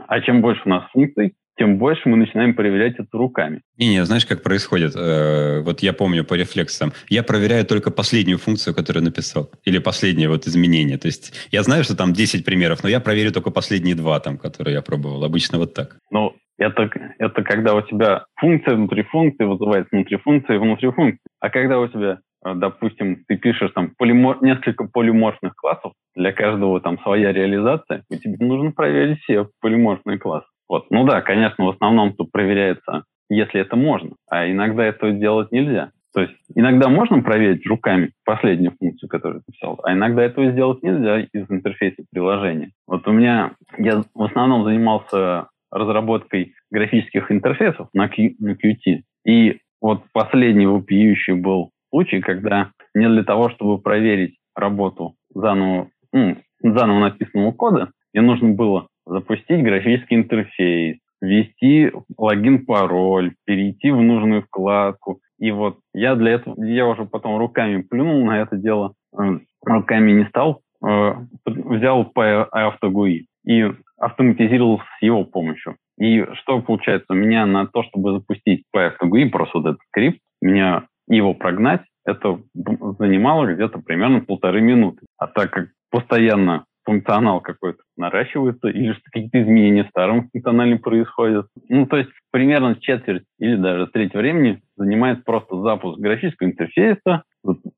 а 0.06 0.20
чем 0.20 0.42
больше 0.42 0.60
у 0.66 0.68
нас 0.68 0.84
функций, 0.92 1.32
тем 1.58 1.78
больше 1.78 2.08
мы 2.08 2.16
начинаем 2.16 2.54
проверять 2.54 2.94
это 2.98 3.18
руками. 3.18 3.60
Не, 3.76 3.88
не, 3.88 4.04
знаешь, 4.04 4.24
как 4.24 4.42
происходит? 4.42 4.94
Э, 4.96 5.60
вот 5.60 5.80
я 5.80 5.92
помню 5.92 6.24
по 6.24 6.34
рефлексам. 6.34 6.92
Я 7.08 7.22
проверяю 7.22 7.66
только 7.66 7.90
последнюю 7.90 8.38
функцию, 8.38 8.74
которую 8.74 9.04
написал. 9.04 9.50
Или 9.64 9.78
последнее 9.78 10.28
вот 10.28 10.46
изменение. 10.46 10.98
То 10.98 11.08
есть 11.08 11.48
я 11.50 11.62
знаю, 11.62 11.84
что 11.84 11.96
там 11.96 12.12
10 12.12 12.44
примеров, 12.44 12.82
но 12.82 12.88
я 12.88 13.00
проверю 13.00 13.32
только 13.32 13.50
последние 13.50 13.94
два, 13.94 14.20
там, 14.20 14.38
которые 14.38 14.74
я 14.74 14.82
пробовал. 14.82 15.24
Обычно 15.24 15.58
вот 15.58 15.74
так. 15.74 15.96
Ну, 16.10 16.34
это, 16.58 16.90
это 17.18 17.42
когда 17.42 17.74
у 17.74 17.82
тебя 17.82 18.24
функция 18.36 18.74
внутри 18.74 19.02
функции 19.02 19.44
вызывает 19.44 19.88
внутри 19.90 20.16
функции 20.16 20.56
внутри 20.56 20.90
функции. 20.90 21.20
А 21.40 21.50
когда 21.50 21.78
у 21.78 21.88
тебя, 21.88 22.18
э, 22.44 22.54
допустим, 22.54 23.24
ты 23.26 23.36
пишешь 23.36 23.72
там 23.74 23.92
полимор, 23.96 24.42
несколько 24.42 24.84
полиморфных 24.84 25.54
классов, 25.56 25.92
для 26.14 26.32
каждого 26.32 26.80
там 26.80 26.98
своя 27.00 27.32
реализация, 27.32 28.04
и 28.10 28.18
тебе 28.18 28.44
нужно 28.44 28.72
проверить 28.72 29.20
все 29.20 29.48
полиморфные 29.60 30.18
классы. 30.18 30.48
Вот. 30.68 30.86
Ну 30.90 31.04
да, 31.04 31.22
конечно, 31.22 31.64
в 31.64 31.70
основном 31.70 32.14
тут 32.14 32.30
проверяется, 32.30 33.04
если 33.28 33.60
это 33.60 33.76
можно, 33.76 34.10
а 34.30 34.50
иногда 34.50 34.84
это 34.84 35.10
делать 35.12 35.50
нельзя. 35.52 35.90
То 36.14 36.22
есть 36.22 36.34
иногда 36.54 36.88
можно 36.88 37.22
проверить 37.22 37.66
руками 37.66 38.12
последнюю 38.24 38.74
функцию, 38.78 39.08
которую 39.08 39.42
ты 39.46 39.52
писал, 39.52 39.78
а 39.82 39.92
иногда 39.92 40.24
этого 40.24 40.50
сделать 40.50 40.82
нельзя 40.82 41.20
из 41.20 41.50
интерфейса 41.50 42.02
приложения. 42.10 42.70
Вот 42.86 43.06
у 43.06 43.12
меня, 43.12 43.52
я 43.76 44.02
в 44.14 44.22
основном 44.22 44.64
занимался 44.64 45.48
разработкой 45.70 46.54
графических 46.70 47.30
интерфейсов 47.30 47.88
на, 47.92 48.08
Q, 48.08 48.34
на 48.38 48.52
Qt. 48.52 49.02
И 49.26 49.58
вот 49.80 50.04
последний 50.12 50.66
вопиющий 50.66 51.34
был 51.34 51.70
случай, 51.90 52.20
когда 52.20 52.72
мне 52.94 53.08
для 53.08 53.22
того, 53.22 53.50
чтобы 53.50 53.78
проверить 53.78 54.38
работу 54.56 55.14
заново, 55.34 55.88
ну, 56.12 56.36
заново 56.62 57.00
написанного 57.00 57.52
кода, 57.52 57.90
мне 58.12 58.22
нужно 58.22 58.48
было 58.48 58.88
запустить 59.08 59.62
графический 59.62 60.16
интерфейс, 60.16 60.98
ввести 61.20 61.90
логин-пароль, 62.16 63.34
перейти 63.44 63.90
в 63.90 64.00
нужную 64.00 64.42
вкладку. 64.42 65.20
И 65.38 65.50
вот 65.50 65.78
я 65.94 66.14
для 66.14 66.32
этого, 66.32 66.62
я 66.64 66.86
уже 66.86 67.04
потом 67.04 67.38
руками 67.38 67.82
плюнул 67.82 68.24
на 68.24 68.40
это 68.42 68.56
дело, 68.56 68.94
э, 69.18 69.38
руками 69.64 70.12
не 70.12 70.24
стал, 70.26 70.60
э, 70.86 71.14
взял 71.46 72.04
по 72.04 72.44
автогуи 72.44 73.26
и 73.46 73.72
автоматизировал 73.98 74.80
с 74.80 75.02
его 75.02 75.24
помощью. 75.24 75.76
И 75.98 76.24
что 76.34 76.60
получается? 76.60 77.06
У 77.10 77.16
меня 77.16 77.46
на 77.46 77.66
то, 77.66 77.82
чтобы 77.82 78.12
запустить 78.12 78.64
по 78.70 78.86
автогуи, 78.86 79.24
просто 79.24 79.58
вот 79.58 79.66
этот 79.66 79.80
скрипт, 79.88 80.20
меня 80.40 80.86
его 81.08 81.34
прогнать, 81.34 81.82
это 82.04 82.40
занимало 82.54 83.52
где-то 83.52 83.80
примерно 83.80 84.20
полторы 84.20 84.60
минуты. 84.60 85.06
А 85.18 85.26
так 85.26 85.50
как 85.50 85.68
постоянно 85.90 86.64
функционал 86.84 87.40
какой-то 87.40 87.82
наращивается, 87.98 88.68
или 88.68 88.92
что 88.92 89.02
какие-то 89.12 89.42
изменения 89.42 89.84
в 89.84 89.88
старом 89.88 90.30
функционале 90.30 90.78
происходят. 90.78 91.46
Ну, 91.68 91.86
то 91.86 91.96
есть 91.98 92.10
примерно 92.30 92.76
четверть 92.80 93.24
или 93.38 93.56
даже 93.56 93.86
треть 93.88 94.14
времени 94.14 94.60
занимает 94.76 95.24
просто 95.24 95.60
запуск 95.60 95.98
графического 95.98 96.48
интерфейса, 96.48 97.24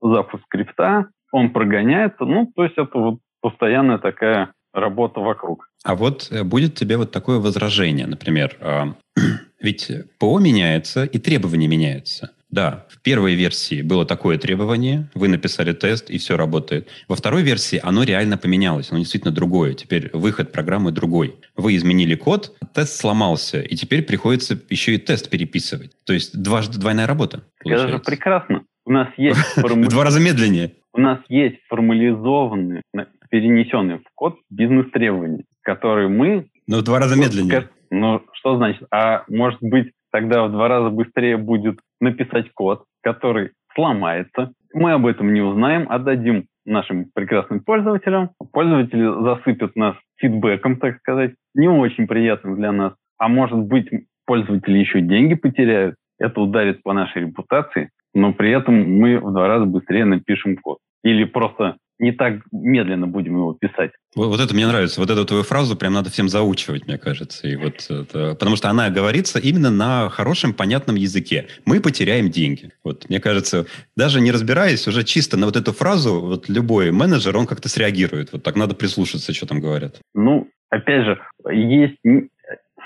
запуск 0.01 0.45
скрипта, 0.45 1.09
он 1.33 1.51
прогоняется, 1.51 2.25
ну, 2.25 2.51
то 2.55 2.65
есть 2.65 2.77
это 2.77 2.99
вот 2.99 3.21
постоянная 3.41 3.99
такая 3.99 4.53
работа 4.73 5.21
вокруг. 5.21 5.69
А 5.85 5.95
вот 5.95 6.29
э, 6.31 6.45
будет 6.45 6.75
тебе 6.75 6.97
вот 6.97 7.11
такое 7.11 7.39
возражение, 7.39 8.07
например, 8.07 8.57
а, 8.61 8.95
ведь 9.61 9.91
ПО 10.19 10.39
меняется 10.39 11.05
и 11.05 11.19
требования 11.19 11.69
меняются. 11.69 12.31
Да, 12.51 12.87
в 12.89 13.01
первой 13.01 13.35
версии 13.35 13.83
было 13.83 14.05
такое 14.05 14.37
требование, 14.37 15.09
вы 15.15 15.29
написали 15.29 15.73
тест, 15.73 16.11
и 16.11 16.19
все 16.19 16.37
работает. 16.37 16.89
Во 17.09 17.15
второй 17.15 17.43
версии 17.43 17.81
оно 17.83 18.03
реально 18.03 18.39
поменялось, 18.39 18.91
оно 18.91 18.99
действительно 18.99 19.33
другое. 19.33 19.75
Теперь 19.75 20.11
выход 20.13 20.51
программы 20.51 20.91
другой. 20.91 21.37
Вы 21.57 21.77
изменили 21.77 22.17
код, 22.17 22.57
тест 22.75 22.97
сломался, 23.01 23.61
и 23.61 23.77
теперь 23.77 24.03
приходится 24.03 24.59
еще 24.69 24.95
и 24.95 24.99
тест 24.99 25.31
переписывать. 25.31 25.93
То 26.05 26.13
есть 26.13 26.41
дважды 26.41 26.79
двойная 26.81 27.07
работа. 27.07 27.45
Получается. 27.63 27.89
Это 27.89 27.97
же 27.99 28.03
прекрасно. 28.03 28.65
У 28.85 28.93
нас 28.93 29.09
есть... 29.17 29.39
В 29.57 29.89
два 29.89 30.05
раза 30.05 30.21
медленнее. 30.21 30.73
У 30.93 31.01
нас 31.01 31.21
есть 31.29 31.57
формализованные, 31.69 32.83
перенесенные 33.31 33.99
в 33.99 34.05
код 34.15 34.37
бизнес-требования, 34.51 35.45
которые 35.63 36.09
мы... 36.09 36.49
Ну, 36.67 36.79
в 36.79 36.83
два 36.83 36.99
раза 36.99 37.17
медленнее. 37.17 37.69
Ну, 37.91 38.23
что 38.33 38.57
значит? 38.57 38.83
А 38.91 39.25
может 39.29 39.61
быть, 39.61 39.93
тогда 40.13 40.45
в 40.45 40.53
два 40.53 40.69
раза 40.69 40.91
быстрее 40.91 41.37
будет 41.37 41.79
написать 42.01 42.53
код, 42.53 42.85
который 43.03 43.51
сломается. 43.75 44.53
Мы 44.73 44.93
об 44.93 45.07
этом 45.07 45.33
не 45.33 45.41
узнаем, 45.41 45.87
отдадим 45.89 46.47
нашим 46.65 47.07
прекрасным 47.15 47.61
пользователям. 47.61 48.31
Пользователи 48.53 49.05
засыпят 49.23 49.77
нас 49.77 49.97
фидбэком, 50.17 50.77
так 50.77 50.99
сказать, 50.99 51.35
не 51.55 51.69
очень 51.69 52.07
приятным 52.07 52.57
для 52.57 52.73
нас. 52.73 52.95
А 53.19 53.29
может 53.29 53.59
быть, 53.59 53.89
пользователи 54.27 54.79
еще 54.79 55.01
деньги 55.01 55.35
потеряют. 55.35 55.97
Это 56.19 56.41
ударит 56.41 56.83
по 56.83 56.93
нашей 56.93 57.23
репутации, 57.23 57.91
но 58.15 58.33
при 58.33 58.51
этом 58.51 58.75
мы 58.99 59.19
в 59.19 59.33
два 59.33 59.49
раза 59.49 59.65
быстрее 59.65 60.05
напишем 60.05 60.57
код. 60.57 60.79
Или 61.03 61.25
просто 61.25 61.77
не 62.01 62.13
так 62.13 62.41
медленно 62.51 63.07
будем 63.07 63.37
его 63.37 63.53
писать. 63.53 63.93
Вот, 64.17 64.29
вот 64.29 64.41
это 64.41 64.55
мне 64.55 64.67
нравится. 64.67 65.01
Вот 65.01 65.11
эту 65.11 65.25
твою 65.25 65.43
фразу 65.43 65.77
прям 65.77 65.93
надо 65.93 66.11
всем 66.11 66.29
заучивать, 66.29 66.87
мне 66.87 66.99
кажется. 66.99 67.47
И 67.47 67.57
вот 67.57 67.87
это, 67.89 68.35
потому 68.35 68.57
что 68.57 68.71
она 68.71 68.91
говорится 68.91 69.39
именно 69.39 69.71
на 69.71 70.09
хорошем, 70.09 70.55
понятном 70.55 70.97
языке. 70.97 71.47
Мы 71.67 71.81
потеряем 71.81 72.31
деньги. 72.31 72.73
Вот, 72.83 73.09
мне 73.09 73.21
кажется, 73.21 73.67
даже 73.97 74.21
не 74.21 74.33
разбираясь, 74.33 74.89
уже 74.89 75.05
чисто 75.05 75.37
на 75.37 75.47
вот 75.47 75.57
эту 75.57 75.73
фразу, 75.73 76.21
вот 76.21 76.49
любой 76.49 76.91
менеджер, 76.91 77.37
он 77.37 77.47
как-то 77.47 77.69
среагирует. 77.69 78.33
Вот 78.33 78.43
так 78.43 78.57
надо 78.57 78.75
прислушаться, 78.75 79.35
что 79.35 79.47
там 79.47 79.61
говорят. 79.61 80.01
Ну, 80.15 80.49
опять 80.71 81.05
же, 81.05 81.21
есть 81.53 81.99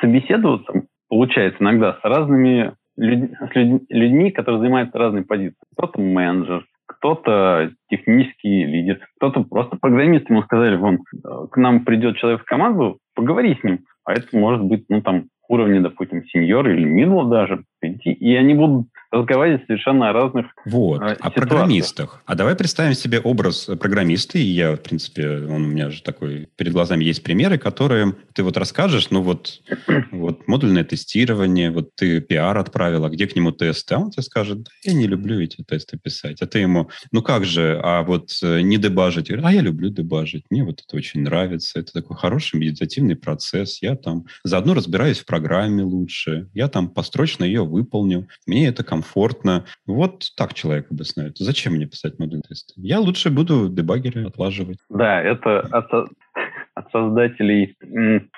собеседоваться, 0.00 0.72
получается, 1.08 1.62
иногда 1.62 1.98
с 2.00 2.04
разными 2.04 2.74
людь, 2.96 3.30
с 3.40 3.54
людьми, 3.88 4.32
которые 4.32 4.60
занимают 4.60 4.94
разные 4.94 5.24
позиции. 5.24 5.56
Кто-то 5.76 6.00
менеджер, 6.00 6.66
кто-то 7.04 7.70
технический 7.90 8.64
лидер, 8.64 8.98
кто-то 9.16 9.42
просто 9.44 9.76
программист. 9.76 10.30
Ему 10.30 10.42
сказали, 10.42 10.76
вон, 10.76 11.00
к 11.50 11.56
нам 11.58 11.84
придет 11.84 12.16
человек 12.16 12.40
в 12.40 12.46
команду, 12.46 12.98
поговори 13.14 13.58
с 13.60 13.62
ним. 13.62 13.80
А 14.06 14.14
это 14.14 14.26
может 14.32 14.64
быть, 14.64 14.86
ну, 14.88 15.02
там, 15.02 15.24
уровне, 15.46 15.80
допустим, 15.80 16.24
сеньор 16.24 16.66
или 16.66 16.84
мидл 16.84 17.28
даже, 17.28 17.62
и 17.92 18.34
они 18.34 18.54
будут 18.54 18.88
разговаривать 19.14 19.64
совершенно 19.66 20.10
о 20.10 20.12
разных 20.12 20.46
Вот, 20.64 21.02
э, 21.02 21.16
о 21.20 21.30
программистах. 21.30 22.22
А 22.26 22.34
давай 22.34 22.56
представим 22.56 22.94
себе 22.94 23.20
образ 23.20 23.70
программиста, 23.80 24.38
и 24.38 24.42
я, 24.42 24.74
в 24.76 24.80
принципе, 24.80 25.28
он 25.28 25.64
у 25.64 25.66
меня 25.68 25.90
же 25.90 26.02
такой, 26.02 26.48
перед 26.56 26.72
глазами 26.72 27.04
есть 27.04 27.22
примеры, 27.22 27.58
которые 27.58 28.14
ты 28.34 28.42
вот 28.42 28.56
расскажешь, 28.56 29.10
ну 29.10 29.22
вот, 29.22 29.62
вот 30.12 30.46
модульное 30.48 30.84
тестирование, 30.84 31.70
вот 31.70 31.94
ты 31.94 32.20
пиар 32.20 32.58
отправил, 32.58 33.04
а 33.04 33.10
где 33.10 33.26
к 33.26 33.36
нему 33.36 33.52
тесты? 33.52 33.94
А 33.94 33.98
он 33.98 34.10
тебе 34.10 34.22
скажет, 34.22 34.62
да, 34.62 34.70
я 34.84 34.94
не 34.94 35.06
люблю 35.06 35.40
эти 35.40 35.62
тесты 35.62 35.98
писать. 35.98 36.42
А 36.42 36.46
ты 36.46 36.58
ему, 36.58 36.90
ну 37.12 37.22
как 37.22 37.44
же, 37.44 37.80
а 37.82 38.02
вот 38.02 38.30
э, 38.42 38.60
не 38.60 38.76
дебажить? 38.76 39.30
а 39.30 39.52
я 39.52 39.60
люблю 39.60 39.90
дебажить, 39.90 40.44
мне 40.50 40.64
вот 40.64 40.82
это 40.86 40.96
очень 40.96 41.20
нравится, 41.20 41.78
это 41.78 41.92
такой 41.92 42.16
хороший 42.16 42.58
медитативный 42.58 43.16
процесс, 43.16 43.80
я 43.82 43.94
там 43.94 44.24
заодно 44.42 44.74
разбираюсь 44.74 45.18
в 45.18 45.26
программе 45.26 45.82
лучше, 45.82 46.48
я 46.54 46.68
там 46.68 46.88
построчно 46.88 47.44
ее 47.44 47.62
выполню, 47.74 48.28
мне 48.46 48.68
это 48.68 48.84
комфортно. 48.84 49.64
Вот 49.86 50.24
так 50.36 50.54
человек 50.54 50.86
объясняет. 50.90 51.36
Зачем 51.38 51.74
мне 51.74 51.86
писать 51.86 52.18
модульный 52.18 52.42
тест? 52.48 52.72
Я 52.76 53.00
лучше 53.00 53.30
буду 53.30 53.68
дебаггеры 53.68 54.26
отлаживать. 54.26 54.78
Да, 54.88 55.20
это 55.20 55.60
от, 55.60 55.92
от 56.74 56.90
создателей. 56.92 57.76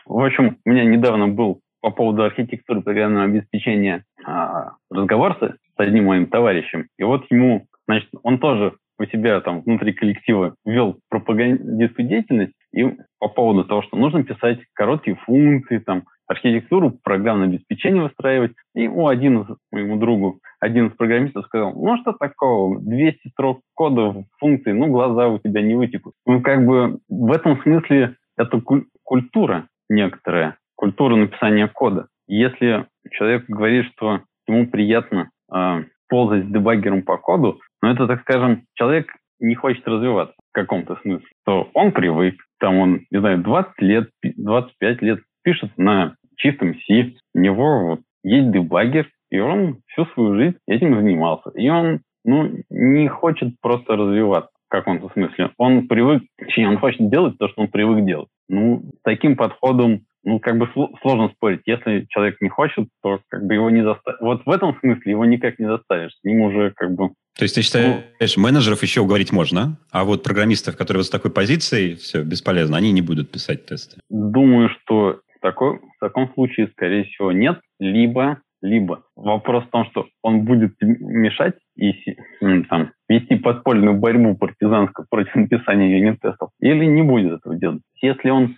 В 0.07 0.25
общем, 0.25 0.59
у 0.65 0.71
меня 0.71 0.85
недавно 0.85 1.29
был 1.29 1.61
по 1.81 1.91
поводу 1.91 2.25
архитектуры 2.25 2.81
программного 2.83 3.27
обеспечения 3.27 4.05
а, 4.25 4.73
разговор 4.91 5.39
с 5.41 5.55
одним 5.77 6.07
моим 6.07 6.27
товарищем. 6.27 6.89
И 6.99 7.05
вот 7.05 7.27
ему, 7.31 7.67
значит, 7.87 8.09
он 8.23 8.39
тоже 8.39 8.73
у 8.99 9.05
себя 9.05 9.41
там 9.41 9.61
внутри 9.61 9.93
коллектива 9.93 10.55
вел 10.65 10.99
пропагандистскую 11.11 12.09
деятельность 12.09 12.55
и 12.73 12.85
по 13.19 13.29
поводу 13.29 13.65
того, 13.65 13.83
что 13.83 13.97
нужно 13.97 14.25
писать 14.25 14.59
короткие 14.73 15.17
функции, 15.17 15.79
там, 15.79 16.05
архитектуру 16.27 16.91
программное 17.03 17.49
обеспечение 17.49 18.03
выстраивать. 18.03 18.53
И 18.75 18.89
у 18.89 19.07
один 19.07 19.43
из, 19.43 19.57
моему 19.71 19.97
другу, 19.97 20.41
один 20.61 20.89
из 20.89 20.97
программистов 20.97 21.47
сказал, 21.47 21.73
ну 21.75 21.97
что 21.99 22.13
такого, 22.13 22.81
200 22.81 23.29
строк 23.29 23.61
кода 23.75 24.11
в 24.11 24.25
функции, 24.39 24.73
ну 24.73 24.89
глаза 24.89 25.29
у 25.29 25.39
тебя 25.39 25.63
не 25.63 25.75
вытекут. 25.75 26.15
Ну 26.27 26.41
как 26.41 26.67
бы 26.67 26.99
в 27.09 27.33
этом 27.33 27.61
смысле 27.63 28.17
это 28.37 28.61
культура 29.03 29.69
некоторая, 29.89 30.57
культура 30.75 31.17
написания 31.17 31.69
кода. 31.69 32.09
Если 32.27 32.87
человек 33.11 33.45
говорит, 33.49 33.87
что 33.93 34.21
ему 34.49 34.67
приятно 34.67 35.31
э, 35.55 35.85
ползать 36.09 36.45
с 36.45 36.49
дебаггером 36.49 37.03
по 37.03 37.17
коду, 37.19 37.61
но 37.83 37.93
это, 37.93 38.07
так 38.07 38.23
скажем, 38.23 38.65
человек 38.75 39.13
не 39.39 39.55
хочет 39.55 39.87
развиваться 39.87 40.35
в 40.51 40.55
каком-то 40.55 40.97
смысле, 41.03 41.29
то 41.45 41.71
он 41.75 41.93
привык, 41.93 42.37
там 42.59 42.79
он, 42.79 43.01
не 43.11 43.21
знаю, 43.21 43.39
20 43.43 43.81
лет, 43.83 44.11
25 44.23 45.03
лет 45.03 45.21
пишет 45.47 45.71
на 45.77 46.17
чистом 46.37 46.75
C, 46.75 47.15
у 47.35 47.39
него 47.39 47.87
вот 47.87 48.01
есть 48.25 48.51
дебаггер, 48.51 49.09
и 49.31 49.39
он 49.39 49.79
всю 49.87 50.05
свою 50.07 50.35
жизнь 50.35 50.57
этим 50.67 50.97
занимался. 50.97 51.51
И 51.55 51.69
он 51.69 52.01
ну, 52.25 52.51
не 52.69 53.07
хочет 53.07 53.55
просто 53.61 53.95
развиваться 53.95 54.51
в 54.67 54.69
каком-то 54.69 55.09
смысле. 55.13 55.51
Он 55.57 55.87
привык, 55.87 56.25
точнее, 56.37 56.69
он 56.69 56.79
хочет 56.79 57.09
делать 57.09 57.39
то, 57.39 57.49
что 57.49 57.63
он 57.63 57.69
привык 57.69 58.05
делать. 58.05 58.29
Ну, 58.49 58.83
таким 59.05 59.37
подходом, 59.37 60.01
ну, 60.25 60.41
как 60.41 60.59
бы 60.59 60.69
сложно 61.01 61.29
спорить. 61.29 61.61
Если 61.65 62.07
человек 62.09 62.41
не 62.41 62.49
хочет, 62.49 62.89
то 63.01 63.21
как 63.29 63.47
бы 63.47 63.55
его 63.55 63.71
не 63.71 63.85
заставишь. 63.85 64.21
Вот 64.21 64.45
в 64.45 64.51
этом 64.51 64.77
смысле 64.81 65.13
его 65.13 65.25
никак 65.25 65.61
не 65.61 65.67
заставишь. 65.67 66.13
С 66.13 66.25
ним 66.25 66.41
уже 66.41 66.73
как 66.75 66.93
бы 66.93 67.11
то 67.39 67.43
есть 67.43 67.55
ты 67.55 67.61
считаешь, 67.61 68.37
ну, 68.37 68.43
менеджеров 68.43 68.83
еще 68.83 69.03
уговорить 69.03 69.31
можно, 69.31 69.77
а 69.91 70.05
вот 70.05 70.23
программистов, 70.23 70.75
которые 70.75 71.01
вот 71.01 71.07
с 71.07 71.11
такой 71.11 71.31
позицией, 71.31 71.95
все, 71.97 72.23
бесполезно, 72.23 72.79
они 72.79 72.93
не 72.93 73.03
будут 73.03 73.31
писать 73.31 73.67
тесты? 73.67 74.01
Думаю, 74.09 74.71
что 74.71 75.21
такой, 75.41 75.79
в 75.79 76.01
таком 76.01 76.33
случае, 76.35 76.69
скорее 76.69 77.05
всего, 77.05 77.33
нет. 77.33 77.61
Либо, 77.79 78.41
либо 78.63 79.05
вопрос 79.15 79.65
в 79.65 79.71
том, 79.71 79.87
что 79.91 80.07
он 80.23 80.45
будет 80.45 80.75
мешать 80.81 81.55
и 81.77 81.93
там, 82.69 82.93
вести 83.09 83.37
подпольную 83.37 83.95
борьбу 83.95 84.37
партизанскую 84.37 85.07
против 85.11 85.35
написания 85.35 85.99
юнит-тестов, 85.99 86.51
или 86.61 86.85
не 86.85 87.03
будет 87.03 87.39
этого 87.39 87.57
делать. 87.57 87.83
Если 88.01 88.31
он 88.31 88.57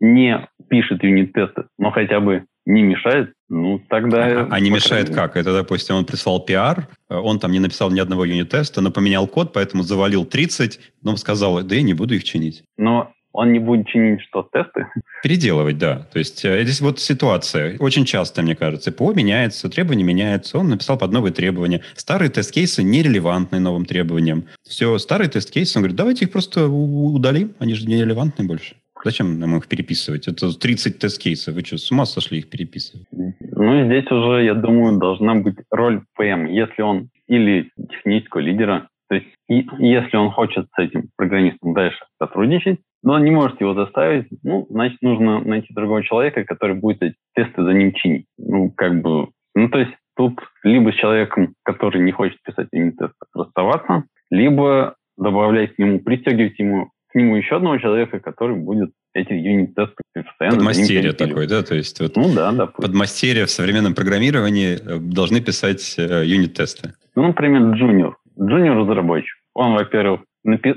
не 0.00 0.48
пишет 0.68 1.02
юнит-тесты, 1.02 1.64
но 1.78 1.90
хотя 1.90 2.20
бы 2.20 2.44
не 2.66 2.82
мешает, 2.82 3.32
ну, 3.48 3.80
тогда... 3.88 4.42
А, 4.42 4.48
а 4.50 4.60
не 4.60 4.70
мешает 4.70 5.12
как? 5.12 5.36
Это, 5.36 5.52
допустим, 5.52 5.96
он 5.96 6.04
прислал 6.04 6.44
пиар, 6.44 6.88
он 7.08 7.40
там 7.40 7.52
не 7.52 7.58
написал 7.58 7.90
ни 7.90 7.98
одного 7.98 8.24
юнит-теста, 8.24 8.80
но 8.80 8.90
поменял 8.90 9.26
код, 9.26 9.52
поэтому 9.52 9.82
завалил 9.82 10.24
30, 10.24 10.78
но 11.02 11.16
сказал, 11.16 11.62
да 11.62 11.74
я 11.74 11.82
не 11.82 11.94
буду 11.94 12.14
их 12.14 12.24
чинить. 12.24 12.62
Но 12.76 13.12
он 13.32 13.52
не 13.52 13.58
будет 13.58 13.86
чинить 13.88 14.20
что, 14.22 14.48
тесты? 14.52 14.86
Переделывать, 15.22 15.78
да. 15.78 16.06
То 16.12 16.18
есть 16.18 16.44
э, 16.44 16.62
здесь 16.64 16.80
вот 16.80 16.98
ситуация. 16.98 17.76
Очень 17.78 18.04
часто, 18.04 18.42
мне 18.42 18.56
кажется, 18.56 18.92
ПО 18.92 19.12
меняется, 19.12 19.68
требования 19.68 20.04
меняются, 20.04 20.58
он 20.58 20.68
написал 20.68 20.98
под 20.98 21.12
новые 21.12 21.32
требования. 21.32 21.82
Старые 21.94 22.30
тест-кейсы 22.30 22.82
нерелевантны 22.82 23.60
новым 23.60 23.84
требованиям. 23.84 24.44
Все, 24.62 24.98
старые 24.98 25.28
тест-кейсы, 25.28 25.78
он 25.78 25.82
говорит, 25.82 25.96
давайте 25.96 26.24
их 26.24 26.32
просто 26.32 26.66
удалим, 26.68 27.54
они 27.58 27.74
же 27.74 27.86
нерелевантны 27.86 28.44
больше. 28.44 28.76
Зачем 29.02 29.38
нам 29.38 29.56
их 29.56 29.66
переписывать? 29.66 30.28
Это 30.28 30.58
30 30.58 30.98
тест-кейсов. 30.98 31.54
Вы 31.54 31.62
что, 31.62 31.78
с 31.78 31.90
ума 31.90 32.04
сошли 32.04 32.38
их 32.38 32.50
переписывать? 32.50 33.06
Ну, 33.12 33.86
здесь 33.86 34.10
уже, 34.10 34.44
я 34.44 34.54
думаю, 34.54 34.98
должна 34.98 35.34
быть 35.36 35.56
роль 35.70 36.02
ПМ. 36.16 36.46
Если 36.46 36.82
он 36.82 37.08
или 37.26 37.70
технического 37.90 38.40
лидера, 38.40 38.88
то 39.10 39.16
есть 39.16 39.26
и, 39.48 39.66
если 39.78 40.16
он 40.16 40.30
хочет 40.30 40.66
с 40.72 40.78
этим 40.78 41.10
программистом 41.16 41.74
дальше 41.74 41.98
сотрудничать, 42.22 42.78
но 43.02 43.18
не 43.18 43.32
может 43.32 43.60
его 43.60 43.74
заставить, 43.74 44.28
ну, 44.44 44.68
значит, 44.70 45.02
нужно 45.02 45.40
найти 45.40 45.74
другого 45.74 46.04
человека, 46.04 46.44
который 46.44 46.76
будет 46.76 47.02
эти 47.02 47.16
тесты 47.34 47.64
за 47.64 47.72
ним 47.72 47.92
чинить. 47.92 48.26
Ну, 48.38 48.70
как 48.70 49.02
бы, 49.02 49.30
ну, 49.56 49.68
то 49.68 49.80
есть 49.80 49.92
тут 50.16 50.38
либо 50.62 50.92
с 50.92 50.94
человеком, 50.94 51.54
который 51.64 52.02
не 52.02 52.12
хочет 52.12 52.38
писать 52.44 52.68
юнит-тест, 52.70 53.14
расставаться, 53.34 54.04
либо 54.30 54.94
добавлять 55.18 55.74
к 55.74 55.78
нему, 55.80 55.98
пристегивать 55.98 56.58
ему 56.60 56.90
к 57.10 57.16
нему 57.16 57.34
еще 57.34 57.56
одного 57.56 57.78
человека, 57.78 58.20
который 58.20 58.56
будет 58.56 58.90
эти 59.14 59.32
юнит-тесты 59.32 59.96
постоянно... 60.14 60.58
Подмастерье 60.58 61.12
такой, 61.12 61.48
да? 61.48 61.62
То 61.62 61.74
есть 61.74 61.98
вот 62.00 62.14
ну 62.14 62.32
да, 62.32 62.52
да. 62.52 62.66
Подмастерье 62.66 63.46
в 63.46 63.50
современном 63.50 63.94
программировании 63.94 64.74
э, 64.74 64.98
должны 64.98 65.40
писать 65.40 65.96
э, 65.98 66.24
юнит-тесты. 66.24 66.94
Ну, 67.16 67.26
например, 67.26 67.74
джуниор. 67.74 68.16
Джуниор-разработчик. 68.40 69.36
Он, 69.54 69.74
во-первых, 69.74 70.22
напи... 70.44 70.74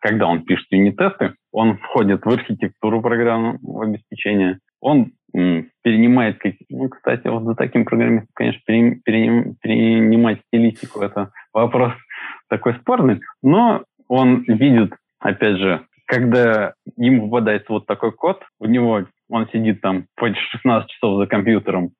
когда 0.00 0.26
он 0.26 0.42
пишет 0.42 0.66
юнит-тесты, 0.70 1.34
он 1.52 1.78
входит 1.78 2.24
в 2.24 2.28
архитектуру 2.28 3.00
программного 3.02 3.84
обеспечения, 3.84 4.58
он 4.80 5.12
перенимает, 5.32 6.40
ну, 6.70 6.88
кстати, 6.88 7.28
вот 7.28 7.44
за 7.44 7.54
таким 7.54 7.84
программистом, 7.84 8.30
конечно, 8.34 8.60
переним, 8.64 9.56
перенимать 9.60 10.40
стилистику, 10.46 11.00
это 11.02 11.30
вопрос 11.52 11.92
такой 12.48 12.74
спорный, 12.76 13.20
но 13.42 13.84
он 14.08 14.42
видит, 14.42 14.94
опять 15.20 15.58
же, 15.58 15.82
когда 16.06 16.72
ему 16.96 17.28
попадается 17.28 17.70
вот 17.72 17.86
такой 17.86 18.12
код, 18.12 18.42
у 18.58 18.64
него 18.64 19.04
он 19.28 19.48
сидит 19.52 19.82
там 19.82 20.06
по 20.16 20.34
16 20.34 20.88
часов 20.88 21.18
за 21.18 21.26
компьютером, 21.26 21.90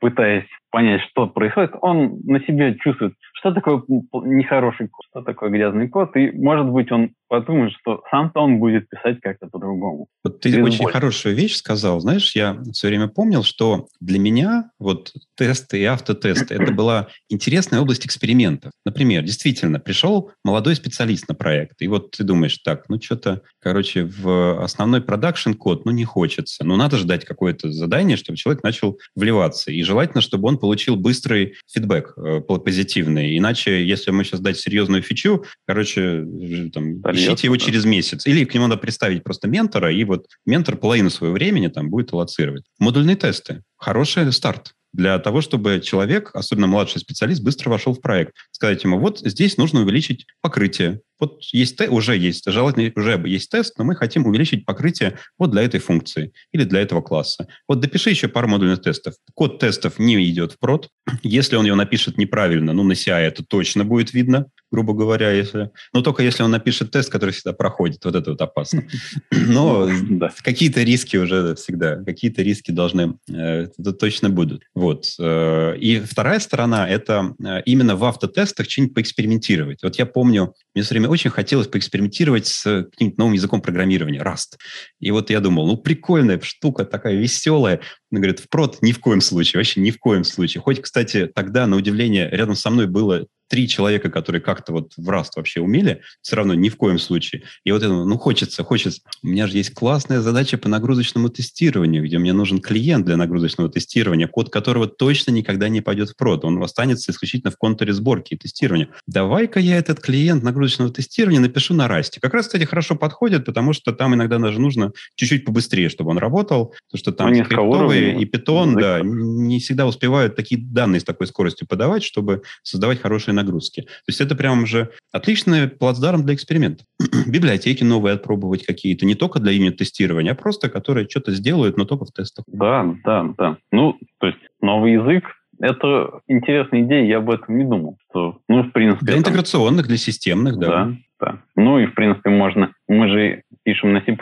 пытаясь 0.00 0.46
понять, 0.70 1.00
что 1.10 1.26
происходит, 1.26 1.72
он 1.80 2.20
на 2.24 2.40
себе 2.40 2.76
чувствует, 2.82 3.14
что 3.32 3.52
такое 3.52 3.82
нехороший 4.24 4.88
код, 4.88 5.06
что 5.10 5.22
такое 5.22 5.48
грязный 5.48 5.88
код, 5.88 6.14
и, 6.16 6.30
может 6.32 6.66
быть, 6.66 6.92
он 6.92 7.12
подумает, 7.28 7.72
что 7.80 8.02
сам-то 8.10 8.40
он 8.40 8.58
будет 8.58 8.88
писать 8.88 9.20
как-то 9.20 9.46
по-другому. 9.46 10.08
Вот 10.22 10.40
ты 10.40 10.62
очень 10.62 10.84
боль. 10.84 10.92
хорошую 10.92 11.34
вещь 11.34 11.56
сказал. 11.56 12.00
Знаешь, 12.00 12.36
я 12.36 12.62
все 12.72 12.88
время 12.88 13.08
помнил, 13.08 13.42
что 13.42 13.86
для 14.00 14.18
меня 14.18 14.70
вот 14.78 15.12
тесты 15.36 15.80
и 15.80 15.84
автотесты 15.84 16.54
это 16.54 16.72
была 16.72 17.08
интересная 17.28 17.80
область 17.80 18.06
экспериментов. 18.06 18.72
Например, 18.84 19.22
действительно, 19.22 19.80
пришел 19.80 20.30
молодой 20.44 20.76
специалист 20.76 21.28
на 21.28 21.34
проект, 21.34 21.80
и 21.80 21.88
вот 21.88 22.10
ты 22.12 22.22
думаешь, 22.22 22.58
так, 22.58 22.88
ну 22.88 23.00
что-то, 23.00 23.42
короче, 23.60 24.04
в 24.04 24.62
основной 24.62 25.00
продакшн 25.00 25.54
код, 25.54 25.84
ну 25.84 25.90
не 25.90 26.04
хочется, 26.04 26.64
ну 26.64 26.76
надо 26.76 26.96
ждать 26.96 27.24
какое-то 27.24 27.70
задание, 27.70 28.16
чтобы 28.16 28.36
человек 28.36 28.62
начал 28.62 28.98
вливаться. 29.14 29.55
И 29.66 29.82
желательно, 29.82 30.20
чтобы 30.20 30.48
он 30.48 30.58
получил 30.58 30.96
быстрый 30.96 31.54
фидбэк 31.72 32.14
э, 32.16 32.40
позитивный. 32.40 33.36
Иначе, 33.36 33.84
если 33.84 34.10
мы 34.10 34.24
сейчас 34.24 34.40
дать 34.40 34.58
серьезную 34.58 35.02
фичу, 35.02 35.44
короче, 35.66 36.24
там, 36.72 37.00
ищите 37.12 37.46
его 37.46 37.56
через 37.56 37.84
месяц. 37.84 38.26
Или 38.26 38.44
к 38.44 38.54
нему 38.54 38.66
надо 38.66 38.80
представить 38.80 39.24
просто 39.24 39.48
ментора, 39.48 39.92
и 39.92 40.04
вот 40.04 40.26
ментор 40.44 40.76
половину 40.76 41.10
своего 41.10 41.34
времени 41.34 41.68
там 41.68 41.90
будет 41.90 42.12
аллоцировать. 42.12 42.64
Модульные 42.78 43.16
тесты. 43.16 43.62
Хороший 43.76 44.30
старт 44.32 44.75
для 44.96 45.18
того, 45.18 45.42
чтобы 45.42 45.80
человек, 45.80 46.30
особенно 46.32 46.66
младший 46.66 47.00
специалист, 47.00 47.42
быстро 47.42 47.68
вошел 47.68 47.92
в 47.92 48.00
проект. 48.00 48.34
Сказать 48.50 48.82
ему, 48.82 48.98
вот 48.98 49.20
здесь 49.20 49.58
нужно 49.58 49.82
увеличить 49.82 50.26
покрытие. 50.40 51.02
Вот 51.18 51.42
есть 51.52 51.80
уже 51.80 52.16
есть, 52.16 52.50
желательно 52.50 52.90
уже 52.94 53.22
есть 53.26 53.50
тест, 53.50 53.78
но 53.78 53.84
мы 53.84 53.94
хотим 53.94 54.26
увеличить 54.26 54.66
покрытие 54.66 55.18
вот 55.38 55.50
для 55.50 55.62
этой 55.62 55.80
функции 55.80 56.32
или 56.52 56.64
для 56.64 56.80
этого 56.80 57.00
класса. 57.00 57.46
Вот 57.68 57.80
допиши 57.80 58.10
еще 58.10 58.28
пару 58.28 58.48
модульных 58.48 58.82
тестов. 58.82 59.14
Код 59.34 59.58
тестов 59.58 59.98
не 59.98 60.22
идет 60.30 60.52
в 60.52 60.58
прод. 60.58 60.88
Если 61.22 61.56
он 61.56 61.66
его 61.66 61.76
напишет 61.76 62.18
неправильно, 62.18 62.72
ну, 62.72 62.82
на 62.82 62.92
CI 62.92 63.20
это 63.20 63.44
точно 63.44 63.84
будет 63.84 64.12
видно, 64.12 64.46
грубо 64.70 64.94
говоря, 64.94 65.30
если... 65.30 65.70
Но 65.92 66.02
только 66.02 66.22
если 66.22 66.42
он 66.42 66.50
напишет 66.50 66.90
тест, 66.90 67.10
который 67.10 67.30
всегда 67.30 67.52
проходит. 67.52 68.04
Вот 68.04 68.14
это 68.14 68.30
вот 68.30 68.40
опасно. 68.40 68.84
Но 69.30 69.88
да. 70.10 70.32
какие-то 70.42 70.82
риски 70.82 71.16
уже 71.16 71.54
всегда, 71.54 71.96
какие-то 72.04 72.42
риски 72.42 72.70
должны, 72.70 73.18
э, 73.28 73.68
это 73.78 73.92
точно 73.92 74.30
будут. 74.30 74.62
Вот. 74.74 75.06
Э, 75.18 75.76
и 75.76 76.00
вторая 76.00 76.40
сторона– 76.40 76.88
это 76.90 77.34
э, 77.42 77.62
именно 77.64 77.96
в 77.96 78.04
автотестах 78.04 78.68
что-нибудь 78.68 78.94
поэкспериментировать. 78.94 79.82
Вот 79.82 79.96
я 79.96 80.06
помню, 80.06 80.54
мне 80.74 80.82
все 80.82 80.94
время 80.94 81.08
очень 81.08 81.30
хотелось 81.30 81.68
поэкспериментировать 81.68 82.46
с 82.46 82.62
каким-то 82.90 83.18
новым 83.18 83.34
языком 83.34 83.60
программирования, 83.60 84.20
Rust. 84.20 84.58
И 85.00 85.10
вот 85.10 85.30
я 85.30 85.40
думал, 85.40 85.66
ну, 85.66 85.76
прикольная 85.76 86.40
штука, 86.40 86.84
такая 86.84 87.14
веселая. 87.14 87.80
Он 88.12 88.18
говорит, 88.18 88.40
в 88.40 88.48
прод 88.48 88.78
ни 88.82 88.92
в 88.92 89.00
коем 89.00 89.20
случае, 89.20 89.58
вообще 89.58 89.80
ни 89.80 89.90
в 89.90 89.98
коем 89.98 90.24
случае. 90.24 90.62
Хоть, 90.62 90.80
кстати, 90.80 91.26
тогда, 91.26 91.66
на 91.66 91.76
удивление, 91.76 92.28
рядом 92.30 92.54
со 92.54 92.70
мной 92.70 92.86
было 92.86 93.26
три 93.48 93.68
человека, 93.68 94.10
которые 94.10 94.42
как-то 94.42 94.72
вот 94.72 94.92
в 94.96 95.08
Rust 95.08 95.30
вообще 95.36 95.60
умели, 95.60 96.02
все 96.20 96.36
равно 96.36 96.54
ни 96.54 96.68
в 96.68 96.76
коем 96.76 96.98
случае. 96.98 97.42
И 97.64 97.72
вот 97.72 97.82
это, 97.82 97.92
ну, 97.92 98.18
хочется, 98.18 98.64
хочется. 98.64 99.00
У 99.22 99.28
меня 99.28 99.46
же 99.46 99.56
есть 99.56 99.74
классная 99.74 100.20
задача 100.20 100.58
по 100.58 100.68
нагрузочному 100.68 101.28
тестированию, 101.28 102.04
где 102.04 102.18
мне 102.18 102.32
нужен 102.32 102.60
клиент 102.60 103.06
для 103.06 103.16
нагрузочного 103.16 103.70
тестирования, 103.70 104.26
код 104.26 104.50
которого 104.50 104.86
точно 104.86 105.30
никогда 105.30 105.68
не 105.68 105.80
пойдет 105.80 106.10
в 106.10 106.16
прод. 106.16 106.44
Он 106.44 106.62
останется 106.62 107.12
исключительно 107.12 107.50
в 107.50 107.56
контуре 107.56 107.92
сборки 107.92 108.34
и 108.34 108.36
тестирования. 108.36 108.88
Давай-ка 109.06 109.60
я 109.60 109.76
этот 109.76 110.00
клиент 110.00 110.42
нагрузочного 110.42 110.92
тестирования 110.92 111.40
напишу 111.40 111.74
на 111.74 111.86
Rust. 111.86 112.18
Как 112.20 112.34
раз, 112.34 112.46
кстати, 112.46 112.64
хорошо 112.64 112.96
подходит, 112.96 113.44
потому 113.44 113.72
что 113.72 113.92
там 113.92 114.14
иногда 114.14 114.38
даже 114.38 114.60
нужно 114.60 114.92
чуть-чуть 115.14 115.44
побыстрее, 115.44 115.88
чтобы 115.88 116.10
он 116.10 116.18
работал, 116.18 116.74
потому 116.90 116.98
что 116.98 117.12
там 117.12 117.34
скриптовые 117.34 117.95
и 117.96 118.24
питон, 118.24 118.74
да, 118.74 119.00
не 119.02 119.58
всегда 119.58 119.86
успевают 119.86 120.36
такие 120.36 120.60
данные 120.60 121.00
с 121.00 121.04
такой 121.04 121.26
скоростью 121.26 121.66
подавать, 121.66 122.02
чтобы 122.02 122.42
создавать 122.62 123.00
хорошие 123.00 123.34
нагрузки. 123.34 123.82
То 123.82 124.08
есть 124.08 124.20
это 124.20 124.34
прям 124.34 124.66
же 124.66 124.90
отличный 125.12 125.68
плацдарм 125.68 126.24
для 126.24 126.34
эксперимента. 126.34 126.84
Библиотеки 127.26 127.84
новые 127.84 128.14
отпробовать 128.14 128.64
какие-то, 128.64 129.06
не 129.06 129.14
только 129.14 129.40
для 129.40 129.52
юнит-тестирования, 129.52 130.32
а 130.32 130.34
просто 130.34 130.68
которые 130.68 131.08
что-то 131.08 131.32
сделают, 131.32 131.76
но 131.76 131.84
только 131.84 132.04
в 132.04 132.12
тестах. 132.12 132.44
Да, 132.48 132.94
да, 133.04 133.34
да. 133.36 133.56
Ну, 133.72 133.98
то 134.18 134.28
есть 134.28 134.38
новый 134.60 134.92
язык, 134.94 135.24
это 135.60 136.20
интересная 136.26 136.82
идея, 136.82 137.04
я 137.04 137.18
об 137.18 137.30
этом 137.30 137.56
не 137.56 137.64
думал. 137.64 137.98
Что, 138.10 138.38
ну, 138.48 138.62
в 138.62 138.72
принципе... 138.72 139.06
Для 139.06 139.18
интеграционных, 139.18 139.86
для 139.86 139.96
системных, 139.96 140.58
да. 140.58 140.68
Да, 140.68 140.96
да. 141.20 141.42
Ну 141.54 141.78
и, 141.78 141.86
в 141.86 141.94
принципе, 141.94 142.30
можно... 142.30 142.72
Мы 142.88 143.08
же 143.08 143.42
пишем 143.64 143.92
на 143.92 144.00
C++, 144.02 144.16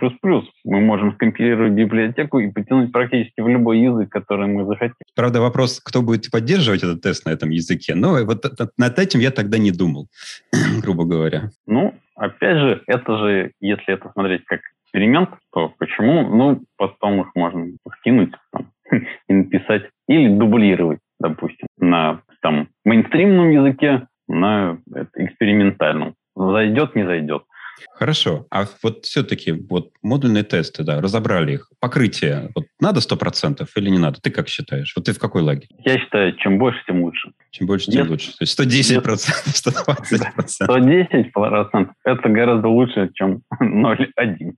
мы 0.64 0.80
можем 0.80 1.12
скомпилировать 1.14 1.72
библиотеку 1.72 2.38
и 2.38 2.50
потянуть 2.50 2.92
практически 2.92 3.40
в 3.40 3.48
любой 3.48 3.80
язык, 3.80 4.10
который 4.10 4.46
мы 4.46 4.64
захотим. 4.64 4.94
Правда, 5.14 5.40
вопрос, 5.40 5.80
кто 5.80 6.00
будет 6.00 6.30
поддерживать 6.30 6.82
этот 6.82 7.02
тест 7.02 7.26
на 7.26 7.30
этом 7.30 7.50
языке. 7.50 7.94
Но 7.94 8.24
вот 8.24 8.44
над 8.78 8.98
этим 8.98 9.20
я 9.20 9.30
тогда 9.30 9.58
не 9.58 9.70
думал, 9.70 10.08
грубо 10.82 11.04
говоря. 11.04 11.50
Ну, 11.66 11.94
опять 12.16 12.58
же, 12.58 12.82
это 12.86 13.18
же, 13.18 13.52
если 13.60 13.94
это 13.94 14.10
смотреть 14.12 14.44
как 14.46 14.60
эксперимент, 14.84 15.30
то 15.52 15.74
почему? 15.78 16.28
Ну, 16.28 16.62
потом 16.76 17.20
их 17.20 17.34
можно 17.34 17.66
скинуть 17.98 18.32
там, 18.52 18.70
и 19.28 19.32
написать 19.32 19.90
или 20.08 20.28
дублировать, 20.28 21.00
допустим, 21.20 21.66
на 21.78 22.22
там 22.40 22.68
мейнстримном 22.84 23.50
языке, 23.50 24.06
на 24.28 24.78
экспериментальном. 25.16 26.14
Зайдет, 26.36 26.94
не 26.94 27.04
зайдет. 27.04 27.44
Хорошо. 27.94 28.46
А 28.50 28.66
вот 28.82 29.04
все-таки 29.04 29.52
вот 29.52 29.90
модульные 30.02 30.42
тесты, 30.42 30.82
да, 30.82 31.00
разобрали 31.00 31.54
их. 31.54 31.70
Покрытие 31.80 32.50
вот 32.54 32.66
надо 32.80 33.00
100% 33.00 33.66
или 33.76 33.90
не 33.90 33.98
надо? 33.98 34.20
Ты 34.20 34.30
как 34.30 34.48
считаешь? 34.48 34.92
Вот 34.96 35.04
ты 35.04 35.12
в 35.12 35.18
какой 35.18 35.42
лаге? 35.42 35.66
Я 35.84 35.98
считаю, 35.98 36.36
чем 36.36 36.58
больше, 36.58 36.80
тем 36.86 37.02
лучше. 37.02 37.30
Чем 37.50 37.66
больше, 37.66 37.86
тем 37.86 38.00
Если... 38.00 38.10
лучше. 38.10 38.30
То 38.32 38.42
есть 38.42 38.52
110 38.52 39.02
процентов, 39.02 39.56
120 39.56 40.50
110 40.50 41.32
процентов– 41.32 41.94
это 42.04 42.28
гораздо 42.28 42.68
лучше, 42.68 43.10
чем 43.14 43.42
0,1. 43.62 44.54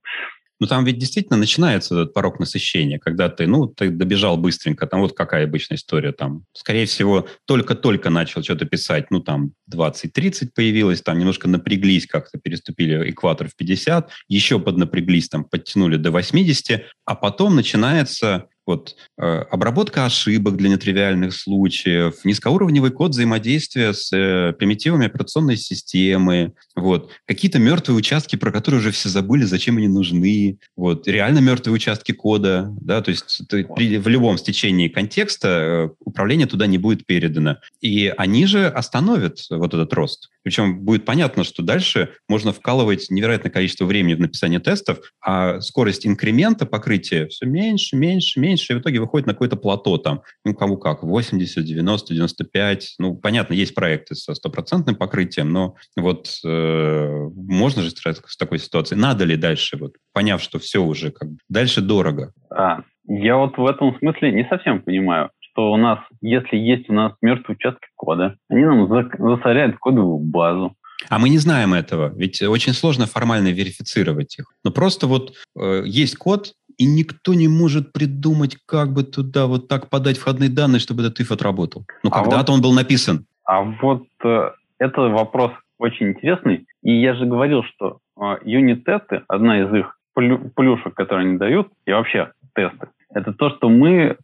Ну, 0.59 0.66
там 0.66 0.85
ведь 0.85 0.99
действительно 0.99 1.37
начинается 1.37 1.95
этот 1.95 2.14
порог 2.14 2.40
насыщения, 2.40 2.99
когда 2.99 3.29
ты, 3.29 3.47
ну, 3.47 3.66
ты 3.66 3.90
добежал 3.90 4.38
быстренько, 4.38 4.87
там 4.87 5.01
вот 5.01 5.14
какая 5.14 5.45
обычная 5.45 5.77
история, 5.77 6.12
там, 6.12 6.45
скорее 6.53 6.87
всего, 6.87 7.27
только-только 7.45 8.09
начал 8.09 8.42
что-то 8.42 8.64
писать, 8.64 9.11
ну, 9.11 9.21
там, 9.21 9.53
20-30 9.71 10.51
появилось, 10.55 11.03
там 11.03 11.19
немножко 11.19 11.49
напряглись, 11.49 12.07
как-то 12.07 12.38
переступили 12.38 13.11
экватор 13.11 13.49
в 13.49 13.57
50, 13.57 14.11
еще 14.29 14.59
поднапряглись, 14.59 15.29
там, 15.29 15.45
подтянули 15.45 15.97
до 15.97 16.11
80, 16.11 16.83
а 17.05 17.14
потом 17.14 17.55
начинается 17.55 18.49
вот, 18.66 18.96
э, 19.18 19.22
обработка 19.22 20.05
ошибок 20.05 20.57
для 20.57 20.68
нетривиальных 20.68 21.33
случаев, 21.33 22.24
низкоуровневый 22.24 22.90
код 22.90 23.12
взаимодействия 23.12 23.94
с 23.94 24.12
э, 24.12 24.52
примитивами 24.52 25.07
операционной 25.07 25.57
системы, 25.57 26.52
вот, 26.74 27.11
какие-то 27.26 27.59
мертвые 27.59 27.96
участки, 27.96 28.37
про 28.37 28.50
которые 28.50 28.81
уже 28.81 28.90
все 28.90 29.09
забыли, 29.09 29.44
зачем 29.44 29.76
они 29.76 29.88
нужны, 29.88 30.59
вот, 30.76 31.07
реально 31.07 31.38
мертвые 31.38 31.74
участки 31.74 32.12
кода, 32.12 32.74
да, 32.81 33.00
то 33.00 33.11
есть 33.11 33.42
ты, 33.48 33.64
при, 33.64 33.98
в 33.98 34.09
любом 34.09 34.37
стечении 34.37 34.88
контекста 34.88 35.48
э, 35.48 35.88
управление 36.00 36.46
туда 36.46 36.66
не 36.66 36.79
будет 36.79 37.07
передано. 37.07 37.57
И 37.81 38.12
они 38.16 38.46
же 38.46 38.66
остановят 38.66 39.38
вот 39.50 39.74
этот 39.74 39.92
рост. 39.92 40.31
Причем 40.46 40.79
будет 40.79 41.05
понятно, 41.05 41.42
что 41.42 41.61
дальше 41.61 42.11
можно 42.29 42.52
вкалывать 42.52 43.11
невероятное 43.11 43.50
количество 43.50 43.85
времени 43.85 44.14
в 44.14 44.20
написании 44.20 44.59
тестов, 44.59 44.98
а 45.20 45.61
скорость 45.61 46.07
инкремента 46.07 46.66
покрытия 46.66 47.26
все 47.26 47.46
меньше, 47.46 47.96
меньше, 47.96 48.38
меньше, 48.38 48.56
и 48.57 48.79
в 48.79 48.81
итоге 48.81 49.01
выходит 49.01 49.27
на 49.27 49.33
какое-то 49.33 49.57
плато 49.57 49.99
там, 49.99 50.23
ну, 50.45 50.55
кому 50.55 50.77
как, 50.77 51.03
80, 51.03 51.64
90, 51.64 52.14
95. 52.14 52.95
Ну, 52.99 53.16
понятно, 53.16 53.55
есть 53.55 53.75
проекты 53.75 54.14
со 54.14 54.35
стопроцентным 54.35 54.97
покрытием, 54.97 55.53
но 55.53 55.75
вот 55.97 56.29
э, 56.45 57.29
можно 57.35 57.83
же 57.83 57.90
с 57.90 58.37
такой 58.37 58.59
ситуацией. 58.59 59.01
Надо 59.01 59.25
ли 59.25 59.37
дальше, 59.37 59.77
вот, 59.77 59.92
поняв, 60.12 60.40
что 60.40 60.59
все 60.59 60.83
уже 60.83 61.11
как 61.11 61.31
бы, 61.31 61.38
дальше 61.49 61.81
дорого? 61.81 62.33
А, 62.51 62.83
я 63.07 63.37
вот 63.37 63.57
в 63.57 63.66
этом 63.66 63.97
смысле 63.99 64.33
не 64.33 64.47
совсем 64.49 64.83
понимаю 64.83 65.31
что 65.57 65.73
у 65.73 65.77
нас, 65.79 66.01
если 66.21 66.59
есть 66.59 66.90
у 66.90 66.92
нас 66.92 67.14
мертвые 67.23 67.57
участки 67.57 67.88
кода, 67.97 68.37
они 68.51 68.62
нам 68.62 68.87
засоряют 68.88 69.79
кодовую 69.79 70.19
базу. 70.19 70.77
А 71.09 71.19
мы 71.19 71.31
не 71.31 71.38
знаем 71.38 71.73
этого, 71.73 72.12
ведь 72.14 72.42
очень 72.42 72.73
сложно 72.73 73.07
формально 73.07 73.49
верифицировать 73.49 74.38
их. 74.38 74.53
Но 74.64 74.71
просто 74.71 75.07
вот 75.07 75.35
э, 75.59 75.83
есть 75.87 76.16
код, 76.16 76.53
и 76.79 76.85
никто 76.85 77.35
не 77.35 77.49
может 77.49 77.93
придумать, 77.93 78.57
как 78.67 78.93
бы 78.93 79.03
туда 79.03 79.47
вот 79.47 79.69
так 79.69 79.89
подать 79.89 80.19
входные 80.19 80.51
данные, 80.51 80.81
чтобы 80.81 81.03
этот 81.03 81.21
if 81.21 81.33
отработал. 81.33 81.85
Ну, 82.03 82.11
а 82.12 82.23
когда-то 82.23 82.53
вот, 82.53 82.57
он 82.57 82.62
был 82.62 82.73
написан. 82.73 83.27
А 83.45 83.62
вот 83.62 84.05
э, 84.25 84.51
это 84.79 85.01
вопрос 85.03 85.53
очень 85.79 86.09
интересный. 86.09 86.67
И 86.83 86.93
я 87.01 87.15
же 87.15 87.27
говорил, 87.27 87.62
что 87.62 87.99
э, 88.21 88.37
юнит-тесты, 88.45 89.23
одна 89.29 89.61
из 89.62 89.73
их 89.75 89.99
плюшек, 90.15 90.95
которые 90.95 91.29
они 91.29 91.39
дают, 91.39 91.69
и 91.87 91.93
вообще 91.93 92.33
тесты, 92.55 92.89
это 93.15 93.33
то, 93.33 93.51
что 93.51 93.69
мы 93.69 94.17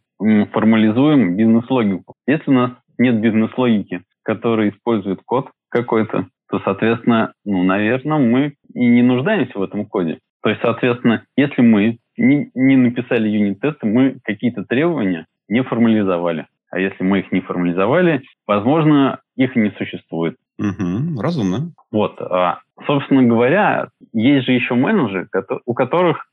формализуем 0.51 1.35
бизнес-логику. 1.35 2.15
Если 2.25 2.49
у 2.49 2.53
нас 2.53 2.71
нет 2.97 3.19
бизнес-логики, 3.19 4.01
которая 4.23 4.69
использует 4.69 5.21
код 5.25 5.49
какой-то, 5.69 6.27
то, 6.49 6.61
соответственно, 6.63 7.33
ну, 7.45 7.63
наверное, 7.63 8.19
мы 8.19 8.53
и 8.73 8.85
не 8.85 9.01
нуждаемся 9.01 9.57
в 9.57 9.63
этом 9.63 9.85
коде. 9.85 10.19
То 10.43 10.49
есть, 10.49 10.61
соответственно, 10.61 11.23
если 11.37 11.61
мы 11.61 11.97
не, 12.17 12.51
не 12.53 12.75
написали 12.75 13.29
юнит-тесты, 13.29 13.87
мы 13.87 14.17
какие-то 14.23 14.65
требования 14.65 15.25
не 15.47 15.63
формализовали. 15.63 16.47
А 16.69 16.79
если 16.79 17.03
мы 17.03 17.19
их 17.19 17.31
не 17.31 17.41
формализовали, 17.41 18.23
возможно, 18.45 19.19
их 19.35 19.55
и 19.55 19.59
не 19.59 19.71
существует. 19.71 20.35
Угу, 20.59 21.21
разумно. 21.21 21.71
Вот. 21.91 22.19
А, 22.19 22.59
собственно 22.85 23.23
говоря, 23.23 23.87
есть 24.11 24.45
же 24.45 24.51
еще 24.51 24.75
менеджеры, 24.75 25.27
у 25.65 25.73
которых 25.73 26.27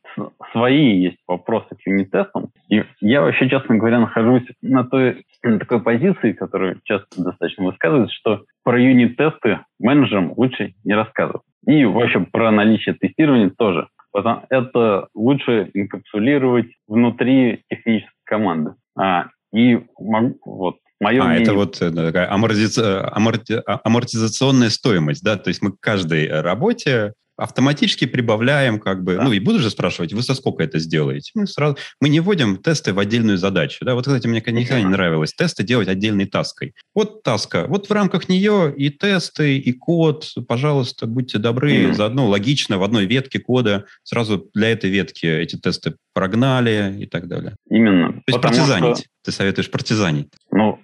свои 0.52 1.00
есть 1.00 1.18
вопросы 1.28 1.68
к 1.76 1.86
юнит-тестам. 1.86 2.48
И 2.68 2.82
я 3.00 3.22
вообще, 3.22 3.48
честно 3.48 3.76
говоря, 3.76 4.00
нахожусь 4.00 4.42
на 4.60 4.84
той 4.84 5.24
на 5.42 5.58
такой 5.58 5.80
позиции, 5.80 6.32
которую 6.32 6.80
часто 6.84 7.22
достаточно 7.22 7.64
высказывают, 7.64 8.10
что 8.10 8.42
про 8.64 8.80
юнит-тесты 8.80 9.60
менеджерам 9.78 10.32
лучше 10.36 10.74
не 10.84 10.94
рассказывать. 10.94 11.42
И 11.66 11.84
вообще 11.84 12.20
про 12.20 12.50
наличие 12.50 12.94
тестирования 12.94 13.50
тоже. 13.50 13.88
Потому 14.12 14.44
это 14.50 15.08
лучше 15.14 15.70
инкапсулировать 15.74 16.66
внутри 16.86 17.62
технической 17.70 18.14
команды. 18.24 18.74
А, 18.98 19.26
и 19.52 19.80
вот 19.98 20.76
Мое 21.00 21.22
а, 21.22 21.26
мнение... 21.26 21.42
это 21.42 21.54
вот 21.54 21.80
э, 21.80 21.90
такая 21.90 22.30
амортиза... 22.30 23.08
аморти... 23.12 23.54
А, 23.54 23.80
амортизационная 23.84 24.68
стоимость, 24.68 25.24
да? 25.24 25.36
То 25.36 25.48
есть 25.48 25.62
мы 25.62 25.72
к 25.72 25.80
каждой 25.80 26.28
работе 26.42 27.14
автоматически 27.40 28.04
прибавляем, 28.04 28.78
как 28.78 29.02
бы, 29.02 29.16
да. 29.16 29.24
ну 29.24 29.32
и 29.32 29.40
буду 29.40 29.58
же 29.58 29.70
спрашивать, 29.70 30.12
вы 30.12 30.22
со 30.22 30.34
сколько 30.34 30.62
это 30.62 30.78
сделаете? 30.78 31.32
Мы 31.34 31.46
сразу, 31.46 31.76
мы 32.00 32.08
не 32.08 32.20
вводим 32.20 32.56
тесты 32.56 32.92
в 32.92 32.98
отдельную 32.98 33.38
задачу, 33.38 33.84
да, 33.84 33.94
вот, 33.94 34.06
кстати, 34.06 34.26
мне 34.26 34.40
никогда 34.40 34.80
не 34.80 34.88
нравилось 34.88 35.32
тесты 35.32 35.62
делать 35.62 35.88
отдельной 35.88 36.26
таской. 36.26 36.74
Вот 36.94 37.22
таска, 37.22 37.66
вот 37.66 37.88
в 37.88 37.92
рамках 37.92 38.28
нее 38.28 38.72
и 38.76 38.90
тесты, 38.90 39.58
и 39.58 39.72
код, 39.72 40.26
пожалуйста, 40.46 41.06
будьте 41.06 41.38
добры, 41.38 41.72
mm-hmm. 41.72 41.94
заодно 41.94 42.28
логично 42.28 42.78
в 42.78 42.82
одной 42.82 43.06
ветке 43.06 43.38
кода 43.38 43.86
сразу 44.02 44.50
для 44.54 44.70
этой 44.70 44.90
ветки 44.90 45.26
эти 45.26 45.56
тесты 45.56 45.94
прогнали 46.12 46.96
и 46.98 47.06
так 47.06 47.28
далее. 47.28 47.56
Именно. 47.70 48.12
То 48.12 48.22
есть 48.26 48.40
партизанить. 48.40 48.98
Что... 48.98 49.06
Ты 49.24 49.32
советуешь 49.32 49.70
партизанить. 49.70 50.28
Ну, 50.50 50.78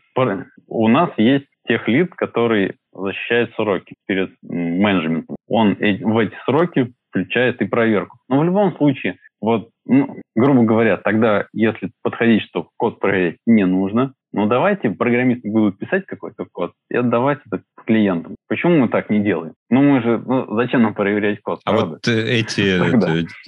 у 0.66 0.88
нас 0.88 1.10
есть 1.16 1.46
тех 1.68 1.86
лид, 1.88 2.14
который 2.14 2.76
защищает 2.96 3.52
сроки 3.54 3.94
перед 4.06 4.30
менеджментом. 4.42 5.36
Он 5.48 5.74
в 5.74 6.18
эти 6.18 6.34
сроки 6.44 6.92
включает 7.10 7.60
и 7.60 7.66
проверку. 7.66 8.18
Но 8.28 8.40
в 8.40 8.44
любом 8.44 8.76
случае, 8.76 9.18
вот, 9.40 9.70
ну, 9.86 10.20
грубо 10.34 10.62
говоря, 10.62 10.96
тогда, 10.96 11.46
если 11.52 11.90
подходить, 12.02 12.42
что 12.42 12.68
код 12.76 13.00
проверять 13.00 13.36
не 13.46 13.64
нужно, 13.64 14.12
ну 14.32 14.46
давайте 14.46 14.90
программисты 14.90 15.50
будут 15.50 15.78
писать 15.78 16.04
какой-то 16.04 16.44
код 16.52 16.72
и 16.90 16.96
отдавать 16.96 17.38
это 17.46 17.62
клиентам. 17.86 18.36
Почему 18.48 18.76
мы 18.76 18.88
так 18.88 19.08
не 19.08 19.20
делаем? 19.20 19.54
Ну 19.70 19.82
мы 19.82 20.02
же, 20.02 20.22
ну 20.26 20.54
зачем 20.56 20.82
нам 20.82 20.92
проверять 20.94 21.40
код? 21.40 21.60
А 21.64 21.72
правда? 21.72 21.88
вот 21.94 22.08
э, 22.08 22.40
эти 22.40 22.78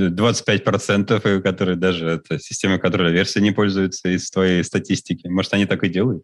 25%, 0.00 1.20
э, 1.22 1.40
которые 1.42 1.76
даже 1.76 2.06
это 2.06 2.38
система 2.38 2.78
контроля 2.78 3.10
версии 3.10 3.40
не 3.40 3.50
пользуются 3.50 4.08
из 4.08 4.30
твоей 4.30 4.64
статистики, 4.64 5.28
может 5.28 5.52
они 5.52 5.66
так 5.66 5.84
и 5.84 5.90
делают? 5.90 6.22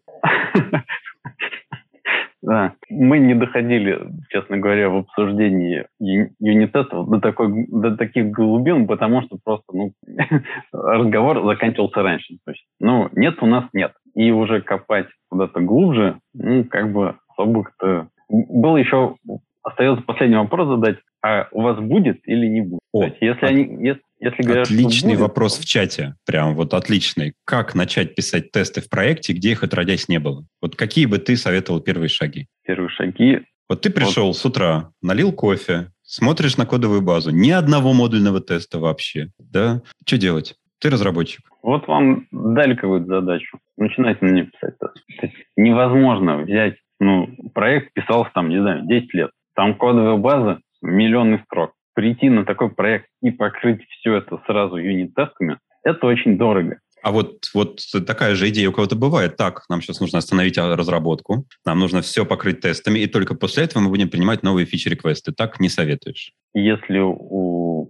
Да. 2.45 2.73
Мы 2.89 3.17
не 3.19 3.33
доходили, 3.33 4.07
честно 4.29 4.57
говоря, 4.57 4.89
в 4.89 4.97
обсуждении 4.97 5.85
юнит-тестов 5.99 7.09
до, 7.09 7.19
такой, 7.19 7.65
до 7.67 7.97
таких 7.97 8.29
глубин, 8.29 8.85
потому 8.85 9.23
что 9.23 9.37
просто 9.43 9.65
ну, 9.73 9.91
разговор 10.71 11.43
заканчивался 11.45 12.03
раньше. 12.03 12.35
То 12.45 12.51
есть, 12.51 12.65
ну, 12.79 13.09
нет 13.13 13.41
у 13.41 13.47
нас 13.47 13.65
нет. 13.73 13.93
И 14.13 14.31
уже 14.31 14.61
копать 14.61 15.07
куда-то 15.29 15.59
глубже, 15.59 16.19
ну, 16.33 16.63
как 16.65 16.91
бы 16.91 17.15
особо-то... 17.29 18.09
Было 18.29 18.77
еще... 18.77 19.15
Остается 19.63 20.03
последний 20.03 20.37
вопрос 20.37 20.67
задать. 20.67 20.97
А 21.23 21.47
у 21.51 21.61
вас 21.61 21.79
будет 21.79 22.19
или 22.27 22.45
не 22.45 22.61
будет? 22.61 22.79
О, 22.93 23.03
есть, 23.03 23.17
если, 23.19 23.45
они, 23.47 23.63
если, 23.83 24.01
если 24.25 24.41
говорят, 24.41 24.65
отличный 24.67 25.11
будет, 25.11 25.19
вопрос 25.19 25.55
то... 25.55 25.61
в 25.61 25.65
чате. 25.65 26.15
Прям 26.25 26.55
вот 26.55 26.73
отличный. 26.73 27.33
Как 27.45 27.75
начать 27.75 28.15
писать 28.15 28.51
тесты 28.51 28.81
в 28.81 28.89
проекте, 28.89 29.33
где 29.33 29.51
их 29.51 29.63
отродясь 29.63 30.09
не 30.09 30.19
было? 30.19 30.45
Вот 30.61 30.75
какие 30.75 31.05
бы 31.05 31.19
ты 31.19 31.37
советовал 31.37 31.79
первые 31.79 32.09
шаги? 32.09 32.47
Первые 32.65 32.89
шаги... 32.89 33.41
Вот 33.67 33.81
ты 33.81 33.89
пришел 33.89 34.27
вот. 34.27 34.37
с 34.37 34.45
утра, 34.45 34.91
налил 35.01 35.31
кофе, 35.31 35.87
смотришь 36.03 36.57
на 36.57 36.67
кодовую 36.67 37.01
базу, 37.01 37.31
ни 37.31 37.49
одного 37.49 37.93
модульного 37.93 38.39
теста 38.39 38.79
вообще, 38.79 39.29
да? 39.39 39.81
Что 40.05 40.17
делать? 40.19 40.55
Ты 40.79 40.91
разработчик. 40.91 41.41
Вот 41.63 41.87
вам 41.87 42.27
дали 42.31 42.75
какую-то 42.75 43.07
задачу. 43.07 43.57
Начинайте 43.75 44.23
на 44.23 44.29
нее 44.29 44.45
писать 44.45 44.75
тест. 44.79 45.33
Невозможно 45.55 46.37
взять, 46.37 46.75
ну, 46.99 47.27
проект 47.55 47.93
писался 47.93 48.29
там, 48.35 48.49
не 48.49 48.59
знаю, 48.59 48.85
10 48.85 49.13
лет. 49.15 49.31
Там 49.55 49.75
кодовая 49.75 50.17
база 50.17 50.59
миллионный 50.83 51.41
строк. 51.45 51.73
Прийти 51.95 52.29
на 52.29 52.45
такой 52.45 52.69
проект 52.69 53.07
и 53.21 53.31
покрыть 53.31 53.81
все 53.89 54.17
это 54.17 54.39
сразу 54.45 54.75
юнит-тестами, 54.75 55.57
это 55.83 56.05
очень 56.05 56.37
дорого. 56.37 56.79
А 57.01 57.11
вот, 57.11 57.45
вот 57.53 57.79
такая 58.07 58.35
же 58.35 58.49
идея 58.49 58.69
у 58.69 58.71
кого-то 58.71 58.95
бывает. 58.95 59.37
Так, 59.37 59.63
нам 59.69 59.81
сейчас 59.81 60.01
нужно 60.01 60.19
остановить 60.19 60.57
разработку, 60.57 61.45
нам 61.65 61.79
нужно 61.79 62.01
все 62.01 62.25
покрыть 62.25 62.61
тестами, 62.61 62.99
и 62.99 63.07
только 63.07 63.35
после 63.35 63.63
этого 63.63 63.83
мы 63.83 63.89
будем 63.89 64.09
принимать 64.09 64.43
новые 64.43 64.65
фичи-реквесты. 64.65 65.31
Так 65.31 65.59
не 65.59 65.69
советуешь? 65.69 66.33
Если 66.53 66.99
у 66.99 67.89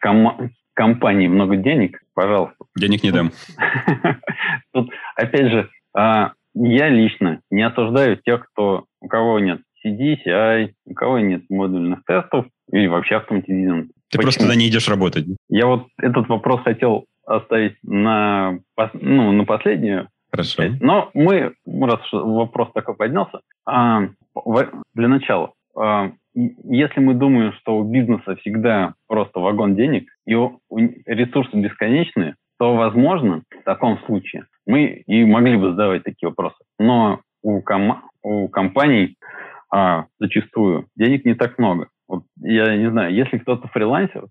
ком- 0.00 0.50
компании 0.76 1.28
много 1.28 1.56
денег, 1.56 2.00
пожалуйста. 2.14 2.64
Денег 2.76 3.02
не 3.02 3.10
дам. 3.10 3.30
Тут, 4.72 4.90
опять 5.16 5.50
же, 5.50 5.70
а, 5.94 6.32
я 6.54 6.88
лично 6.88 7.40
не 7.50 7.62
осуждаю 7.62 8.16
тех, 8.16 8.48
кто, 8.50 8.86
у 9.00 9.08
кого 9.08 9.38
нет 9.38 9.60
CD, 9.84 10.16
CI, 10.26 10.72
у 10.84 10.94
кого 10.94 11.18
нет 11.18 11.44
модульных 11.48 12.04
тестов 12.04 12.46
или 12.86 12.88
вообще 12.88 13.16
автоматизирован. 13.16 13.88
Ты 14.10 14.18
Почему? 14.18 14.22
просто 14.22 14.44
туда 14.44 14.54
не 14.54 14.68
идешь 14.68 14.88
работать. 14.88 15.26
Я 15.48 15.66
вот 15.66 15.88
этот 15.98 16.28
вопрос 16.28 16.62
хотел 16.62 17.04
оставить 17.26 17.76
на, 17.82 18.58
ну, 18.94 19.32
на 19.32 19.44
последнюю. 19.44 20.08
Хорошо. 20.30 20.64
Но 20.80 21.10
мы, 21.14 21.54
раз 21.66 22.00
вопрос 22.12 22.68
такой 22.72 22.94
поднялся, 22.94 23.40
а, 23.66 24.02
для 24.94 25.08
начала, 25.08 25.52
а, 25.76 26.12
если 26.34 27.00
мы 27.00 27.14
думаем, 27.14 27.52
что 27.54 27.78
у 27.78 27.84
бизнеса 27.84 28.36
всегда 28.36 28.94
просто 29.08 29.40
вагон 29.40 29.74
денег, 29.74 30.08
и 30.26 30.34
ресурсы 31.06 31.56
бесконечные, 31.56 32.34
то, 32.58 32.74
возможно, 32.74 33.42
в 33.50 33.64
таком 33.64 33.98
случае 34.06 34.44
мы 34.66 35.02
и 35.06 35.24
могли 35.24 35.56
бы 35.56 35.70
задавать 35.70 36.04
такие 36.04 36.28
вопросы. 36.28 36.56
Но 36.78 37.20
у, 37.42 37.60
ком- 37.62 38.02
у 38.22 38.48
компаний 38.48 39.16
а 39.70 40.06
зачастую 40.18 40.86
денег 40.96 41.24
не 41.24 41.34
так 41.34 41.58
много. 41.58 41.88
Вот 42.08 42.24
я 42.40 42.76
не 42.76 42.90
знаю, 42.90 43.14
если 43.14 43.38
кто-то 43.38 43.68
фрилансер 43.68 44.26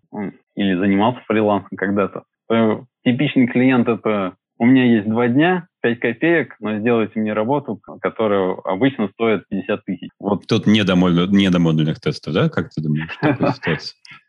или 0.55 0.75
занимался 0.75 1.21
фрилансом 1.27 1.77
когда-то, 1.77 2.23
то 2.47 2.85
типичный 3.03 3.47
клиент 3.47 3.87
это 3.87 4.35
у 4.57 4.65
меня 4.65 4.85
есть 4.85 5.07
два 5.07 5.27
дня, 5.27 5.67
5 5.81 5.99
копеек, 5.99 6.55
но 6.59 6.79
сделайте 6.79 7.19
мне 7.19 7.33
работу, 7.33 7.79
которая 8.01 8.55
обычно 8.63 9.09
стоит 9.09 9.47
50 9.49 9.85
тысяч. 9.85 10.09
Вот. 10.19 10.47
Тут 10.47 10.65
не 10.65 10.83
до, 10.83 10.95
не 10.95 11.49
до 11.49 11.59
модульных 11.59 11.99
тестов, 11.99 12.33
да? 12.33 12.49
Как 12.49 12.69
ты 12.69 12.81
думаешь, 12.81 13.17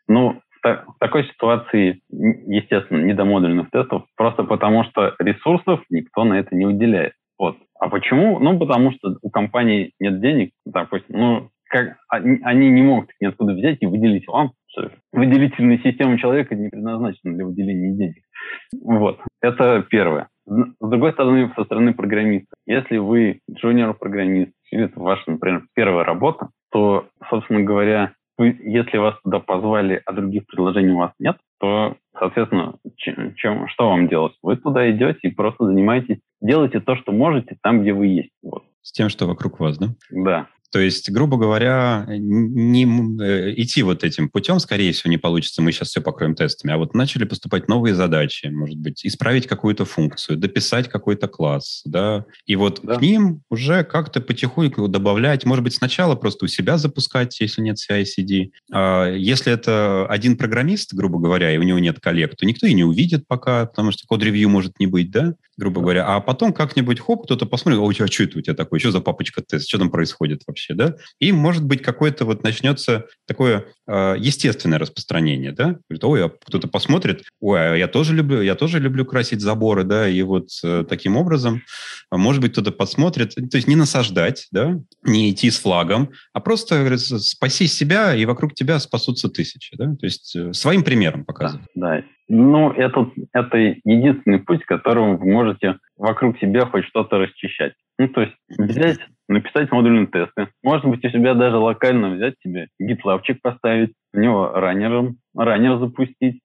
Ну, 0.09 0.41
в 0.63 0.95
такой 0.99 1.25
ситуации, 1.27 2.01
естественно, 2.09 3.03
не 3.03 3.13
до 3.13 3.25
модульных 3.25 3.69
тестов, 3.71 4.05
просто 4.15 4.43
потому 4.43 4.83
что 4.85 5.15
ресурсов 5.19 5.81
никто 5.89 6.23
на 6.23 6.39
это 6.39 6.55
не 6.55 6.65
уделяет. 6.65 7.13
Вот. 7.37 7.57
А 7.79 7.89
почему? 7.89 8.39
Ну, 8.39 8.57
потому 8.57 8.91
что 8.91 9.17
у 9.21 9.29
компании 9.29 9.93
нет 9.99 10.19
денег, 10.19 10.51
допустим, 10.65 11.17
ну, 11.17 11.49
как, 11.69 11.97
они, 12.09 12.39
они 12.43 12.69
не 12.69 12.81
могут 12.81 13.09
их 13.09 13.15
ниоткуда 13.19 13.53
взять 13.53 13.77
и 13.81 13.85
выделить 13.85 14.27
вам. 14.27 14.51
Выделительная 15.11 15.79
система 15.79 16.19
человека 16.19 16.55
не 16.55 16.69
предназначена 16.69 17.33
для 17.33 17.45
выделения 17.45 17.95
денег. 17.95 18.23
Вот, 18.83 19.19
это 19.41 19.85
первое. 19.89 20.29
С 20.45 20.89
другой 20.89 21.11
стороны, 21.13 21.51
со 21.55 21.63
стороны 21.65 21.93
программиста. 21.93 22.55
Если 22.65 22.97
вы 22.97 23.41
джуниор-программист, 23.51 24.53
или 24.71 24.85
это 24.85 24.99
ваша, 24.99 25.23
например, 25.27 25.63
первая 25.73 26.05
работа, 26.05 26.49
то, 26.71 27.07
собственно 27.29 27.63
говоря, 27.63 28.13
вы, 28.37 28.57
если 28.63 28.97
вас 28.97 29.15
туда 29.23 29.39
позвали, 29.39 30.01
а 30.05 30.13
других 30.13 30.45
предложений 30.45 30.91
у 30.91 30.97
вас 30.97 31.11
нет, 31.19 31.37
то, 31.59 31.97
соответственно, 32.17 32.75
чем, 32.95 33.33
чем, 33.35 33.67
что 33.67 33.89
вам 33.89 34.07
делать? 34.07 34.33
Вы 34.43 34.57
туда 34.57 34.89
идете 34.91 35.19
и 35.23 35.33
просто 35.33 35.65
занимаетесь, 35.65 36.19
делаете 36.39 36.79
то, 36.79 36.95
что 36.95 37.11
можете 37.11 37.57
там, 37.63 37.81
где 37.81 37.93
вы 37.93 38.07
есть. 38.07 38.31
Вот. 38.43 38.63
С 38.83 38.91
тем, 38.91 39.09
что 39.09 39.25
вокруг 39.25 39.59
вас, 39.59 39.77
да? 39.77 39.87
Да. 40.11 40.47
То 40.71 40.79
есть, 40.79 41.09
грубо 41.09 41.37
говоря, 41.37 42.05
не 42.09 42.83
э, 43.21 43.53
идти 43.55 43.83
вот 43.83 44.03
этим 44.03 44.29
путем, 44.29 44.59
скорее 44.59 44.91
всего, 44.91 45.09
не 45.09 45.17
получится. 45.17 45.61
Мы 45.61 45.71
сейчас 45.71 45.89
все 45.89 46.01
покроем 46.01 46.35
тестами. 46.35 46.73
А 46.73 46.77
вот 46.77 46.93
начали 46.93 47.23
поступать 47.23 47.67
новые 47.67 47.95
задачи, 47.95 48.47
может 48.47 48.77
быть, 48.77 49.05
исправить 49.05 49.47
какую-то 49.47 49.85
функцию, 49.85 50.37
дописать 50.37 50.89
какой-то 50.89 51.27
класс, 51.27 51.81
да, 51.85 52.25
и 52.45 52.55
вот 52.55 52.81
да. 52.83 52.95
к 52.95 53.01
ним 53.01 53.41
уже 53.49 53.83
как-то 53.83 54.19
потихоньку 54.19 54.87
добавлять, 54.87 55.45
может 55.45 55.63
быть, 55.63 55.73
сначала 55.73 56.15
просто 56.15 56.45
у 56.45 56.47
себя 56.47 56.77
запускать, 56.77 57.39
если 57.39 57.61
нет 57.61 57.77
CI-CD. 57.77 58.51
А 58.71 59.09
если 59.09 59.53
это 59.53 60.05
один 60.07 60.37
программист, 60.37 60.93
грубо 60.93 61.19
говоря, 61.19 61.53
и 61.53 61.57
у 61.57 61.63
него 61.63 61.79
нет 61.79 61.99
коллег, 61.99 62.35
то 62.35 62.45
никто 62.45 62.67
и 62.67 62.73
не 62.73 62.83
увидит 62.83 63.25
пока, 63.27 63.65
потому 63.65 63.91
что 63.91 64.05
код-ревью 64.05 64.49
может 64.49 64.79
не 64.79 64.87
быть, 64.87 65.11
да, 65.11 65.33
грубо 65.57 65.81
говоря. 65.81 66.05
А 66.05 66.19
потом 66.21 66.53
как-нибудь, 66.53 66.99
хоп, 66.99 67.23
кто-то 67.25 67.45
посмотрит, 67.45 67.79
о, 67.79 67.89
а 67.89 68.07
что 68.07 68.23
это 68.23 68.37
у 68.37 68.41
тебя 68.41 68.55
такое, 68.55 68.79
что 68.79 68.91
за 68.91 69.01
папочка 69.01 69.41
тест, 69.41 69.67
что 69.67 69.79
там 69.79 69.89
происходит 69.89 70.43
вообще, 70.47 70.73
да? 70.73 70.95
И, 71.19 71.31
может 71.31 71.65
быть, 71.65 71.81
какое-то 71.81 72.25
вот 72.25 72.43
начнется 72.43 73.05
такое 73.25 73.65
э, 73.87 74.15
естественное 74.19 74.79
распространение, 74.79 75.51
да? 75.51 75.77
Говорит, 75.89 76.03
ой, 76.03 76.25
а 76.25 76.29
кто-то 76.29 76.67
посмотрит, 76.67 77.23
ой, 77.39 77.73
а 77.73 77.75
я 77.75 77.87
тоже 77.87 78.13
люблю, 78.13 78.41
я 78.41 78.55
тоже 78.55 78.79
люблю 78.79 79.05
красить 79.05 79.41
заборы, 79.41 79.83
да, 79.83 80.07
и 80.07 80.21
вот 80.21 80.49
э, 80.63 80.85
таким 80.87 81.17
образом, 81.17 81.63
а 82.11 82.17
может 82.17 82.41
быть, 82.41 82.51
кто-то 82.51 82.71
подсмотрит, 82.71 83.35
то 83.35 83.57
есть 83.57 83.67
не 83.67 83.75
насаждать, 83.75 84.47
да, 84.51 84.79
не 85.03 85.31
идти 85.31 85.49
с 85.49 85.59
флагом, 85.59 86.11
а 86.33 86.39
просто 86.39 86.79
говорит, 86.79 86.99
спаси 86.99 87.67
себя, 87.67 88.15
и 88.15 88.25
вокруг 88.25 88.53
тебя 88.53 88.79
спасутся 88.79 89.29
тысячи, 89.29 89.75
да? 89.75 89.95
То 89.95 90.05
есть 90.05 90.35
э, 90.35 90.53
своим 90.53 90.83
примером 90.83 91.25
показывать. 91.25 91.65
Да, 91.75 91.97
да. 91.97 92.03
Ну, 92.29 92.71
это, 92.71 93.09
это 93.33 93.57
единственный 93.57 94.39
путь, 94.39 94.65
которым 94.65 95.17
вы 95.17 95.31
можете 95.31 95.77
вокруг 95.97 96.37
себя 96.39 96.65
хоть 96.65 96.85
что-то 96.85 97.17
расчищать. 97.17 97.73
Ну, 97.97 98.09
то 98.09 98.21
есть 98.21 98.35
взять, 98.49 98.99
написать 99.29 99.71
модульные 99.71 100.07
тесты. 100.07 100.49
Может 100.63 100.85
быть, 100.85 101.03
у 101.05 101.09
себя 101.09 101.33
даже 101.33 101.57
локально 101.57 102.09
взять 102.09 102.35
себе 102.43 102.67
гитлавчик 102.79 103.41
поставить, 103.41 103.93
в 104.13 104.19
него 104.19 104.51
раннером, 104.51 105.17
раннер 105.35 105.77
запустить, 105.79 106.41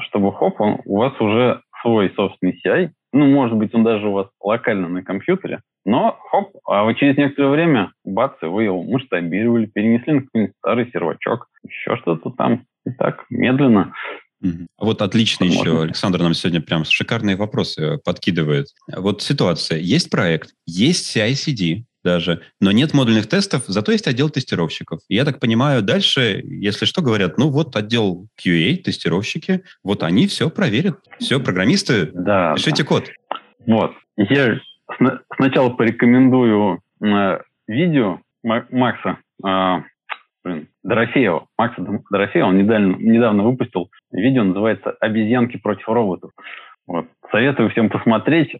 чтобы 0.00 0.32
хоп, 0.32 0.60
он, 0.60 0.80
у 0.84 0.98
вас 0.98 1.20
уже 1.20 1.60
свой 1.82 2.10
собственный 2.16 2.58
CI. 2.64 2.90
Ну, 3.12 3.26
может 3.26 3.56
быть, 3.56 3.74
он 3.74 3.84
даже 3.84 4.08
у 4.08 4.12
вас 4.12 4.28
локально 4.40 4.88
на 4.88 5.02
компьютере, 5.02 5.60
но 5.84 6.16
хоп, 6.30 6.52
а 6.66 6.84
вот 6.84 6.94
через 6.96 7.16
некоторое 7.18 7.48
время, 7.48 7.92
бац, 8.04 8.32
вы 8.40 8.64
его 8.64 8.82
масштабировали, 8.82 9.66
перенесли 9.66 10.14
на 10.14 10.20
какой-нибудь 10.22 10.56
старый 10.58 10.90
сервачок, 10.90 11.48
еще 11.62 11.96
что-то 11.96 12.30
там. 12.30 12.64
И 12.84 12.90
так, 12.90 13.24
медленно. 13.30 13.92
Вот 14.78 15.02
отлично 15.02 15.44
еще. 15.44 15.82
Александр 15.82 16.20
нам 16.20 16.34
сегодня 16.34 16.60
прям 16.60 16.84
шикарные 16.84 17.36
вопросы 17.36 17.98
подкидывает. 18.04 18.68
Вот 18.94 19.22
ситуация. 19.22 19.78
Есть 19.78 20.10
проект, 20.10 20.50
есть 20.66 21.16
CI-CD 21.16 21.84
даже, 22.04 22.42
но 22.60 22.72
нет 22.72 22.94
модульных 22.94 23.28
тестов, 23.28 23.62
зато 23.66 23.92
есть 23.92 24.08
отдел 24.08 24.28
тестировщиков. 24.28 25.00
я 25.08 25.24
так 25.24 25.38
понимаю, 25.38 25.82
дальше, 25.82 26.42
если 26.44 26.84
что, 26.84 27.00
говорят, 27.00 27.38
ну 27.38 27.50
вот 27.50 27.76
отдел 27.76 28.26
QA, 28.44 28.76
тестировщики, 28.76 29.62
вот 29.84 30.02
они 30.02 30.26
все 30.26 30.50
проверят. 30.50 30.98
Все, 31.20 31.38
программисты, 31.38 32.10
да, 32.12 32.54
пишите 32.54 32.82
да. 32.82 32.88
код. 32.88 33.10
Вот. 33.66 33.92
Я 34.16 34.58
сначала 35.36 35.70
порекомендую 35.70 36.80
э, 37.02 37.38
видео 37.68 38.20
Макса 38.42 39.18
э, 39.44 39.82
блин, 40.44 40.68
Дорофеева, 40.82 41.46
Макса 41.58 41.84
Дорофеева, 42.10 42.48
он 42.48 42.58
недавно, 42.58 42.96
недавно 42.96 43.42
выпустил 43.44 43.90
видео, 44.10 44.44
называется 44.44 44.96
«Обезьянки 45.00 45.56
против 45.56 45.88
роботов». 45.88 46.30
Вот. 46.86 47.06
Советую 47.30 47.70
всем 47.70 47.88
посмотреть. 47.88 48.56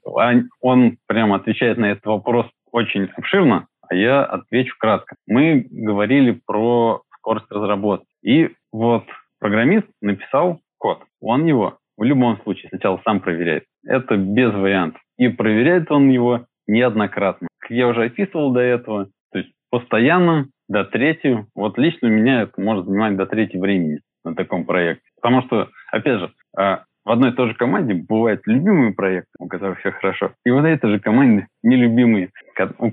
Он 0.61 0.97
прямо 1.07 1.37
отвечает 1.37 1.77
на 1.79 1.87
этот 1.87 2.07
вопрос 2.07 2.47
очень 2.71 3.09
обширно, 3.17 3.67
а 3.89 3.95
я 3.95 4.25
отвечу 4.25 4.75
кратко. 4.79 5.17
Мы 5.27 5.67
говорили 5.71 6.41
про 6.47 7.03
скорость 7.19 7.51
разработки. 7.51 8.07
И 8.23 8.51
вот 8.73 9.05
программист 9.39 9.87
написал 10.01 10.61
код. 10.79 11.03
Он 11.21 11.45
его 11.47 11.79
в 11.97 12.05
любом 12.05 12.41
случае 12.43 12.69
сначала 12.71 13.01
сам 13.05 13.21
проверяет. 13.21 13.65
Это 13.85 14.17
без 14.17 14.53
вариантов. 14.53 15.01
И 15.19 15.29
проверяет 15.29 15.91
он 15.91 16.09
его 16.09 16.47
неоднократно. 16.67 17.49
Как 17.59 17.71
я 17.71 17.89
уже 17.89 18.05
описывал 18.05 18.53
до 18.53 18.61
этого, 18.61 19.09
то 19.33 19.39
есть 19.39 19.53
постоянно 19.71 20.49
до 20.73 20.85
третьего. 20.85 21.47
Вот 21.55 21.79
лично 21.79 22.09
у 22.09 22.11
меня 22.11 22.43
это 22.43 22.61
может 22.61 22.87
занимать 22.87 23.17
до 23.17 23.27
третьего 23.27 23.63
времени 23.63 24.01
на 24.25 24.35
таком 24.35 24.65
проекте. 24.65 25.05
Потому 25.21 25.43
что, 25.43 25.69
опять 25.93 26.19
же, 26.19 26.33
а, 26.57 26.85
в 27.05 27.11
одной 27.11 27.31
и 27.31 27.35
той 27.35 27.49
же 27.49 27.55
команде 27.55 27.95
бывают 27.95 28.41
любимые 28.47 28.95
проекты, 28.95 29.31
у 29.39 29.49
которых 29.49 29.81
все 29.81 29.91
хорошо, 29.91 30.33
и 30.45 30.51
вот 30.51 30.65
этой 30.65 30.91
же 30.91 31.01
команде 31.01 31.49
нелюбимые, 31.63 32.31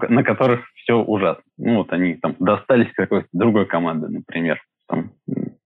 на 0.10 0.24
которых 0.24 0.62
все 0.76 0.96
ужасно. 0.96 1.44
Ну 1.58 1.78
вот 1.78 1.94
они 1.94 2.16
там 2.16 2.36
достались 2.40 2.92
какой-то 2.94 3.28
другой 3.32 3.66
команды, 3.66 4.10
например. 4.10 4.60
Там, 4.88 5.12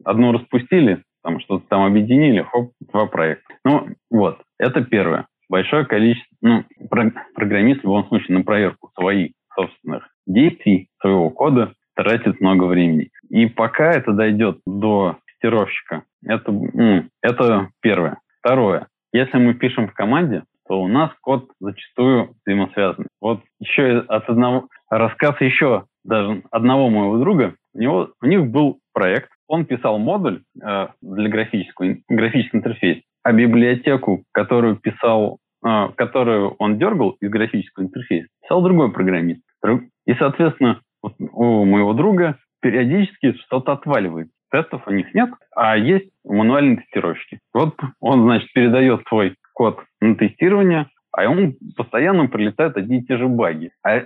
одну 0.03 0.33
распустили, 0.33 1.03
там 1.23 1.39
что-то 1.39 1.65
там 1.69 1.83
объединили, 1.83 2.41
хоп, 2.41 2.73
два 2.91 3.07
проекта. 3.07 3.55
Ну 3.63 3.87
вот, 4.11 4.39
это 4.59 4.83
первое. 4.83 5.25
Большое 5.49 5.85
количество, 5.85 6.35
ну, 6.41 6.65
программист 7.35 7.81
в 7.81 7.83
любом 7.83 8.07
случае 8.07 8.37
на 8.37 8.43
проверку 8.43 8.91
своих 8.95 9.31
собственных 9.55 10.09
действий, 10.25 10.89
своего 10.99 11.29
кода 11.29 11.73
тратит 11.95 12.41
много 12.41 12.65
времени. 12.65 13.09
И 13.29 13.45
пока 13.45 13.91
это 13.91 14.13
дойдет 14.13 14.59
до 14.65 15.17
тестировщика, 15.27 16.03
это, 16.25 16.53
это 17.21 17.69
первое. 17.81 18.19
Второе. 18.39 18.87
Если 19.11 19.37
мы 19.37 19.53
пишем 19.53 19.87
в 19.87 19.93
команде, 19.93 20.43
то 20.67 20.81
у 20.81 20.87
нас 20.87 21.11
код 21.21 21.49
зачастую 21.59 22.35
взаимосвязан. 22.45 23.07
Вот 23.21 23.41
еще 23.59 23.99
от 24.07 24.29
одного 24.29 24.67
рассказ 24.89 25.39
еще 25.41 25.85
даже 26.03 26.43
одного 26.51 26.89
моего 26.89 27.17
друга. 27.17 27.55
У 27.73 27.79
него 27.79 28.09
у 28.21 28.25
них 28.25 28.47
был 28.47 28.79
проект, 28.93 29.29
он 29.47 29.65
писал 29.65 29.97
модуль 29.99 30.41
э, 30.61 30.87
для 31.01 31.29
графического 31.29 31.97
графический 32.07 32.59
интерфейс, 32.59 33.03
а 33.23 33.33
библиотеку, 33.33 34.23
которую 34.31 34.77
писал, 34.77 35.39
э, 35.65 35.89
которую 35.95 36.55
он 36.59 36.77
дергал 36.77 37.11
из 37.21 37.29
графического 37.29 37.83
интерфейса, 37.85 38.27
писал 38.41 38.61
другой 38.61 38.91
программист. 38.91 39.41
И, 40.05 40.13
соответственно, 40.15 40.81
у 41.03 41.65
моего 41.65 41.93
друга 41.93 42.37
периодически 42.61 43.33
что-то 43.45 43.73
отваливает. 43.73 44.29
Тестов 44.51 44.87
у 44.87 44.91
них 44.91 45.13
нет, 45.13 45.29
а 45.55 45.77
есть 45.77 46.09
мануальные 46.23 46.77
тестировщики. 46.77 47.39
Вот 47.53 47.75
он, 47.99 48.23
значит, 48.23 48.51
передает 48.53 49.01
свой 49.07 49.35
код 49.53 49.79
на 49.99 50.15
тестирование, 50.15 50.87
а 51.11 51.23
ему 51.23 51.53
постоянно 51.75 52.27
прилетают 52.27 52.77
одни 52.77 52.99
и 52.99 53.05
те 53.05 53.17
же 53.17 53.27
баги. 53.27 53.71
А 53.83 53.97
э, 53.97 54.05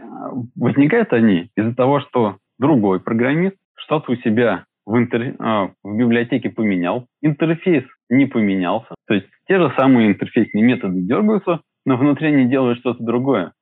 возникают 0.55 1.13
они 1.13 1.49
из-за 1.55 1.75
того, 1.75 1.99
что 2.01 2.37
другой 2.59 2.99
программист 2.99 3.55
что-то 3.75 4.13
у 4.13 4.15
себя 4.15 4.65
в, 4.85 4.97
интер... 4.97 5.35
А, 5.39 5.71
в 5.83 5.97
библиотеке 5.97 6.49
поменял, 6.49 7.07
интерфейс 7.21 7.83
не 8.09 8.25
поменялся. 8.25 8.95
То 9.07 9.13
есть 9.13 9.27
те 9.47 9.57
же 9.59 9.71
самые 9.77 10.07
интерфейсные 10.07 10.63
методы 10.63 11.01
дергаются, 11.01 11.61
но 11.85 11.97
внутри 11.97 12.29
они 12.29 12.45
делают 12.45 12.79
что-то 12.79 13.03
другое. 13.03 13.53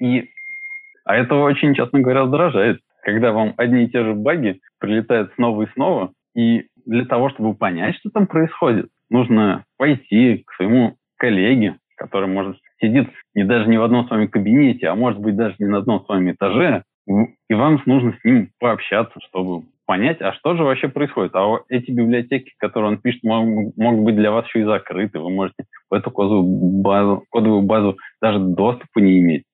И 0.00 0.30
а 1.08 1.16
это 1.16 1.36
очень, 1.36 1.74
честно 1.74 2.00
говоря, 2.00 2.24
раздражает, 2.24 2.80
когда 3.02 3.32
вам 3.32 3.54
одни 3.56 3.84
и 3.84 3.88
те 3.88 4.04
же 4.04 4.12
баги 4.12 4.60
прилетают 4.78 5.32
снова 5.36 5.62
и 5.62 5.72
снова, 5.72 6.12
и 6.36 6.66
для 6.84 7.06
того, 7.06 7.30
чтобы 7.30 7.54
понять, 7.54 7.96
что 7.96 8.10
там 8.10 8.26
происходит, 8.26 8.90
нужно 9.08 9.64
пойти 9.78 10.44
к 10.46 10.52
своему 10.52 10.96
коллеге, 11.16 11.76
который, 11.96 12.28
может, 12.28 12.58
сидит 12.78 13.08
не 13.34 13.44
даже 13.44 13.70
не 13.70 13.78
в 13.78 13.84
одном 13.84 14.06
с 14.06 14.10
вами 14.10 14.26
кабинете, 14.26 14.88
а 14.88 14.94
может 14.96 15.18
быть 15.18 15.34
даже 15.34 15.54
не 15.58 15.64
на 15.64 15.78
одном 15.78 16.04
с 16.04 16.08
вами 16.08 16.32
этаже, 16.32 16.82
и 17.06 17.54
вам 17.54 17.80
нужно 17.86 18.12
с 18.12 18.22
ним 18.22 18.50
пообщаться, 18.60 19.18
чтобы 19.28 19.64
понять, 19.86 20.20
а 20.20 20.34
что 20.34 20.56
же 20.56 20.62
вообще 20.62 20.88
происходит. 20.88 21.34
А 21.34 21.60
эти 21.70 21.90
библиотеки, 21.90 22.52
которые 22.58 22.90
он 22.90 22.98
пишет, 22.98 23.22
могут, 23.22 24.04
быть 24.04 24.16
для 24.16 24.30
вас 24.30 24.46
еще 24.46 24.60
и 24.60 24.64
закрыты. 24.64 25.20
Вы 25.20 25.30
можете 25.30 25.64
в 25.88 25.94
эту 25.94 26.10
кодовую 26.10 26.82
базу, 26.82 27.24
кодовую 27.30 27.62
базу 27.62 27.96
даже 28.20 28.40
доступа 28.40 28.98
не 28.98 29.20
иметь. 29.20 29.44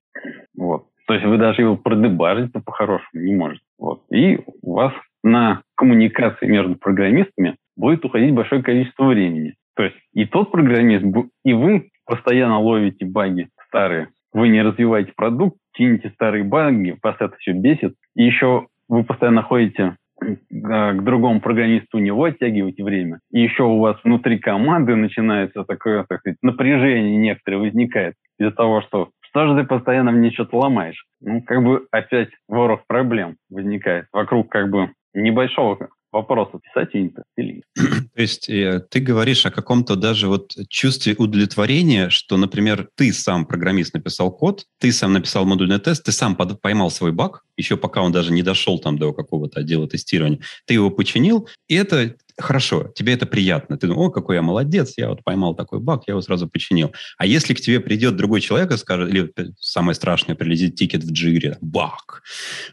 Вот. 0.57 0.87
То 1.07 1.13
есть 1.13 1.25
вы 1.25 1.37
даже 1.37 1.61
его 1.61 1.77
продебажить-то 1.77 2.61
по-хорошему 2.61 3.23
не 3.23 3.35
можете. 3.35 3.63
Вот. 3.77 4.03
И 4.11 4.39
у 4.61 4.73
вас 4.73 4.93
на 5.23 5.61
коммуникации 5.75 6.47
между 6.47 6.75
программистами 6.75 7.55
будет 7.75 8.03
уходить 8.05 8.33
большое 8.33 8.63
количество 8.63 9.05
времени. 9.05 9.55
То 9.75 9.83
есть 9.83 9.95
и 10.13 10.25
тот 10.25 10.51
программист, 10.51 11.05
и 11.43 11.53
вы 11.53 11.89
постоянно 12.05 12.59
ловите 12.59 13.05
баги 13.05 13.49
старые. 13.67 14.09
Вы 14.33 14.49
не 14.49 14.61
развиваете 14.61 15.13
продукт, 15.15 15.57
чините 15.73 16.09
старые 16.09 16.43
баги, 16.43 16.97
вас 17.03 17.15
это 17.19 17.35
все 17.37 17.53
бесит. 17.53 17.95
И 18.15 18.23
еще 18.23 18.67
вы 18.87 19.03
постоянно 19.03 19.43
ходите 19.43 19.95
к 20.19 21.01
другому 21.01 21.41
программисту, 21.41 21.97
у 21.97 22.01
него 22.01 22.23
оттягиваете 22.23 22.83
время. 22.83 23.19
И 23.31 23.41
еще 23.41 23.63
у 23.63 23.79
вас 23.79 23.97
внутри 24.03 24.39
команды 24.39 24.95
начинается 24.95 25.63
такое, 25.63 26.05
так 26.07 26.19
сказать, 26.19 26.37
напряжение 26.41 27.17
некоторое 27.17 27.57
возникает 27.57 28.15
из-за 28.39 28.51
того, 28.51 28.81
что 28.81 29.09
что 29.35 29.47
же 29.47 29.61
ты 29.61 29.67
постоянно 29.67 30.11
мне 30.11 30.31
что-то 30.31 30.57
ломаешь? 30.57 31.05
Ну, 31.19 31.41
как 31.41 31.61
бы 31.61 31.87
опять 31.91 32.29
ворох 32.47 32.87
проблем 32.87 33.35
возникает 33.49 34.05
вокруг 34.13 34.49
как 34.49 34.69
бы 34.69 34.93
небольшого 35.13 35.89
вопроса, 36.13 36.59
юнит-тест 36.93 37.27
или. 37.35 37.63
То 38.15 38.21
есть 38.21 38.49
э, 38.49 38.79
ты 38.89 39.01
говоришь 39.01 39.45
о 39.45 39.51
каком-то 39.51 39.97
даже 39.97 40.29
вот 40.29 40.53
чувстве 40.69 41.15
удовлетворения, 41.17 42.09
что, 42.09 42.37
например, 42.37 42.87
ты 42.95 43.11
сам, 43.11 43.45
программист, 43.45 43.93
написал 43.93 44.31
код, 44.31 44.63
ты 44.79 44.93
сам 44.93 45.11
написал 45.11 45.45
модульный 45.45 45.79
тест, 45.79 46.05
ты 46.05 46.13
сам 46.13 46.37
поймал 46.37 46.89
свой 46.89 47.11
баг, 47.11 47.43
еще 47.57 47.75
пока 47.75 48.01
он 48.03 48.13
даже 48.13 48.31
не 48.31 48.41
дошел 48.41 48.79
там 48.79 48.97
до 48.97 49.11
какого-то 49.11 49.59
отдела 49.59 49.85
тестирования, 49.89 50.39
ты 50.65 50.75
его 50.75 50.89
починил, 50.89 51.49
и 51.67 51.75
это 51.75 52.15
хорошо, 52.37 52.91
тебе 52.95 53.13
это 53.13 53.25
приятно. 53.25 53.77
Ты 53.77 53.87
думаешь, 53.87 54.09
о, 54.09 54.11
какой 54.11 54.35
я 54.35 54.41
молодец, 54.41 54.93
я 54.97 55.09
вот 55.09 55.23
поймал 55.23 55.55
такой 55.55 55.79
баг, 55.79 56.03
я 56.07 56.13
его 56.13 56.21
сразу 56.21 56.47
починил. 56.47 56.93
А 57.17 57.25
если 57.25 57.53
к 57.53 57.61
тебе 57.61 57.79
придет 57.79 58.15
другой 58.15 58.41
человек 58.41 58.71
и 58.71 58.77
скажет, 58.77 59.09
или 59.09 59.31
самое 59.59 59.95
страшное, 59.95 60.35
прилетит 60.35 60.75
тикет 60.75 61.03
в 61.03 61.11
джире, 61.11 61.57
баг, 61.61 62.23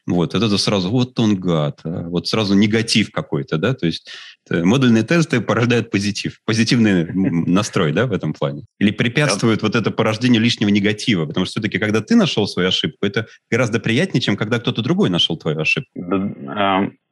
вот, 0.06 0.34
это 0.34 0.58
сразу, 0.58 0.90
вот 0.90 1.18
он 1.18 1.36
гад, 1.36 1.80
а, 1.84 2.08
вот 2.08 2.28
сразу 2.28 2.54
негатив 2.54 3.10
какой-то, 3.10 3.58
да, 3.58 3.74
то 3.74 3.86
есть 3.86 4.10
э, 4.50 4.64
модульные 4.64 5.04
тесты 5.04 5.40
порождают 5.40 5.90
позитив, 5.90 6.40
позитивный 6.44 7.12
настрой, 7.12 7.92
да, 7.92 8.06
в 8.06 8.12
этом 8.12 8.32
плане. 8.32 8.64
Или 8.78 8.90
препятствуют 8.90 9.62
вот 9.62 9.76
это 9.76 9.90
порождению 9.90 10.42
лишнего 10.42 10.68
негатива, 10.68 11.26
потому 11.26 11.46
что 11.46 11.52
все-таки, 11.52 11.78
когда 11.78 12.00
ты 12.00 12.16
нашел 12.16 12.46
свою 12.46 12.68
ошибку, 12.68 13.06
это 13.06 13.26
гораздо 13.50 13.80
приятнее, 13.80 14.20
чем 14.20 14.36
когда 14.36 14.58
кто-то 14.58 14.82
другой 14.82 15.10
нашел 15.10 15.36
твою 15.36 15.60
ошибку. 15.60 15.90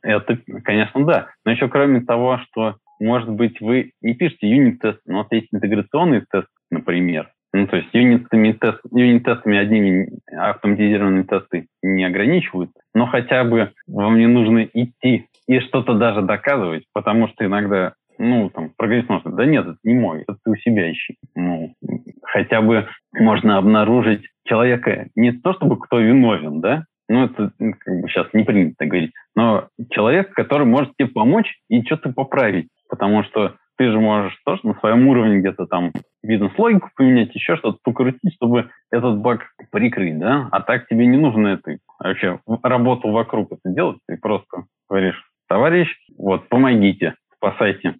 Это, 0.02 0.38
конечно, 0.64 1.04
да. 1.04 1.28
Но 1.44 1.52
еще 1.52 1.68
кроме 1.68 2.00
того, 2.00 2.38
что, 2.38 2.76
может 2.98 3.28
быть, 3.28 3.60
вы 3.60 3.92
не 4.00 4.14
пишете 4.14 4.48
юнит-тест, 4.48 5.00
но 5.06 5.20
у 5.20 5.34
есть 5.34 5.48
интеграционный 5.52 6.24
тест, 6.30 6.48
например. 6.70 7.30
Ну, 7.52 7.66
то 7.66 7.76
есть 7.76 7.90
тест, 7.90 8.80
юнит-тестами 8.92 9.58
одними 9.58 10.08
автоматизированные 10.32 11.24
тесты 11.24 11.66
не 11.82 12.04
ограничивают, 12.04 12.70
но 12.94 13.06
хотя 13.06 13.42
бы 13.42 13.72
вам 13.88 14.18
не 14.18 14.28
нужно 14.28 14.64
идти 14.72 15.26
и 15.48 15.60
что-то 15.60 15.94
даже 15.94 16.22
доказывать, 16.22 16.84
потому 16.92 17.26
что 17.28 17.44
иногда 17.44 17.94
ну, 18.20 18.50
там, 18.50 18.70
программист 18.76 19.08
может 19.08 19.34
да 19.34 19.46
нет, 19.46 19.66
это 19.66 19.78
не 19.82 19.94
мой, 19.94 20.22
это 20.22 20.36
ты 20.44 20.50
у 20.50 20.56
себя 20.56 20.92
ищи. 20.92 21.16
Ну, 21.34 21.74
хотя 22.22 22.60
бы 22.60 22.86
можно 23.14 23.56
обнаружить 23.56 24.28
человека 24.44 25.08
не 25.16 25.32
то, 25.32 25.54
чтобы 25.54 25.78
кто 25.78 25.98
виновен, 25.98 26.60
да, 26.60 26.84
ну, 27.10 27.24
это 27.24 27.50
как 27.58 28.00
бы 28.00 28.08
сейчас 28.08 28.28
не 28.32 28.44
принято 28.44 28.86
говорить, 28.86 29.10
но 29.34 29.68
человек, 29.90 30.32
который 30.32 30.64
может 30.64 30.94
тебе 30.96 31.08
помочь 31.08 31.58
и 31.68 31.82
что-то 31.82 32.12
поправить, 32.12 32.68
потому 32.88 33.24
что 33.24 33.56
ты 33.76 33.90
же 33.90 33.98
можешь 33.98 34.38
тоже 34.44 34.60
на 34.62 34.74
своем 34.74 35.08
уровне 35.08 35.40
где-то 35.40 35.66
там 35.66 35.90
бизнес-логику 36.22 36.90
поменять, 36.94 37.34
еще 37.34 37.56
что-то 37.56 37.78
покрутить, 37.82 38.34
чтобы 38.36 38.70
этот 38.92 39.18
баг 39.18 39.40
прикрыть, 39.72 40.20
да? 40.20 40.48
А 40.52 40.60
так 40.60 40.86
тебе 40.86 41.06
не 41.06 41.16
нужно 41.16 41.48
это 41.48 41.78
вообще 41.98 42.38
работу 42.62 43.10
вокруг 43.10 43.50
это 43.50 43.74
делать, 43.74 43.98
ты 44.06 44.16
просто 44.16 44.66
говоришь, 44.88 45.20
товарищ, 45.48 45.88
вот, 46.16 46.48
помогите, 46.48 47.16
спасайте. 47.34 47.96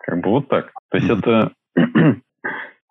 Как 0.00 0.22
бы 0.22 0.30
вот 0.30 0.48
так. 0.48 0.70
То 0.90 0.96
есть 0.96 1.10
это 1.10 1.52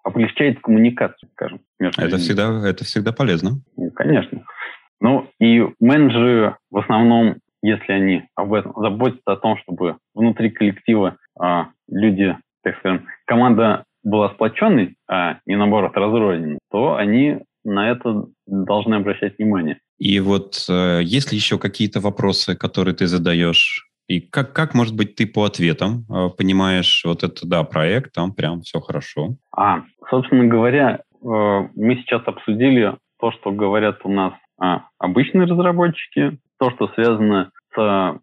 облегчает 0.03 0.59
коммуникацию, 0.59 1.29
скажем. 1.31 1.61
Между 1.79 1.99
это 1.99 2.17
всегда, 2.17 2.69
это 2.69 2.83
всегда 2.83 3.11
полезно. 3.11 3.61
Ну, 3.75 3.89
конечно. 3.89 4.43
Ну 4.99 5.29
и 5.39 5.63
менеджеры 5.79 6.57
в 6.71 6.77
основном, 6.77 7.37
если 7.61 7.91
они 7.91 8.23
об 8.35 8.53
этом 8.53 8.73
заботятся 8.75 9.33
о 9.33 9.37
том, 9.37 9.57
чтобы 9.57 9.97
внутри 10.13 10.49
коллектива 10.49 11.17
а, 11.39 11.69
люди, 11.87 12.35
так 12.63 12.77
скажем, 12.79 13.07
команда 13.25 13.83
была 14.03 14.29
сплоченной, 14.29 14.95
а 15.09 15.39
не 15.45 15.55
наоборот 15.55 15.95
разрозненной, 15.95 16.59
то 16.71 16.95
они 16.95 17.39
на 17.63 17.91
это 17.91 18.25
должны 18.45 18.95
обращать 18.95 19.37
внимание. 19.37 19.79
И 19.99 20.19
вот 20.19 20.65
э, 20.69 21.01
есть 21.03 21.31
ли 21.31 21.37
еще 21.37 21.57
какие-то 21.57 21.99
вопросы, 21.99 22.55
которые 22.55 22.95
ты 22.95 23.07
задаешь? 23.07 23.89
И 24.07 24.21
как, 24.21 24.53
как, 24.53 24.73
может 24.73 24.95
быть, 24.95 25.15
ты 25.15 25.27
по 25.27 25.43
ответам 25.43 26.05
э, 26.09 26.29
понимаешь, 26.29 27.03
вот 27.05 27.23
это, 27.23 27.45
да, 27.45 27.63
проект, 27.63 28.13
там 28.13 28.33
прям 28.33 28.61
все 28.61 28.79
хорошо? 28.79 29.35
А, 29.55 29.81
собственно 30.09 30.45
говоря, 30.45 31.01
э, 31.01 31.17
мы 31.21 31.95
сейчас 31.97 32.21
обсудили 32.25 32.95
то, 33.19 33.31
что 33.31 33.51
говорят 33.51 33.99
у 34.05 34.09
нас 34.09 34.33
а, 34.59 34.85
обычные 34.99 35.47
разработчики, 35.47 36.37
то, 36.59 36.71
что 36.71 36.87
связано 36.89 37.51
с 37.73 37.79
а, 37.79 38.17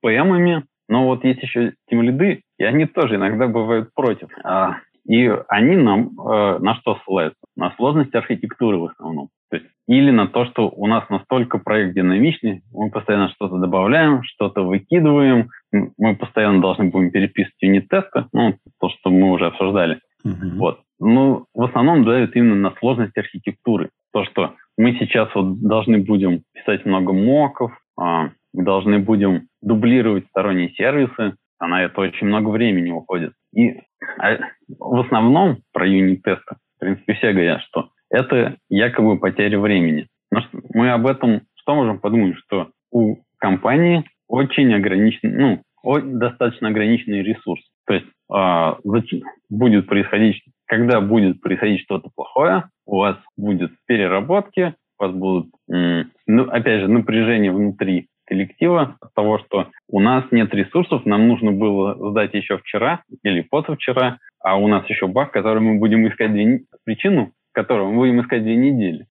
ПМами, 0.00 0.64
но 0.88 1.06
вот 1.06 1.24
есть 1.24 1.42
еще 1.42 1.74
тимлиды, 1.88 2.42
и 2.58 2.64
они 2.64 2.86
тоже 2.86 3.16
иногда 3.16 3.46
бывают 3.48 3.90
против. 3.94 4.28
А, 4.44 4.76
и 5.08 5.28
они 5.48 5.76
нам 5.76 6.10
э, 6.20 6.58
на 6.60 6.76
что 6.76 6.96
ссылаются? 6.96 7.40
На 7.56 7.74
сложность 7.76 8.14
архитектуры 8.14 8.78
в 8.78 8.84
основном. 8.84 9.30
То 9.50 9.56
есть, 9.56 9.68
или 9.88 10.10
на 10.10 10.28
то, 10.28 10.44
что 10.46 10.68
у 10.68 10.86
нас 10.86 11.08
настолько 11.10 11.58
проект 11.58 11.94
динамичный, 11.94 12.62
мы 12.72 12.90
постоянно 12.90 13.28
что-то 13.30 13.58
добавляем, 13.58 14.22
что-то 14.22 14.62
выкидываем, 14.62 15.50
мы 15.72 16.16
постоянно 16.16 16.60
должны 16.60 16.90
будем 16.90 17.10
переписывать 17.10 17.56
юнит-тесты, 17.60 18.26
ну, 18.32 18.54
то, 18.80 18.88
что 18.90 19.10
мы 19.10 19.32
уже 19.32 19.46
обсуждали. 19.46 20.00
Uh-huh. 20.24 20.56
Вот. 20.56 20.80
Ну, 21.00 21.46
в 21.52 21.64
основном 21.64 22.04
дают 22.04 22.36
именно 22.36 22.54
на 22.54 22.70
сложность 22.78 23.18
архитектуры. 23.18 23.90
То, 24.12 24.24
что 24.24 24.54
мы 24.76 24.94
сейчас 24.98 25.28
вот 25.34 25.60
должны 25.60 25.98
будем 25.98 26.42
писать 26.52 26.84
много 26.84 27.12
моков, 27.12 27.72
а, 27.98 28.30
должны 28.52 28.98
будем 28.98 29.48
дублировать 29.60 30.26
сторонние 30.28 30.70
сервисы, 30.70 31.36
а 31.58 31.68
на 31.68 31.82
это 31.84 32.00
очень 32.00 32.26
много 32.26 32.48
времени 32.48 32.90
уходит. 32.90 33.32
И 33.54 33.80
а, 34.18 34.38
в 34.78 35.00
основном 35.00 35.58
про 35.72 35.86
юнит-тесты, 35.86 36.56
в 36.76 36.80
принципе, 36.80 37.14
все 37.14 37.32
говорят, 37.32 37.62
что 37.62 37.90
это 38.10 38.56
якобы 38.68 39.18
потеря 39.18 39.58
времени. 39.58 40.08
Но 40.30 40.40
мы 40.74 40.90
об 40.90 41.06
этом 41.06 41.42
что 41.62 41.74
можем 41.74 42.00
подумать, 42.00 42.36
что 42.38 42.70
у 42.90 43.18
компании 43.38 44.04
очень 44.28 44.72
ограничен, 44.74 45.36
ну, 45.36 45.62
достаточно 46.02 46.68
ограниченный 46.68 47.22
ресурс. 47.22 47.62
То 47.86 47.94
есть 47.94 48.06
э, 48.32 49.20
будет 49.48 49.86
происходить 49.86 50.42
когда 50.72 51.02
будет 51.02 51.42
происходить 51.42 51.82
что-то 51.82 52.08
плохое, 52.16 52.64
у 52.86 52.96
вас 52.96 53.18
будет 53.36 53.72
переработки, 53.86 54.74
у 54.98 55.04
вас 55.04 55.14
будут, 55.14 55.50
ну, 55.68 56.44
опять 56.48 56.80
же, 56.80 56.88
напряжение 56.88 57.52
внутри 57.52 58.08
коллектива 58.24 58.96
от 58.98 59.12
того, 59.12 59.38
что 59.40 59.68
у 59.90 60.00
нас 60.00 60.24
нет 60.30 60.54
ресурсов, 60.54 61.04
нам 61.04 61.28
нужно 61.28 61.52
было 61.52 62.12
сдать 62.12 62.32
еще 62.32 62.56
вчера 62.56 63.02
или 63.22 63.42
позавчера, 63.42 64.16
а 64.40 64.56
у 64.56 64.66
нас 64.66 64.88
еще 64.88 65.08
баг, 65.08 65.30
который 65.30 65.60
мы 65.60 65.78
будем 65.78 66.08
искать 66.08 66.32
две, 66.32 66.62
причину, 66.84 67.32
которую 67.52 67.90
мы 67.90 67.96
будем 67.96 68.22
искать 68.22 68.42
две 68.42 68.56
недели. 68.56 69.04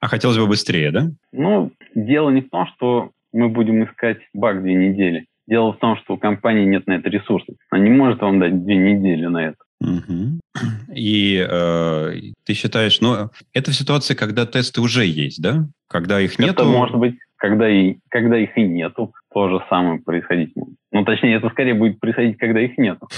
А 0.00 0.08
хотелось 0.08 0.38
бы 0.38 0.48
быстрее, 0.48 0.90
да? 0.90 1.02
Ну, 1.30 1.70
дело 1.94 2.30
не 2.30 2.40
в 2.40 2.50
том, 2.50 2.66
что 2.74 3.12
мы 3.32 3.50
будем 3.50 3.84
искать 3.84 4.18
баг 4.34 4.62
две 4.62 4.74
недели. 4.74 5.26
Дело 5.46 5.74
в 5.74 5.76
том, 5.76 5.96
что 5.98 6.14
у 6.14 6.18
компании 6.18 6.64
нет 6.64 6.88
на 6.88 6.94
это 6.94 7.08
ресурсов. 7.08 7.54
Она 7.70 7.84
не 7.84 7.90
может 7.90 8.20
вам 8.20 8.40
дать 8.40 8.64
две 8.64 8.76
недели 8.76 9.26
на 9.26 9.46
это. 9.46 9.58
Угу. 9.84 10.40
И 10.94 11.46
э, 11.48 12.12
ты 12.44 12.54
считаешь, 12.54 13.00
ну, 13.00 13.30
это 13.52 13.70
в 13.70 13.74
ситуации, 13.74 14.14
когда 14.14 14.46
тесты 14.46 14.80
уже 14.80 15.04
есть, 15.04 15.42
да? 15.42 15.66
Когда 15.88 16.20
их 16.20 16.38
нет. 16.38 16.50
Это 16.50 16.64
может 16.64 16.96
быть, 16.96 17.16
когда, 17.36 17.68
и, 17.68 17.96
когда 18.08 18.38
их 18.38 18.56
и 18.56 18.62
нету, 18.62 19.12
то 19.32 19.48
же 19.48 19.64
самое 19.68 20.00
происходить 20.00 20.56
может. 20.56 20.74
Ну, 20.92 21.04
точнее, 21.04 21.36
это 21.36 21.50
скорее 21.50 21.74
будет 21.74 22.00
происходить, 22.00 22.38
когда 22.38 22.60
их 22.60 22.78
нету. 22.78 23.08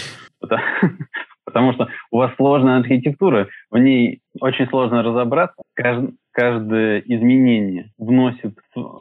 Потому 1.46 1.72
что 1.72 1.88
у 2.10 2.18
вас 2.18 2.34
сложная 2.36 2.78
архитектура, 2.78 3.48
в 3.70 3.78
ней 3.78 4.20
очень 4.40 4.66
сложно 4.68 5.02
разобраться. 5.02 5.62
Каждое 5.74 6.98
изменение 7.06 7.92
вносит 7.96 8.58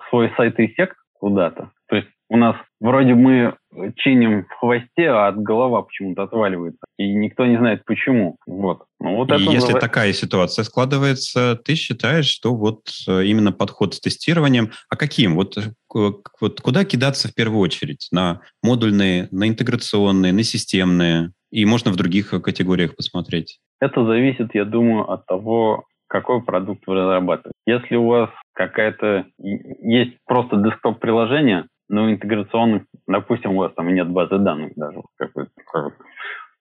свой 0.09 0.31
сайт-эффект 0.37 0.95
куда-то. 1.13 1.71
То 1.89 1.95
есть 1.97 2.07
у 2.29 2.37
нас 2.37 2.55
вроде 2.79 3.13
мы 3.13 3.55
чиним 3.97 4.45
в 4.45 4.59
хвосте, 4.59 5.09
а 5.09 5.27
от 5.27 5.37
голова 5.37 5.83
почему-то 5.83 6.23
отваливается. 6.23 6.79
И 6.97 7.13
никто 7.13 7.45
не 7.45 7.57
знает 7.57 7.83
почему. 7.85 8.37
Вот. 8.47 8.85
Ну, 8.99 9.17
вот 9.17 9.29
и 9.31 9.33
если 9.33 9.53
называется... 9.53 9.79
такая 9.79 10.13
ситуация 10.13 10.63
складывается, 10.63 11.55
ты 11.63 11.75
считаешь, 11.75 12.27
что 12.27 12.55
вот 12.55 12.81
э, 13.07 13.25
именно 13.25 13.51
подход 13.51 13.93
с 13.93 13.99
тестированием, 13.99 14.71
а 14.89 14.95
каким? 14.95 15.35
Вот, 15.35 15.57
э, 15.57 15.61
вот 15.93 16.61
куда 16.61 16.85
кидаться 16.85 17.27
в 17.27 17.35
первую 17.35 17.59
очередь? 17.59 18.07
На 18.11 18.41
модульные, 18.63 19.27
на 19.31 19.47
интеграционные, 19.47 20.33
на 20.33 20.43
системные? 20.43 21.31
И 21.51 21.65
можно 21.65 21.91
в 21.91 21.95
других 21.95 22.29
категориях 22.41 22.95
посмотреть? 22.95 23.59
Это 23.79 24.05
зависит, 24.05 24.55
я 24.55 24.65
думаю, 24.65 25.09
от 25.11 25.25
того, 25.25 25.85
какой 26.07 26.41
продукт 26.41 26.83
вы 26.87 26.95
разрабатываете. 26.95 27.51
Если 27.65 27.95
у 27.95 28.07
вас 28.07 28.29
какая-то 28.53 29.25
есть 29.37 30.17
просто 30.25 30.57
десктоп-приложение, 30.57 31.65
ну, 31.89 32.11
интеграционных, 32.11 32.83
допустим, 33.07 33.51
у 33.51 33.59
вас 33.59 33.73
там 33.73 33.93
нет 33.93 34.09
базы 34.09 34.37
данных 34.37 34.73
даже, 34.75 35.01
какое-то 35.17 35.51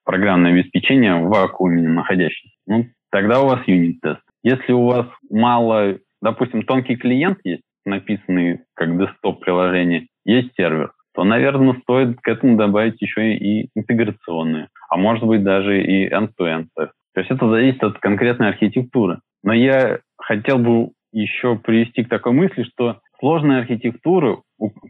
программное 0.05 0.53
обеспечение 0.53 1.17
в 1.17 1.29
вакууме 1.29 1.89
находящееся, 1.89 2.57
ну, 2.67 2.87
тогда 3.11 3.41
у 3.41 3.47
вас 3.47 3.61
юнит-тест. 3.67 4.21
Если 4.43 4.73
у 4.73 4.87
вас 4.87 5.07
мало, 5.31 5.99
допустим, 6.21 6.63
тонкий 6.63 6.97
клиент 6.97 7.39
есть, 7.45 7.63
написанный 7.87 8.61
как 8.75 8.99
десктоп-приложение, 8.99 10.09
есть 10.25 10.51
сервер, 10.57 10.93
то, 11.15 11.25
наверное, 11.25 11.79
стоит 11.83 12.21
к 12.21 12.29
этому 12.29 12.57
добавить 12.57 13.01
еще 13.01 13.35
и 13.35 13.69
интеграционные, 13.75 14.69
а 14.91 14.97
может 14.97 15.25
быть 15.25 15.45
даже 15.45 15.83
и 15.83 16.09
end-to-end 16.09 16.67
тест. 16.75 16.93
То 17.15 17.21
есть 17.21 17.31
это 17.31 17.49
зависит 17.49 17.83
от 17.85 17.99
конкретной 17.99 18.49
архитектуры. 18.49 19.21
Но 19.45 19.53
я 19.53 20.01
хотел 20.19 20.59
бы 20.59 20.91
еще 21.13 21.57
привести 21.57 22.03
к 22.03 22.09
такой 22.09 22.33
мысли, 22.33 22.65
что 22.65 22.99
сложная 23.21 23.61
архитектура 23.61 24.39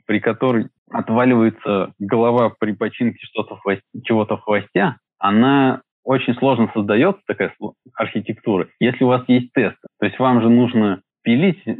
при 0.07 0.21
которой 0.21 0.69
отваливается 0.91 1.93
голова 1.99 2.53
при 2.59 2.73
починке 2.73 3.19
что-то 3.27 3.57
в 3.57 4.03
чего-то 4.05 4.37
в 4.37 4.43
хвосте, 4.43 4.97
она 5.19 5.83
очень 6.05 6.35
сложно 6.35 6.71
создается, 6.75 7.23
такая 7.27 7.55
архитектура, 7.95 8.69
если 8.79 9.05
у 9.05 9.09
вас 9.09 9.25
есть 9.27 9.53
тесты. 9.53 9.87
То 9.99 10.07
есть 10.07 10.19
вам 10.19 10.43
же 10.43 10.51
нужно 10.51 11.01
пилить 11.23 11.67
э, 11.67 11.73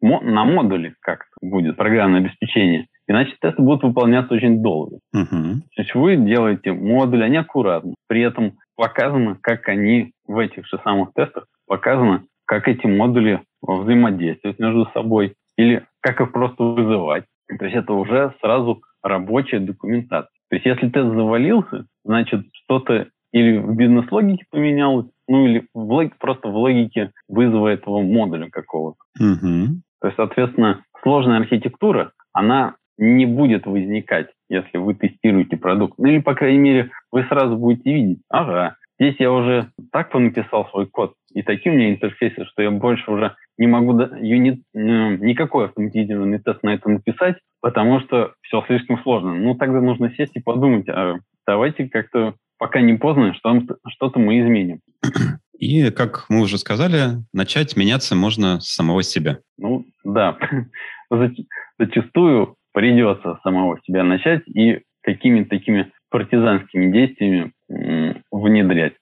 на 0.00 0.44
модуле 0.44 0.94
как-то 1.00 1.30
будет 1.42 1.76
программное 1.76 2.20
обеспечение. 2.20 2.86
Иначе 3.06 3.34
тесты 3.40 3.60
будут 3.60 3.82
выполняться 3.82 4.34
очень 4.34 4.62
долго. 4.62 4.98
Uh-huh. 5.14 5.54
То 5.74 5.82
есть 5.82 5.94
вы 5.94 6.16
делаете 6.16 6.72
модули, 6.72 7.24
они 7.24 7.38
аккуратны. 7.38 7.94
При 8.06 8.22
этом 8.22 8.58
показано, 8.76 9.36
как 9.42 9.68
они 9.68 10.12
в 10.26 10.38
этих 10.38 10.66
же 10.66 10.78
самых 10.84 11.12
тестах 11.14 11.46
показано, 11.66 12.24
как 12.46 12.68
эти 12.68 12.86
модули 12.86 13.42
взаимодействуют 13.62 14.58
между 14.58 14.86
собой 14.94 15.34
или 15.60 15.84
как 16.00 16.20
их 16.20 16.32
просто 16.32 16.62
вызывать. 16.62 17.24
То 17.58 17.64
есть 17.64 17.76
это 17.76 17.92
уже 17.92 18.34
сразу 18.40 18.82
рабочая 19.02 19.60
документация. 19.60 20.32
То 20.48 20.56
есть 20.56 20.66
если 20.66 20.88
тест 20.88 21.08
завалился, 21.14 21.86
значит 22.04 22.46
что-то 22.52 23.08
или 23.32 23.58
в 23.58 23.76
бизнес-логике 23.76 24.44
поменялось, 24.50 25.06
ну 25.28 25.46
или 25.46 25.66
в 25.74 25.92
логике, 25.92 26.16
просто 26.18 26.48
в 26.48 26.56
логике 26.56 27.12
вызова 27.28 27.68
этого 27.68 28.00
модуля 28.00 28.48
какого-то. 28.50 28.98
Угу. 29.22 29.80
То 30.00 30.06
есть, 30.08 30.16
соответственно, 30.16 30.82
сложная 31.02 31.38
архитектура, 31.38 32.12
она 32.32 32.76
не 32.98 33.26
будет 33.26 33.66
возникать, 33.66 34.28
если 34.48 34.78
вы 34.78 34.94
тестируете 34.94 35.56
продукт. 35.56 35.94
Ну 35.98 36.06
или, 36.06 36.20
по 36.20 36.34
крайней 36.34 36.58
мере, 36.58 36.90
вы 37.12 37.24
сразу 37.24 37.56
будете 37.56 37.92
видеть, 37.92 38.22
ага, 38.28 38.76
здесь 38.98 39.16
я 39.18 39.30
уже 39.30 39.70
так 39.92 40.12
написал 40.14 40.68
свой 40.70 40.86
код, 40.86 41.14
и 41.32 41.42
такие 41.42 41.72
у 41.72 41.76
меня 41.76 41.90
интерфейсы, 41.90 42.44
что 42.44 42.62
я 42.62 42.70
больше 42.70 43.10
уже 43.10 43.34
не 43.58 43.66
могу 43.66 43.98
юнит, 44.20 44.62
ну, 44.74 45.16
никакой 45.16 45.66
автоматизированный 45.66 46.40
тест 46.40 46.62
на 46.62 46.74
это 46.74 46.88
написать, 46.88 47.36
потому 47.60 48.00
что 48.00 48.34
все 48.42 48.62
слишком 48.66 49.02
сложно. 49.02 49.34
Ну, 49.34 49.54
тогда 49.54 49.80
нужно 49.80 50.12
сесть 50.16 50.36
и 50.36 50.40
подумать, 50.40 50.88
а 50.88 51.16
давайте 51.46 51.88
как-то, 51.88 52.34
пока 52.58 52.80
не 52.80 52.94
поздно, 52.94 53.34
что, 53.34 53.60
что-то 53.88 54.18
мы 54.18 54.40
изменим. 54.40 54.80
И, 55.58 55.90
как 55.90 56.24
мы 56.30 56.40
уже 56.40 56.56
сказали, 56.56 57.22
начать 57.34 57.76
меняться 57.76 58.16
можно 58.16 58.60
с 58.60 58.74
самого 58.74 59.02
себя. 59.02 59.38
Ну, 59.58 59.84
да. 60.04 60.38
Зачастую 61.78 62.56
придется 62.72 63.38
самого 63.42 63.78
себя 63.84 64.04
начать 64.04 64.42
и 64.48 64.80
какими-то 65.02 65.50
такими 65.50 65.92
партизанскими 66.10 66.92
действиями 66.92 67.52
внедрять. 68.30 68.94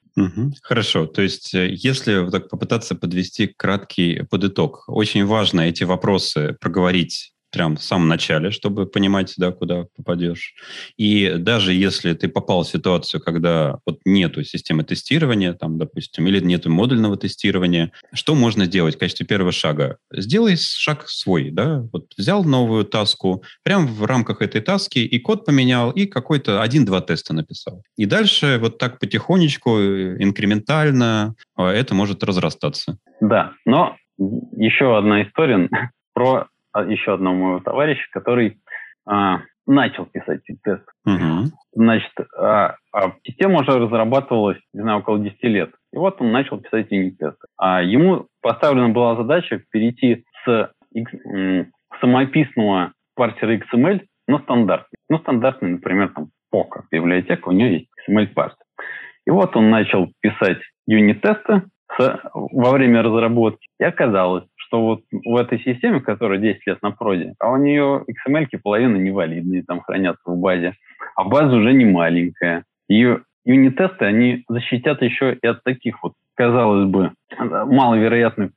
Хорошо. 0.63 1.07
То 1.07 1.23
есть, 1.23 1.55
э, 1.55 1.69
если 1.71 2.29
так 2.31 2.49
попытаться 2.49 2.95
подвести 2.95 3.47
краткий 3.47 4.23
подыток, 4.29 4.89
очень 4.89 5.25
важно 5.25 5.63
эти 5.63 5.85
вопросы 5.85 6.57
проговорить 6.61 7.33
прям 7.51 7.77
в 7.77 7.83
самом 7.83 8.09
начале, 8.09 8.51
чтобы 8.51 8.87
понимать, 8.87 9.35
да, 9.37 9.53
куда 9.53 9.87
попадешь. 9.97 10.55
И 10.97 11.35
даже 11.39 11.73
если 11.73 12.13
ты 12.15 12.29
попал 12.29 12.63
в 12.63 12.69
ситуацию, 12.69 13.21
когда 13.21 13.79
вот 13.87 14.01
нету 14.05 14.43
системы 14.45 14.85
тестирования, 14.85 15.53
там, 15.55 15.79
допустим, 15.79 16.27
или 16.27 16.41
нету 16.41 16.71
модульного 16.71 17.17
тестирования, 17.17 17.93
что 18.13 18.35
можно 18.35 18.65
сделать 18.65 18.97
в 18.97 18.99
качестве 18.99 19.27
первого 19.27 19.53
шага? 19.53 19.99
Сделай 20.13 20.57
шаг 20.57 21.09
свой, 21.09 21.51
да, 21.51 21.87
вот 21.93 22.13
взял 22.17 22.45
новую 22.45 22.85
таску, 22.85 23.43
прям 23.63 23.87
в 23.87 24.05
рамках 24.05 24.43
этой 24.43 24.61
таски 24.61 24.99
и 24.99 25.19
код 25.19 25.45
поменял, 25.45 25.91
и 25.91 26.07
какой-то 26.07 26.63
один-два 26.63 27.01
теста 27.01 27.35
написал. 27.35 27.83
И 27.97 28.07
дальше 28.07 28.59
вот 28.61 28.79
так 28.79 28.99
потихонечку, 28.99 29.79
э, 29.79 30.23
инкрементально 30.23 31.35
а, 31.57 31.71
это 31.71 31.95
может 31.95 32.23
разрастаться. 32.23 32.99
Да, 33.21 33.53
но 33.65 33.97
еще 34.57 34.97
одна 34.99 35.23
история 35.23 35.69
про 36.13 36.49
еще 36.77 37.15
одного 37.15 37.37
моего 37.37 37.61
товарища, 37.61 38.07
который 38.13 38.61
а, 39.07 39.43
начал 39.67 40.07
писать 40.07 40.43
тест. 40.63 40.85
Угу. 41.07 41.51
Значит, 41.73 42.13
а, 42.37 42.77
а 42.93 43.13
система 43.25 43.61
уже 43.61 43.79
разрабатывалась, 43.79 44.59
не 44.73 44.83
знаю, 44.83 45.01
около 45.01 45.19
10 45.19 45.43
лет. 45.45 45.71
И 45.93 45.97
вот 45.97 46.21
он 46.21 46.33
начал 46.33 46.59
писать 46.59 46.87
юнит-тесты. 46.91 47.47
А 47.57 47.83
ему 47.83 48.27
поставлена 48.43 48.89
была 48.91 49.17
задача 49.17 49.63
перейти 49.71 50.25
с 50.45 50.73
самописного 52.01 52.93
парсера 53.15 53.57
XML 53.57 54.03
на 54.27 54.39
стандартный. 54.41 54.99
Ну, 55.09 55.19
стандартный, 55.19 55.71
например, 55.71 56.13
там 56.15 56.29
POCA 56.55 56.85
библиотека, 56.91 57.49
у 57.49 57.53
него 57.53 57.69
есть 57.69 57.89
XML-парсер. 58.09 58.57
И 59.27 59.31
вот 59.31 59.57
он 59.57 59.71
начал 59.71 60.11
писать 60.21 60.59
юнит-тесты 60.87 61.63
во 61.99 62.71
время 62.71 63.03
разработки, 63.03 63.69
и 63.79 63.85
оказалось, 63.85 64.45
что 64.57 64.83
вот 64.83 65.01
в 65.11 65.37
этой 65.37 65.59
системе, 65.61 66.01
которая 66.01 66.39
10 66.39 66.67
лет 66.67 66.83
на 66.83 66.91
проде, 66.91 67.35
а 67.39 67.51
у 67.51 67.57
нее 67.57 68.05
XML 68.29 68.47
половина 68.63 68.97
невалидные, 68.97 69.65
там 69.65 69.81
хранятся 69.81 70.31
в 70.31 70.39
базе, 70.39 70.75
а 71.17 71.25
база 71.25 71.57
уже 71.57 71.73
не 71.73 71.85
маленькая. 71.85 72.65
И 72.89 73.17
юнит-тесты, 73.45 74.05
они 74.05 74.45
защитят 74.49 75.03
еще 75.03 75.37
и 75.41 75.47
от 75.47 75.63
таких 75.65 76.03
вот, 76.03 76.13
казалось 76.37 76.89
бы, 76.89 77.13
маловероятных 77.39 78.51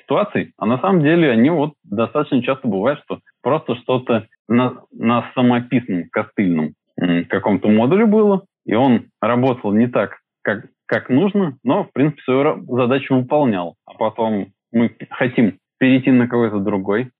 ситуаций, 0.00 0.52
а 0.56 0.66
на 0.66 0.78
самом 0.78 1.02
деле 1.02 1.30
они 1.30 1.50
вот 1.50 1.74
достаточно 1.82 2.42
часто 2.42 2.68
бывают, 2.68 3.00
что 3.04 3.18
просто 3.42 3.74
что-то 3.76 4.26
на, 4.48 4.82
на 4.92 5.30
самописном 5.34 6.04
костыльном 6.10 6.74
каком-то 7.28 7.68
модуле 7.68 8.06
было, 8.06 8.44
и 8.64 8.74
он 8.74 9.06
работал 9.20 9.72
не 9.72 9.86
так, 9.88 10.18
как, 10.42 10.66
как 10.86 11.08
нужно, 11.08 11.58
но, 11.62 11.84
в 11.84 11.92
принципе, 11.92 12.22
свою 12.22 12.64
задачу 12.68 13.14
выполнял. 13.14 13.74
А 13.86 13.94
потом 13.94 14.52
мы 14.72 14.94
хотим 15.10 15.58
перейти 15.78 16.10
на 16.10 16.26
какой-то 16.26 16.60
другой 16.60 17.10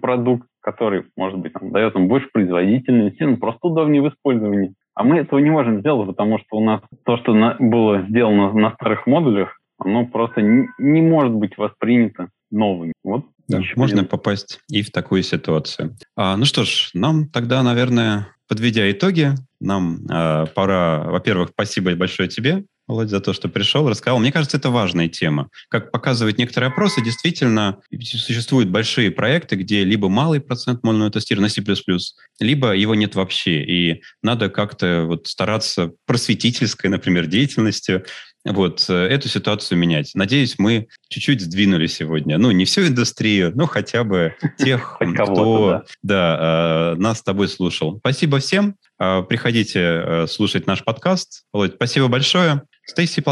продукт, 0.00 0.46
который, 0.62 1.04
может 1.16 1.38
быть, 1.38 1.52
там, 1.52 1.70
дает 1.70 1.94
нам 1.94 2.08
больше 2.08 2.28
производительности, 2.32 3.22
ну, 3.22 3.36
просто 3.36 3.68
удобнее 3.68 4.02
в 4.02 4.08
использовании. 4.08 4.74
А 4.94 5.04
мы 5.04 5.18
этого 5.18 5.38
не 5.38 5.50
можем 5.50 5.80
сделать, 5.80 6.08
потому 6.08 6.38
что 6.38 6.56
у 6.56 6.64
нас 6.64 6.80
то, 7.04 7.16
что 7.18 7.32
на, 7.32 7.56
было 7.58 8.02
сделано 8.08 8.52
на 8.52 8.72
старых 8.72 9.06
модулях, 9.06 9.58
оно 9.78 10.06
просто 10.06 10.42
не, 10.42 10.68
не 10.78 11.00
может 11.00 11.32
быть 11.32 11.56
воспринято 11.56 12.28
новым. 12.50 12.92
Вот 13.02 13.24
да, 13.48 13.60
можно 13.76 14.04
попасть 14.04 14.60
и 14.70 14.82
в 14.82 14.90
такую 14.90 15.22
ситуацию. 15.22 15.96
А, 16.16 16.36
ну 16.36 16.44
что 16.44 16.64
ж, 16.64 16.90
нам 16.94 17.28
тогда, 17.28 17.62
наверное, 17.62 18.28
подведя 18.48 18.90
итоги, 18.90 19.30
нам 19.60 19.98
э, 20.06 20.46
пора, 20.54 21.04
во-первых, 21.10 21.50
спасибо 21.50 21.94
большое 21.96 22.28
тебе 22.28 22.64
Володь, 22.90 23.08
за 23.08 23.20
то, 23.20 23.32
что 23.32 23.48
пришел, 23.48 23.88
рассказал. 23.88 24.18
Мне 24.18 24.32
кажется, 24.32 24.56
это 24.56 24.70
важная 24.70 25.06
тема. 25.08 25.48
Как 25.68 25.92
показывают 25.92 26.38
некоторые 26.38 26.70
опросы, 26.70 27.00
действительно 27.00 27.78
существуют 28.02 28.68
большие 28.68 29.12
проекты, 29.12 29.54
где 29.54 29.84
либо 29.84 30.08
малый 30.08 30.40
процент 30.40 30.82
модульного 30.82 31.12
тестирования 31.12 31.48
на 31.48 31.76
C++, 31.76 31.92
либо 32.40 32.72
его 32.72 32.96
нет 32.96 33.14
вообще. 33.14 33.62
И 33.62 34.02
надо 34.24 34.48
как-то 34.48 35.04
вот 35.06 35.28
стараться 35.28 35.92
просветительской, 36.04 36.90
например, 36.90 37.26
деятельностью 37.26 38.04
вот 38.44 38.86
э, 38.88 38.94
эту 38.94 39.28
ситуацию 39.28 39.78
менять. 39.78 40.12
Надеюсь, 40.14 40.58
мы 40.58 40.88
чуть-чуть 41.08 41.40
сдвинули 41.40 41.86
сегодня. 41.86 42.38
Ну, 42.38 42.50
не 42.50 42.64
всю 42.64 42.86
индустрию, 42.86 43.52
но 43.54 43.66
хотя 43.66 44.04
бы 44.04 44.34
тех, 44.58 44.98
кто 44.98 45.84
да, 46.02 46.94
э, 46.96 47.00
нас 47.00 47.18
с 47.18 47.22
тобой 47.22 47.48
слушал. 47.48 47.98
Спасибо 47.98 48.38
всем. 48.38 48.76
Э, 48.98 49.22
приходите 49.22 50.26
слушать 50.28 50.66
наш 50.66 50.84
подкаст. 50.84 51.44
Володь, 51.52 51.74
спасибо 51.74 52.08
большое. 52.08 52.62
Stay 52.88 53.06
C++. 53.06 53.22